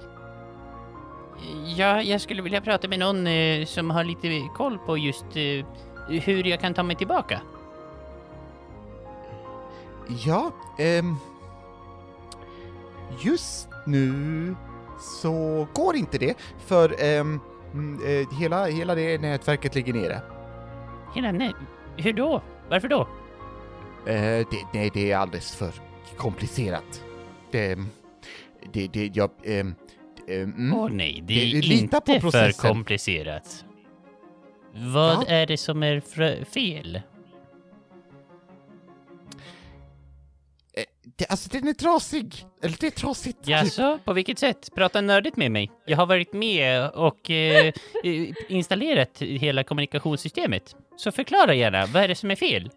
[1.78, 5.66] Ja, jag skulle vilja prata med någon eh, som har lite koll på just eh,
[6.10, 7.42] hur jag kan ta mig tillbaka.
[10.26, 11.16] Ja, ehm...
[13.20, 14.56] Just nu
[15.00, 17.40] så går inte det, för ehm,
[17.74, 20.22] mm, eh, hela, hela det nätverket ligger nere.
[21.16, 21.54] Hela nej,
[21.98, 22.42] hur då?
[22.70, 23.02] Varför då?
[24.06, 25.72] Eh, det, nej, det är alldeles för
[26.18, 27.04] komplicerat.
[27.52, 27.80] Det,
[28.74, 29.76] det, det, jag, ehm,
[30.28, 30.98] ehm, Åh mm.
[30.98, 32.74] nej, det Det- är lita på inte för processen.
[32.74, 33.66] komplicerat.
[34.74, 35.26] Vad Ja.
[35.28, 36.00] är det som är
[36.46, 36.96] fel?
[36.96, 37.02] Eh,
[41.18, 42.46] det, alltså den är trasig!
[42.62, 43.38] Eller det är trasigt.
[43.40, 43.48] typ.
[43.50, 44.70] Jaså, på vilket sätt?
[44.76, 45.72] Prata nördigt med mig.
[45.86, 47.68] Jag har varit med och eh,
[48.04, 50.76] eh, installerat hela kommunikationssystemet.
[50.96, 52.70] Så förklara gärna, vad är det som är fel?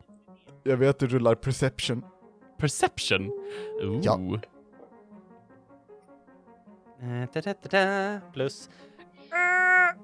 [0.65, 2.05] Jag vet att du rullar perception.
[2.59, 3.27] perception.
[3.83, 4.01] Ooh.
[4.03, 4.41] Ja.
[7.01, 8.71] Da, da, da, da, Plus...
[9.33, 10.01] eh,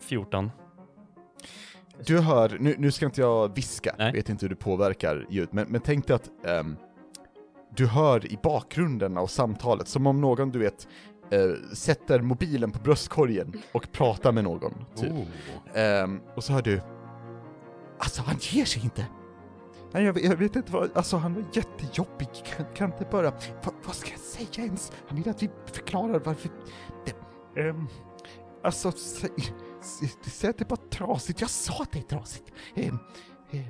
[0.00, 0.50] 14.
[2.06, 4.12] Du hör, nu, nu ska inte jag viska, Nej.
[4.12, 6.76] vet inte hur det påverkar ljud, men, men tänk dig att ehm,
[7.76, 10.88] du hör i bakgrunden av samtalet, som om någon du vet
[11.30, 15.12] eh, sätter mobilen på bröstkorgen och pratar med någon, typ.
[15.12, 15.26] Oh.
[15.74, 16.80] Ehm, och så hör du
[17.98, 19.06] Alltså han ger sig inte!
[19.92, 23.30] Nej, jag, vet- jag vet inte vad, alltså han var jättejobbig, kan, kan inte bara,
[23.64, 24.92] vad, vad ska jag säga ens?
[25.08, 26.50] Han vill att vi förklarar varför,
[27.06, 27.88] det, um,
[28.62, 29.30] alltså, säg,
[29.80, 32.52] säg, säg att det var trasigt, jag sa att det är trasigt.
[32.76, 32.98] Um,
[33.50, 33.60] eh,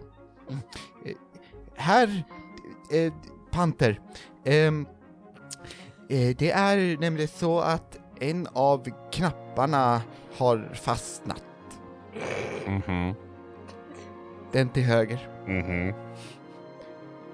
[1.74, 2.24] här,
[2.94, 3.12] uh,
[3.50, 4.00] Panter,
[4.44, 4.72] eh,
[6.38, 10.02] det är nämligen så att en av knapparna
[10.38, 11.44] har fastnat.
[12.66, 13.14] Mhm.
[14.52, 15.28] Den till höger.
[15.46, 15.94] Mhm.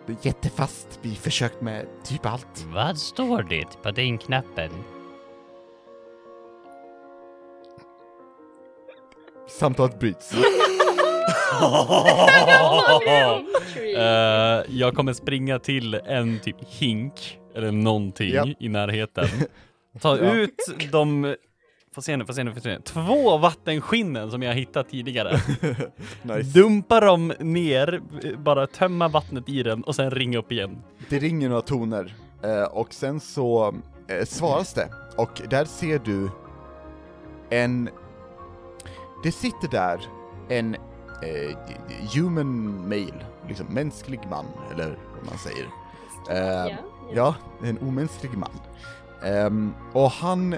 [0.06, 0.98] Det är jättefast.
[1.02, 2.64] Vi försökt med typ allt.
[2.74, 4.70] Vad står det på den knappen?
[9.48, 10.32] Samtalet bryts.
[13.96, 18.46] Eh, jag kommer springa till en typ hink, eller någonting Ja.
[18.60, 19.26] i närheten.
[20.00, 20.54] Ta ut
[20.92, 21.36] de,
[21.94, 22.80] får se nu, får se nu, får se nu.
[22.84, 25.40] Två vattenskinnen som jag hittat tidigare.
[26.22, 26.60] nice.
[26.60, 30.82] Dumpa dem ner, eh, bara tömma vattnet i den och sen ringa upp igen.
[31.08, 33.74] Det ringer några toner eh, och sen så
[34.08, 36.30] eh, svaras det och där ser du
[37.50, 37.90] en...
[39.22, 40.00] Det sitter där
[40.48, 41.56] en eh,
[42.14, 45.66] human male, liksom mänsklig man, eller vad man säger.
[46.30, 46.78] Eh, Ja,
[47.14, 47.34] Ja,
[47.64, 48.60] en omänsklig man.
[49.24, 50.54] Ehm, och han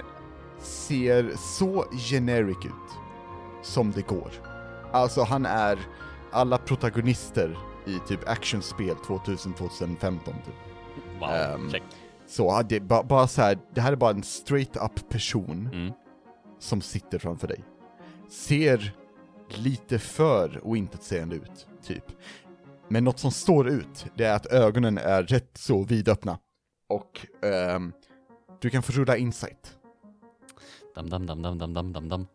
[0.67, 2.73] ser så generic ut
[3.63, 4.31] som det går.
[4.93, 5.79] Alltså han är
[6.33, 10.55] alla protagonister i typ actionspel 2000-2015 typ.
[11.21, 11.83] Wow, Ehm, check.
[12.27, 15.69] Så det är ba- bara så här, det här är bara en straight up person
[15.73, 15.93] Mm.
[16.59, 17.65] som sitter framför dig.
[18.29, 18.93] Ser
[19.49, 22.05] lite för ointetsägande ut, typ.
[22.89, 26.39] Men något som står ut, det är att ögonen är rätt så vidöppna.
[26.89, 27.93] Och ehm,
[28.61, 29.77] du kan få rulla insight.
[30.97, 32.27] Dam, dam, dam, dam, dam, dam, dam, dam.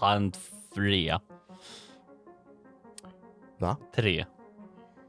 [0.00, 0.36] Hand
[0.74, 1.18] tre.
[3.58, 3.76] Va?
[3.94, 4.26] Tre.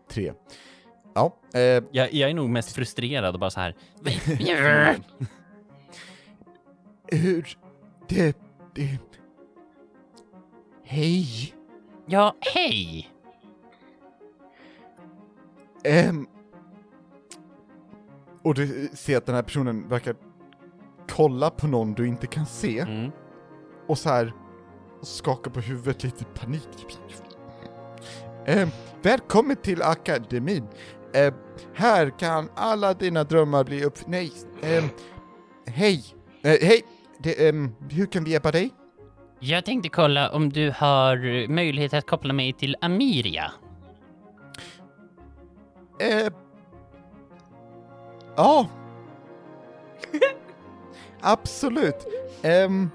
[0.08, 0.34] Tre.
[1.14, 3.76] Ja, eh, Jag, jag är nog mest frustrerad och bara så här.
[7.08, 7.58] hur...
[8.08, 8.38] Det...
[8.76, 9.00] det...
[10.84, 11.54] Hej!
[12.06, 13.10] Ja, hej!
[15.84, 16.28] Ehm,
[18.44, 20.16] och du ser att den här personen verkar
[21.10, 23.12] kolla på någon du inte kan se, Mm.
[23.88, 24.34] och så här
[25.02, 26.68] skakar på huvudet lite i panik.
[28.46, 28.70] Ehm,
[29.02, 30.68] välkommen till akademin.
[31.14, 31.34] Ehm,
[31.74, 34.08] här kan alla dina drömmar bli upp...
[34.08, 34.84] Nej, ehm,
[35.68, 36.04] hej.
[36.42, 36.82] Eh, hej,
[37.20, 38.70] det, ehm, hur kan vi hjälpa dig?
[39.40, 43.52] Jag tänkte kolla om du har möjlighet att koppla mig till Amiria.
[48.36, 48.68] Ja.
[51.22, 52.08] Absolut.
[52.42, 52.90] Ehm,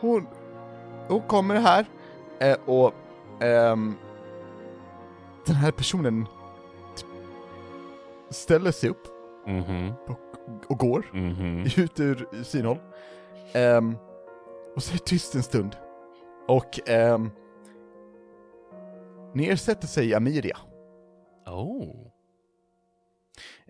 [0.00, 0.26] hon,
[1.08, 1.86] hon kommer här
[2.38, 2.92] eh, och
[3.40, 3.94] ehm,
[5.46, 6.26] den här personen
[8.30, 9.06] ställer sig upp
[9.46, 9.92] Mhm.
[10.68, 11.60] och går Mhm.
[11.76, 12.78] ut ur synhåll.
[13.52, 13.96] Ehm,
[14.76, 15.76] och så är det tyst en stund.
[16.48, 17.30] Och ehm,
[19.34, 20.56] nersätter sig Amiria.
[21.46, 22.06] Oh.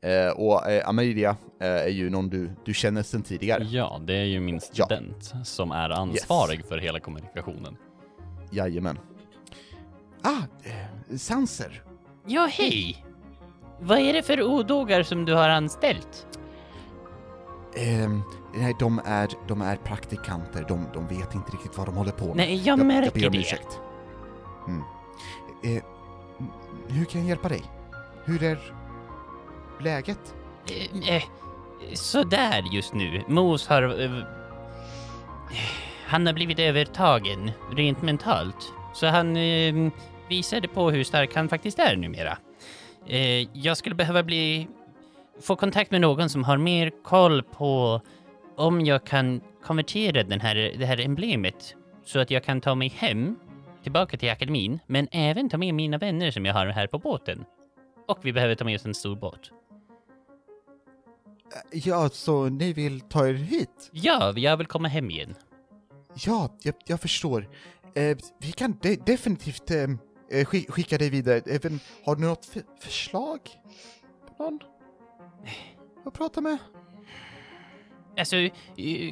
[0.03, 3.65] Eh, och eh, Amiria eh, är ju någon du, du känner sedan tidigare.
[3.65, 4.85] Ja, det är ju min Ja.
[4.85, 7.77] student som är ansvarig för hela kommunikationen.
[8.51, 8.99] Jajamän.
[10.23, 11.83] Ah, eh, Sanser.
[12.27, 13.05] Ja, hej!
[13.81, 16.27] Vad är det för odågar som du har anställt?
[17.77, 18.23] Ehm,
[18.55, 22.27] nej, de är, de är praktikanter, de, de vet inte riktigt vad de håller på
[22.27, 22.37] med.
[22.37, 23.39] Nej, jag, jag märker ber om det.
[23.39, 23.81] ursäkt.
[24.69, 24.83] Mm.
[25.77, 25.83] Eh,
[26.89, 27.63] hur kan jag hjälpa dig?
[28.25, 28.75] Hur är
[29.83, 30.35] läget?
[30.71, 31.23] Eh, eh,
[31.95, 33.23] sådär just nu.
[33.29, 34.03] Mos har...
[34.03, 34.25] Eh,
[36.07, 38.73] han har blivit övertagen, rent mentalt.
[38.95, 39.91] Så han eh,
[40.29, 42.39] visade på hur stark han faktiskt är numera.
[43.07, 44.69] Eh, jag skulle behöva bli...
[45.41, 48.01] Få kontakt med någon som har mer koll på
[48.57, 51.75] om jag kan konvertera den här, det här emblemet
[52.05, 53.37] så att jag kan ta mig hem,
[53.83, 57.45] tillbaka till akademin, men även ta med mina vänner som jag har här på båten.
[58.09, 59.51] Och vi behöver ta med oss en stor båt.
[61.55, 63.91] Eh, Ja, så ni vill ta er hit?
[63.93, 65.35] Ja, jag vill komma hem igen.
[66.15, 67.49] Ja, jag, jag förstår.
[67.95, 69.83] eh, vi kan de definitivt eh,
[70.31, 71.43] eh, skick- skicka dig vidare.
[71.47, 73.41] Även, har du något för förslag?
[74.39, 74.61] Någon?
[76.05, 76.59] Att prata med?
[78.19, 78.51] Alltså, eh,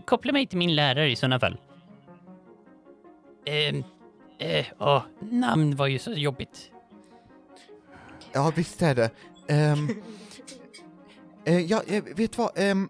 [0.07, 1.57] koppla mig till min lärare i sådana fall.
[3.47, 3.85] Ehm,
[4.39, 6.71] eh, åh, namn var ju så jobbigt.
[8.33, 9.11] Ja, visst är det.
[9.49, 9.89] Ehm,
[11.47, 12.51] eh, ja, eh, vet du vad?
[12.55, 12.89] Ehm,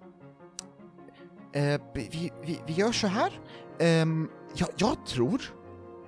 [1.52, 3.40] eh, vi, vi, vi gör så här.
[3.78, 5.42] Ehm, ja, jag tror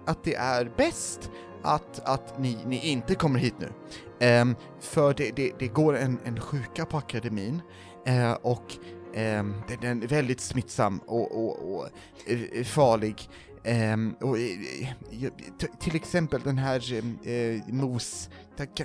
[0.07, 1.31] att det är bäst
[1.63, 3.73] att, att ni, ni inte kommer hit nu.
[4.21, 7.63] Ehm, för det, det, det går en, en sjuka på akademin
[8.07, 8.77] eh, och
[9.15, 11.89] ehm, den, den är väldigt smittsam och, och, och
[12.27, 13.31] eh, farlig.
[13.69, 14.89] Ehm, och, eh,
[15.25, 15.31] eh,
[15.79, 16.95] till exempel den här
[17.29, 18.31] eh, Mos,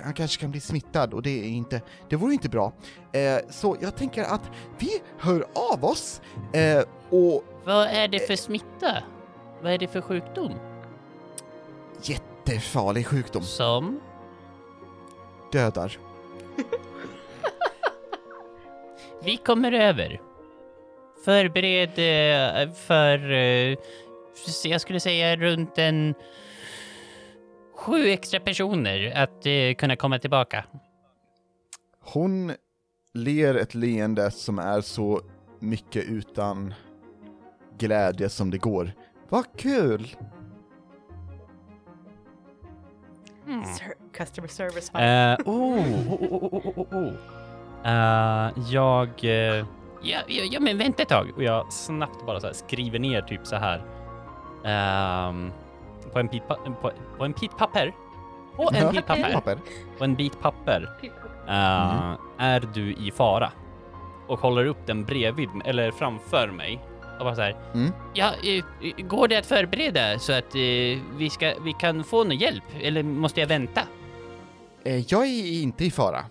[0.02, 2.72] han kanske kan bli smittad och det är inte, det vore inte bra.
[3.12, 6.20] Eh, så jag tänker att vi hör av oss
[6.52, 9.02] eh, och Vad är det för smitta?
[9.62, 10.52] Vad är det för sjukdom?
[12.02, 14.00] jättefarlig sjukdom Som?
[15.52, 15.98] dödar.
[19.24, 20.20] Vi kommer över.
[21.24, 21.94] Förbered
[22.76, 23.18] för,
[24.64, 26.14] jag skulle säga runt en
[27.76, 30.64] sju extra personer att eh, kunna komma tillbaka.
[32.00, 32.52] Hon
[33.14, 35.20] ler ett leende som är så
[35.60, 36.74] mycket utan
[37.78, 38.92] glädje som det går.
[39.28, 40.16] Vad kul!
[43.78, 44.90] Ser- customer service.
[44.94, 45.78] Eh, oh,
[46.10, 47.12] oh, oh, oh, oh.
[47.84, 49.08] Eh, jag...
[49.24, 49.66] eh,
[50.06, 51.30] Ja, ja, ja men vänta ett tag.
[51.36, 53.82] och jag snabbt bara så här skriver ner typ så här.
[54.64, 55.50] Ehm,
[56.12, 57.94] på en bit, pa- på, på en bit papper.
[58.56, 59.32] På en bit papper.
[59.32, 59.58] Papper.
[59.98, 60.90] På en bit papper.
[61.48, 63.52] eh, Är du i fara?
[64.28, 66.80] Och håller upp den bredvid, eller framför mig.
[67.18, 67.56] Och bara så här.
[67.74, 67.90] Mm.
[68.14, 68.30] Ja,
[68.98, 72.64] går det att förbereda så att eh, vi, ska, vi kan få någon hjälp?
[72.80, 73.80] Eller måste jag vänta?
[74.84, 76.24] Eh, jag är inte i fara.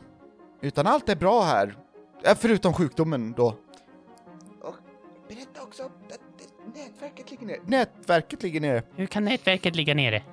[0.61, 1.75] Utan allt är bra här.
[2.23, 3.47] Eh, förutom sjukdomen då.
[4.61, 4.75] Och
[5.29, 5.91] berätta också att
[6.73, 7.59] nätverket ligger nere.
[7.65, 8.83] Nätverket ligger nere.
[8.95, 10.23] Hur kan nätverket ligga nere?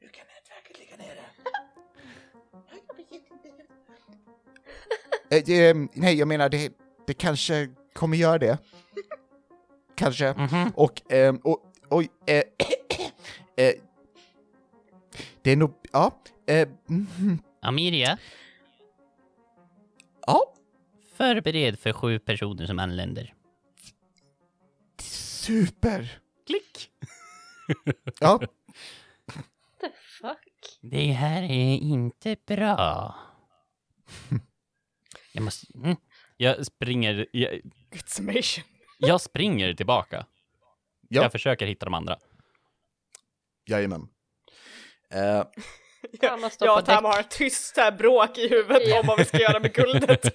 [0.00, 1.24] Hur kan nätverket ligga nere?
[5.58, 6.72] eh, eh, nej, jag menar det,
[7.06, 8.58] det kanske kommer göra det.
[9.94, 10.34] Kanske.
[10.34, 10.72] Mhm.
[10.74, 12.36] Och, ehm, och, oj, eh,
[13.56, 13.74] eh,
[15.42, 18.18] det är nog, ja, eh, mhm, Amiria,
[20.26, 20.54] ja,
[21.16, 23.34] förbered för sju personer som anländer.
[25.42, 26.20] Super.
[26.46, 26.90] Klick!
[28.20, 28.40] Ja,
[30.20, 30.78] Fuck.
[30.80, 33.14] Det här är inte bra.
[35.32, 35.66] Jag måste...
[35.78, 35.96] Mm.
[36.36, 37.60] Jag springer, jag,
[37.90, 38.64] Good summation.
[38.98, 40.26] jag springer tillbaka.
[41.08, 41.22] Ja.
[41.22, 42.18] Jag försöker hitta de andra.
[43.66, 44.08] jajamän.
[45.10, 45.44] Eh,
[46.50, 47.12] Står Jag och Tam däck.
[47.12, 49.00] har ett tyst här bråk i huvudet Ja.
[49.00, 50.22] om vad vi ska göra med guldet.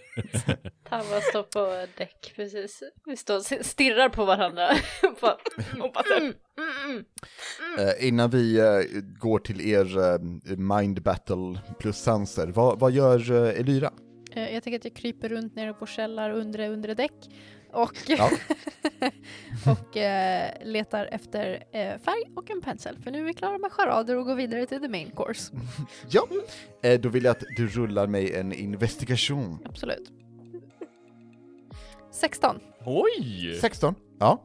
[0.89, 2.83] Tama står på däck precis.
[3.05, 4.67] Vi står och stirrar på varandra.
[5.19, 7.87] Så här, mm, mm, mm.
[7.87, 10.19] eh, innan vi eh, går till er eh,
[10.57, 13.91] mind battle plus sanser, vad, vad gör eh, Elyra?
[14.31, 17.11] Eh, Jag tänker att jag kryper runt nere på källar undre undre däck
[17.71, 18.29] och, Ja.
[19.71, 23.71] och eh, letar efter eh, färg och en pensel för nu är vi klara med
[23.71, 25.53] charader och går vidare till the main course.
[26.09, 26.27] Ja,
[26.83, 29.59] eh, då vill jag att du rullar mig en investigation.
[29.65, 30.11] Absolut.
[32.11, 32.59] 16.
[32.85, 33.57] Oj!
[33.61, 33.95] 16?
[34.19, 34.43] Ja.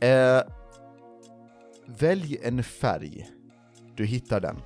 [0.00, 0.42] Eh,
[1.86, 3.30] välj en färg.
[3.94, 4.56] Du hittar den.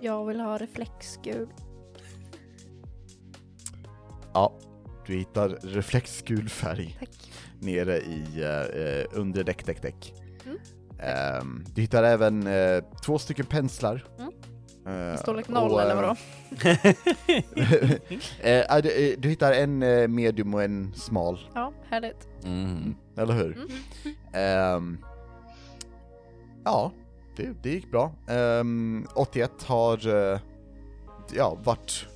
[0.00, 1.48] Jag vill ha reflexgul.
[4.34, 4.52] Ja,
[5.06, 7.30] du hittar reflexgul färg Tack.
[7.60, 10.14] nere i eh, eh, under däck, däck, däck.
[10.46, 10.58] Mm.
[11.00, 14.04] Ehm, du hittar även eh, två stycken penslar.
[14.18, 14.32] Mm.
[14.86, 16.16] Eh, Storlek noll och, eller eh, vadå?
[18.40, 22.28] eh, ja, du, eh, du hittar en eh, medium och en smal, Ja, härligt.
[22.44, 22.94] Mm.
[23.16, 23.56] eller hur?
[23.56, 23.68] Mm.
[24.32, 24.98] Ehm,
[26.64, 26.92] ja,
[27.36, 28.12] det, det gick bra.
[28.28, 30.38] Ehm, 81 har eh,
[31.34, 32.06] ja, varit,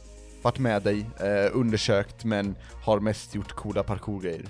[0.43, 4.44] varit med dig, eh, undersökt, men har mest gjort coola parkourgrejer.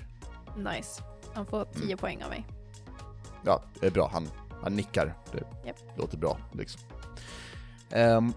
[0.57, 1.03] Nice.
[1.33, 2.45] Han får 10 poäng av mig.
[3.45, 4.09] Ja, det är bra.
[4.13, 4.27] Han,
[4.63, 5.13] han nickar.
[5.31, 5.77] Det Japp.
[5.97, 6.81] låter bra, liksom.
[7.91, 8.33] Ehm,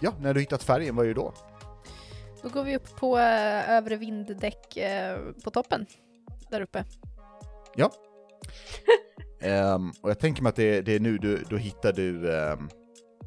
[0.00, 1.32] ja, när du hittat färgen, vad gör du då?
[2.42, 5.86] Då går vi upp på eh, övre vinddäck eh, på toppen.
[6.50, 6.84] Där uppe.
[7.74, 7.92] Ja.
[9.40, 12.68] Ehm, och jag tänker mig att det, det är nu du, då hittar du, ehm,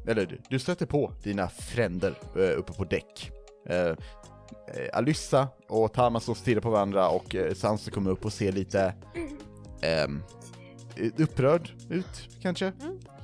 [0.06, 3.30] eller du, du stöter på dina fränder uh, uppe på däck.
[3.70, 3.94] Uh, uh,
[4.92, 8.52] Alyssa och Tama står och stirrar på varandra och uh, Sansa kommer upp och ser
[8.52, 8.94] lite
[9.82, 10.22] ehm,
[11.18, 12.72] upprörd ut kanske.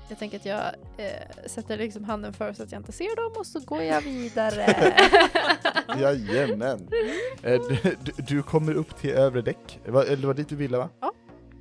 [0.08, 0.60] Jag tänker att jag
[0.96, 4.00] eh, sätter liksom handen för så att jag inte ser dem och så går jag
[4.00, 4.74] vidare.
[6.00, 6.88] Jajamän.
[7.42, 7.60] Eh,
[8.02, 10.88] du, du- kommer upp till övre däck, eller det var dit du ville va?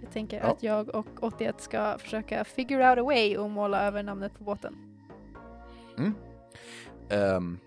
[0.01, 0.43] Jag tänker Ja.
[0.43, 4.43] att jag och 81 ska försöka figure out a way och måla över namnet på
[4.43, 4.75] båten.
[7.09, 7.59] Ehm,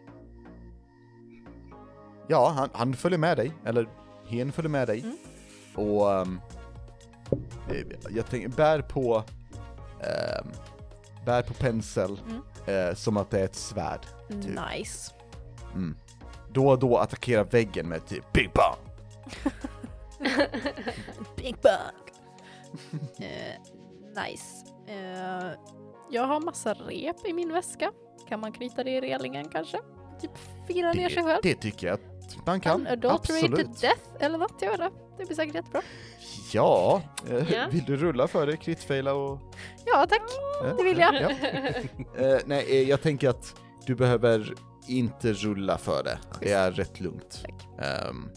[2.28, 3.89] ja, han, han följer med dig, eller
[4.27, 5.01] hen följer med dig.
[5.01, 5.16] Mm.
[5.74, 6.27] Och eh,
[8.11, 9.23] jag tänker, bär på
[10.01, 10.47] ehm,
[11.27, 12.43] bär på pensel Mm.
[12.89, 14.07] eh, som att det är ett svärd.
[14.28, 14.59] Typ.
[14.74, 15.12] Nice.
[15.74, 15.97] Mm.
[16.52, 18.78] Då och då attackera väggen med typ Big Bang!
[21.36, 22.12] Big bug.
[23.19, 23.55] eh,
[24.24, 24.66] nice.
[24.86, 25.51] Eh,
[26.11, 27.93] jag har massa rep i min väska.
[28.31, 29.78] Kan man knyta det i relingen kanske?
[30.20, 30.31] Typ
[30.69, 31.40] fira ner sig Det, själv.
[31.43, 32.81] det tycker jag att man kan.
[32.81, 33.81] Unadulterated Absolut.
[33.81, 34.98] death eller något, jag vet inte.
[35.19, 35.82] Det blir säkert jättebra.
[36.52, 37.02] Ja,
[37.52, 37.66] Ja.
[37.70, 38.57] vill du rulla för det?
[38.57, 39.39] Kritfaila och...
[39.86, 40.23] Ja tack,
[40.65, 41.15] eh, det vill jag.
[41.15, 41.31] Ja.
[42.24, 43.55] Eh, nej, eh, jag tänker att
[43.86, 44.55] du behöver
[44.89, 46.19] inte rulla för det.
[46.40, 47.43] Det är rätt lugnt.
[47.44, 47.86] Tack.
[47.86, 48.31] Ehm,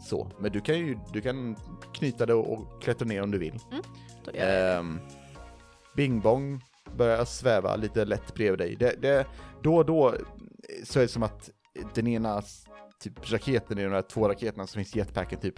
[0.00, 1.56] så, men du kan ju du kan
[1.94, 3.58] knyta det och, klättra ner om du vill.
[4.24, 4.72] Då gör jag det.
[4.78, 5.00] Ehm,
[5.96, 6.60] Bing Bong
[6.96, 8.76] börjar sväva lite lätt bredvid dig.
[8.76, 9.26] Det, det,
[9.62, 10.14] då och då eh,
[10.84, 11.50] så är det som att
[11.94, 12.42] den ena
[13.02, 15.54] typ raketen i de här två raketerna som finns i jetpacken typ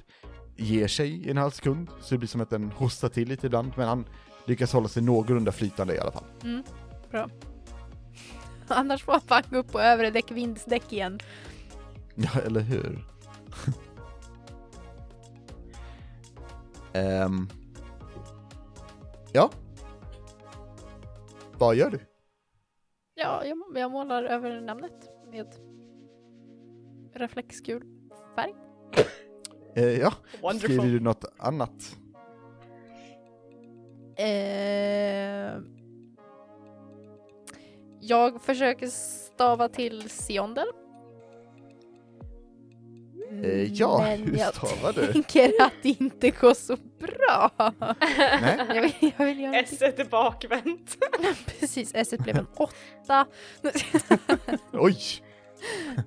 [0.56, 1.88] ger sig i en halv sekund.
[2.00, 4.04] Så det blir som att den hostar till lite ibland, men han
[4.46, 6.24] lyckas hålla sig någorlunda flytande i alla fall.
[6.44, 6.62] Mm,
[7.10, 7.28] bra.
[8.68, 11.18] Annars får han gå upp på övre däck, vindsdäck igen.
[12.14, 13.04] Ja, eller hur?
[16.94, 17.48] Ehm.
[19.32, 19.50] ja.
[21.62, 21.98] Vad gör du?
[23.14, 25.46] Ja, jag, jag målar över namnet med
[27.14, 27.82] reflexgul
[28.36, 28.54] färg.
[29.74, 30.92] Eh, ja, skriver Wonderful.
[30.92, 31.96] du något annat?
[34.16, 35.60] Eh,
[38.00, 40.68] jag försöker stava till Siondel.
[43.44, 45.12] Eh, ja, Men hur jag stavar du?
[45.12, 47.50] tänker att det inte går så bra.
[48.18, 48.58] Nej?
[48.74, 49.56] Jag vill, jag vill göra.
[49.56, 50.96] S är bakvänt.
[51.60, 53.26] Precis, S blev en åtta.
[54.72, 54.98] Oj!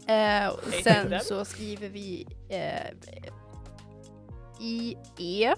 [0.08, 2.90] Eh, och sen så skriver vi eh,
[4.62, 5.54] I, E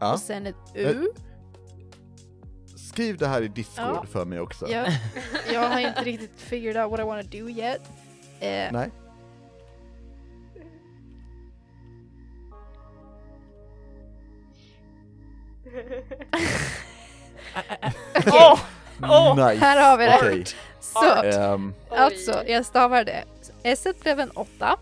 [0.00, 0.12] Ja.
[0.12, 1.06] och sen ett U.
[2.76, 4.04] Skriv det här i Discord Ja.
[4.10, 4.68] för mig också.
[4.68, 4.86] Jag,
[5.52, 7.80] jag har inte riktigt figured out what I wanna do yet.
[8.40, 8.90] Eh, Nej?
[18.26, 18.60] Åh!
[19.02, 19.36] Åh!
[19.48, 19.64] Nice!
[19.64, 20.16] Här har vi det.
[20.18, 20.44] Okej.
[20.80, 23.24] så, Ehm, alltså jag stavar det.
[23.62, 24.76] S blev en åtta.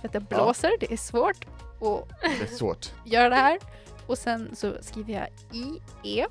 [0.00, 1.44] För att det blåser, det är svårt
[1.80, 2.92] att det är svårt.
[3.04, 3.58] göra det här.
[4.06, 5.80] Och sen så skriver jag I,
[6.20, 6.26] E,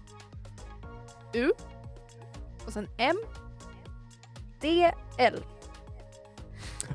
[1.34, 1.52] U
[2.66, 3.18] och sen M,
[4.62, 5.44] D, L.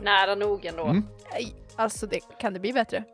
[0.03, 0.85] Nära nog ändå.
[0.85, 1.07] Mm.
[1.33, 3.05] Nej, Alltså det, kan det bli bättre?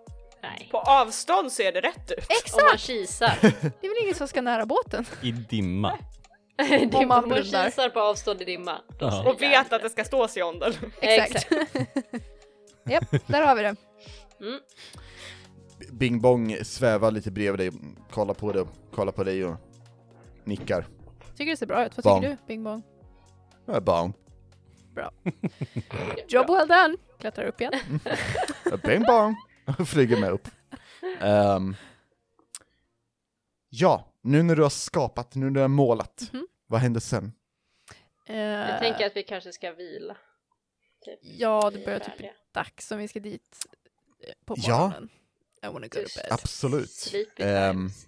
[0.43, 0.69] Nej.
[0.71, 2.19] På avstånd ser det rätt ut.
[2.19, 2.81] Om man Exakt!
[2.87, 3.39] kisar.
[3.41, 5.07] Det är väl ingen som ska nära båten?
[5.23, 5.99] I dimma.
[6.57, 7.65] det är Om man man, blundar.
[7.65, 8.79] kisar på avstånd i dimma.
[8.99, 9.11] Då Ja.
[9.11, 10.77] ser det Och vet jävligt att det ska stå Siondel.
[11.01, 11.53] Exakt.
[12.91, 13.77] Japp, där har vi det.
[14.41, 14.61] Mm.
[15.93, 17.81] Bing Bong svävar lite bredvid dig,
[18.11, 18.65] kollar på dig,
[18.95, 19.57] kollar på dig och
[20.45, 20.87] nickar.
[21.37, 21.97] Tycker det ser bra ut.
[21.97, 22.21] Vad Bong.
[22.21, 22.83] tycker du, Bing Bong?
[23.67, 24.12] Ja, Bong.
[26.29, 26.97] Job well done!
[27.21, 27.73] Klättrar upp igen.
[28.85, 29.37] Bing Bong!
[29.86, 30.48] Flyger med upp.
[31.20, 31.76] Ehm,
[33.68, 36.47] ja, nu när du har skapat, nu när du har målat, Mhm.
[36.66, 37.32] vad händer sen?
[38.26, 40.16] Jag Eh, tänker att vi kanske ska vila.
[41.05, 41.18] Typ.
[41.22, 43.56] Ja, det börjar typ bli dags om vi ska dit
[44.26, 44.78] eh, på Ja.
[44.78, 45.09] morgonen.
[45.62, 46.32] I wanna go to bed.
[46.32, 46.90] Absolut.
[47.36, 48.06] Times.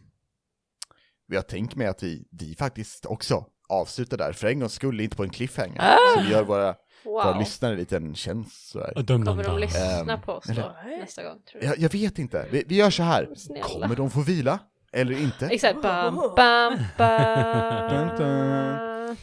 [1.26, 5.16] Jag tänker mig att vi, vi faktiskt också avslutar där, för en gångs skull inte
[5.16, 5.78] på en cliffhanger.
[5.80, 5.97] Ah!
[6.16, 7.39] Så vi gör våra, Wow.
[7.39, 9.03] lyssnare lite en tjänst sådär.
[9.03, 11.66] Dum, Kommer de lyssna Ehm, på oss då nästa gång tror du?
[11.66, 13.29] Jag, jag vet inte, vi, vi gör så här.
[13.37, 13.62] Snälla.
[13.65, 14.59] Kommer de få vila?
[14.93, 15.47] Eller inte?
[15.47, 15.83] Exakt.
[15.83, 18.16] Bam, bam, Dun, bam.
[18.19, 19.16] dun.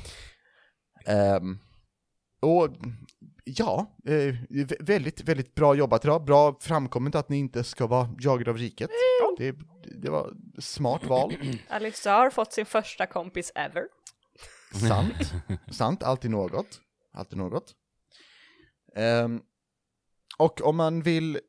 [1.05, 1.59] Ehm,
[2.41, 2.69] och
[3.43, 4.11] ja, eh,
[4.49, 6.25] vä- väldigt, väldigt bra jobbat idag.
[6.25, 8.89] Bra framkommet att ni inte ska vara jagade av riket.
[9.37, 9.55] Det,
[10.01, 11.33] det var smart val.
[11.69, 13.83] Alice har fått sin första kompis ever.
[14.89, 15.33] Sant.
[15.71, 16.81] Sant, alltid något.
[17.13, 17.73] Alltid något.
[18.95, 19.41] Ehm,
[20.37, 21.39] och om man vill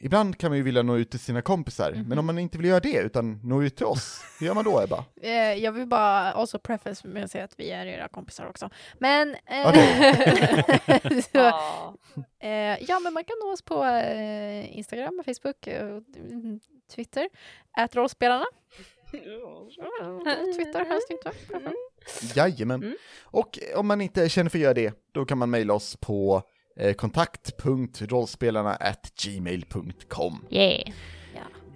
[0.00, 2.66] ibland kan man ju vilja nå ut till sina kompisar, men om man inte vill
[2.66, 5.04] göra det utan nå ut till oss, hur gör man då Ebba?
[5.22, 8.70] Eh, jag vill bara också preface med att säga att vi är era kompisar också.
[8.98, 9.36] Men...
[9.46, 9.72] Eh,
[11.22, 11.94] så, Ja.
[12.40, 13.84] eh, ja, men man kan nå oss på
[14.70, 16.60] Instagram, Facebook, mm,
[16.94, 17.28] Twitter.
[17.78, 18.46] Ät rollspelarna.
[20.56, 21.32] Twitter helst inte.
[22.34, 22.82] Jajamän.
[22.82, 22.96] Mm.
[23.22, 26.42] Och om man inte känner för att göra det, då kan man mejla oss på
[26.76, 28.78] eh, kontakt.rollspelarna
[29.24, 30.44] gmail.com.
[30.50, 30.90] Yeah.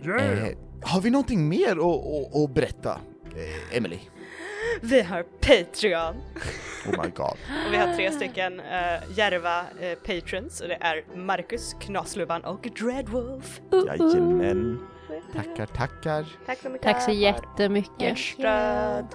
[0.05, 3.01] Eh, har vi någonting mer att, att, att berätta,
[3.37, 3.99] eh, Emily?
[4.81, 6.15] Vi har Patreon.
[6.87, 7.37] Oh my god.
[7.67, 12.69] Och vi har tre stycken uh, järva eh, patrons och det är Marcus, Knasluvan och
[12.81, 13.61] Dreadwolf.
[13.87, 14.87] Jajamän.
[15.35, 16.27] Tackar, tackar.
[16.47, 16.83] Tack så mycket.
[16.83, 18.13] Tack så jättemycket.
[18.13, 19.07] ert stöd.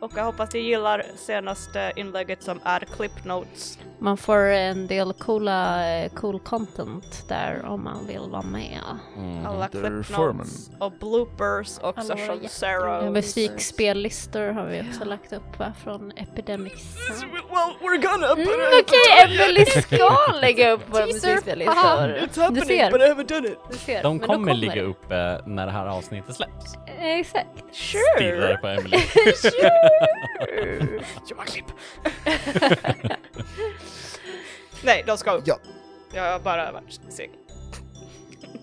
[0.00, 3.78] Och jag hoppas ni gillar senaste inlägget som är clip notes.
[3.98, 8.80] Man får en del coola, eh, cool content där om man vill vara med.
[9.16, 9.46] Mm.
[9.46, 10.36] Alla Under clip Furman.
[10.36, 13.10] notes och bloopers och Alla session zero.
[13.10, 16.72] Musikspellistor har vi också lagt upp va, från Epidemic.
[17.20, 21.74] Well, we're gonna put Mm, Okej, Emelie ska lägga upp våra musikspellistor.
[21.74, 22.90] It's Du happening ser.
[22.90, 23.58] but I haven't done it.
[23.70, 24.02] Du ser.
[24.02, 26.74] De kommer, då ligga uppe när det här avsnittet släpps.
[26.98, 27.48] Exakt.
[27.72, 28.96] Stirrar på Emily.
[31.30, 31.66] Johan klipp.
[34.84, 35.44] Nej, de ska upp.
[35.46, 35.58] Ja.
[36.14, 37.30] Jag har bara varit seg.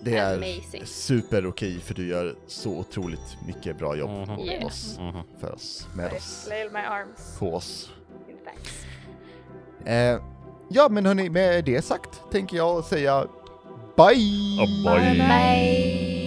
[0.00, 0.86] Det är Amazing.
[0.86, 4.38] super okej för du gör så otroligt mycket bra jobb Mhm.
[4.38, 4.66] åt Yeah.
[4.66, 5.22] oss, Mhm.
[5.40, 7.36] för oss, med oss, my arms.
[7.38, 7.90] på oss.
[9.86, 10.20] Eh,
[10.68, 13.26] ja, men hörni, med det sagt tänker jag säga
[13.96, 14.58] bye!
[14.60, 15.14] Oh, bye.
[15.14, 16.23] Bye.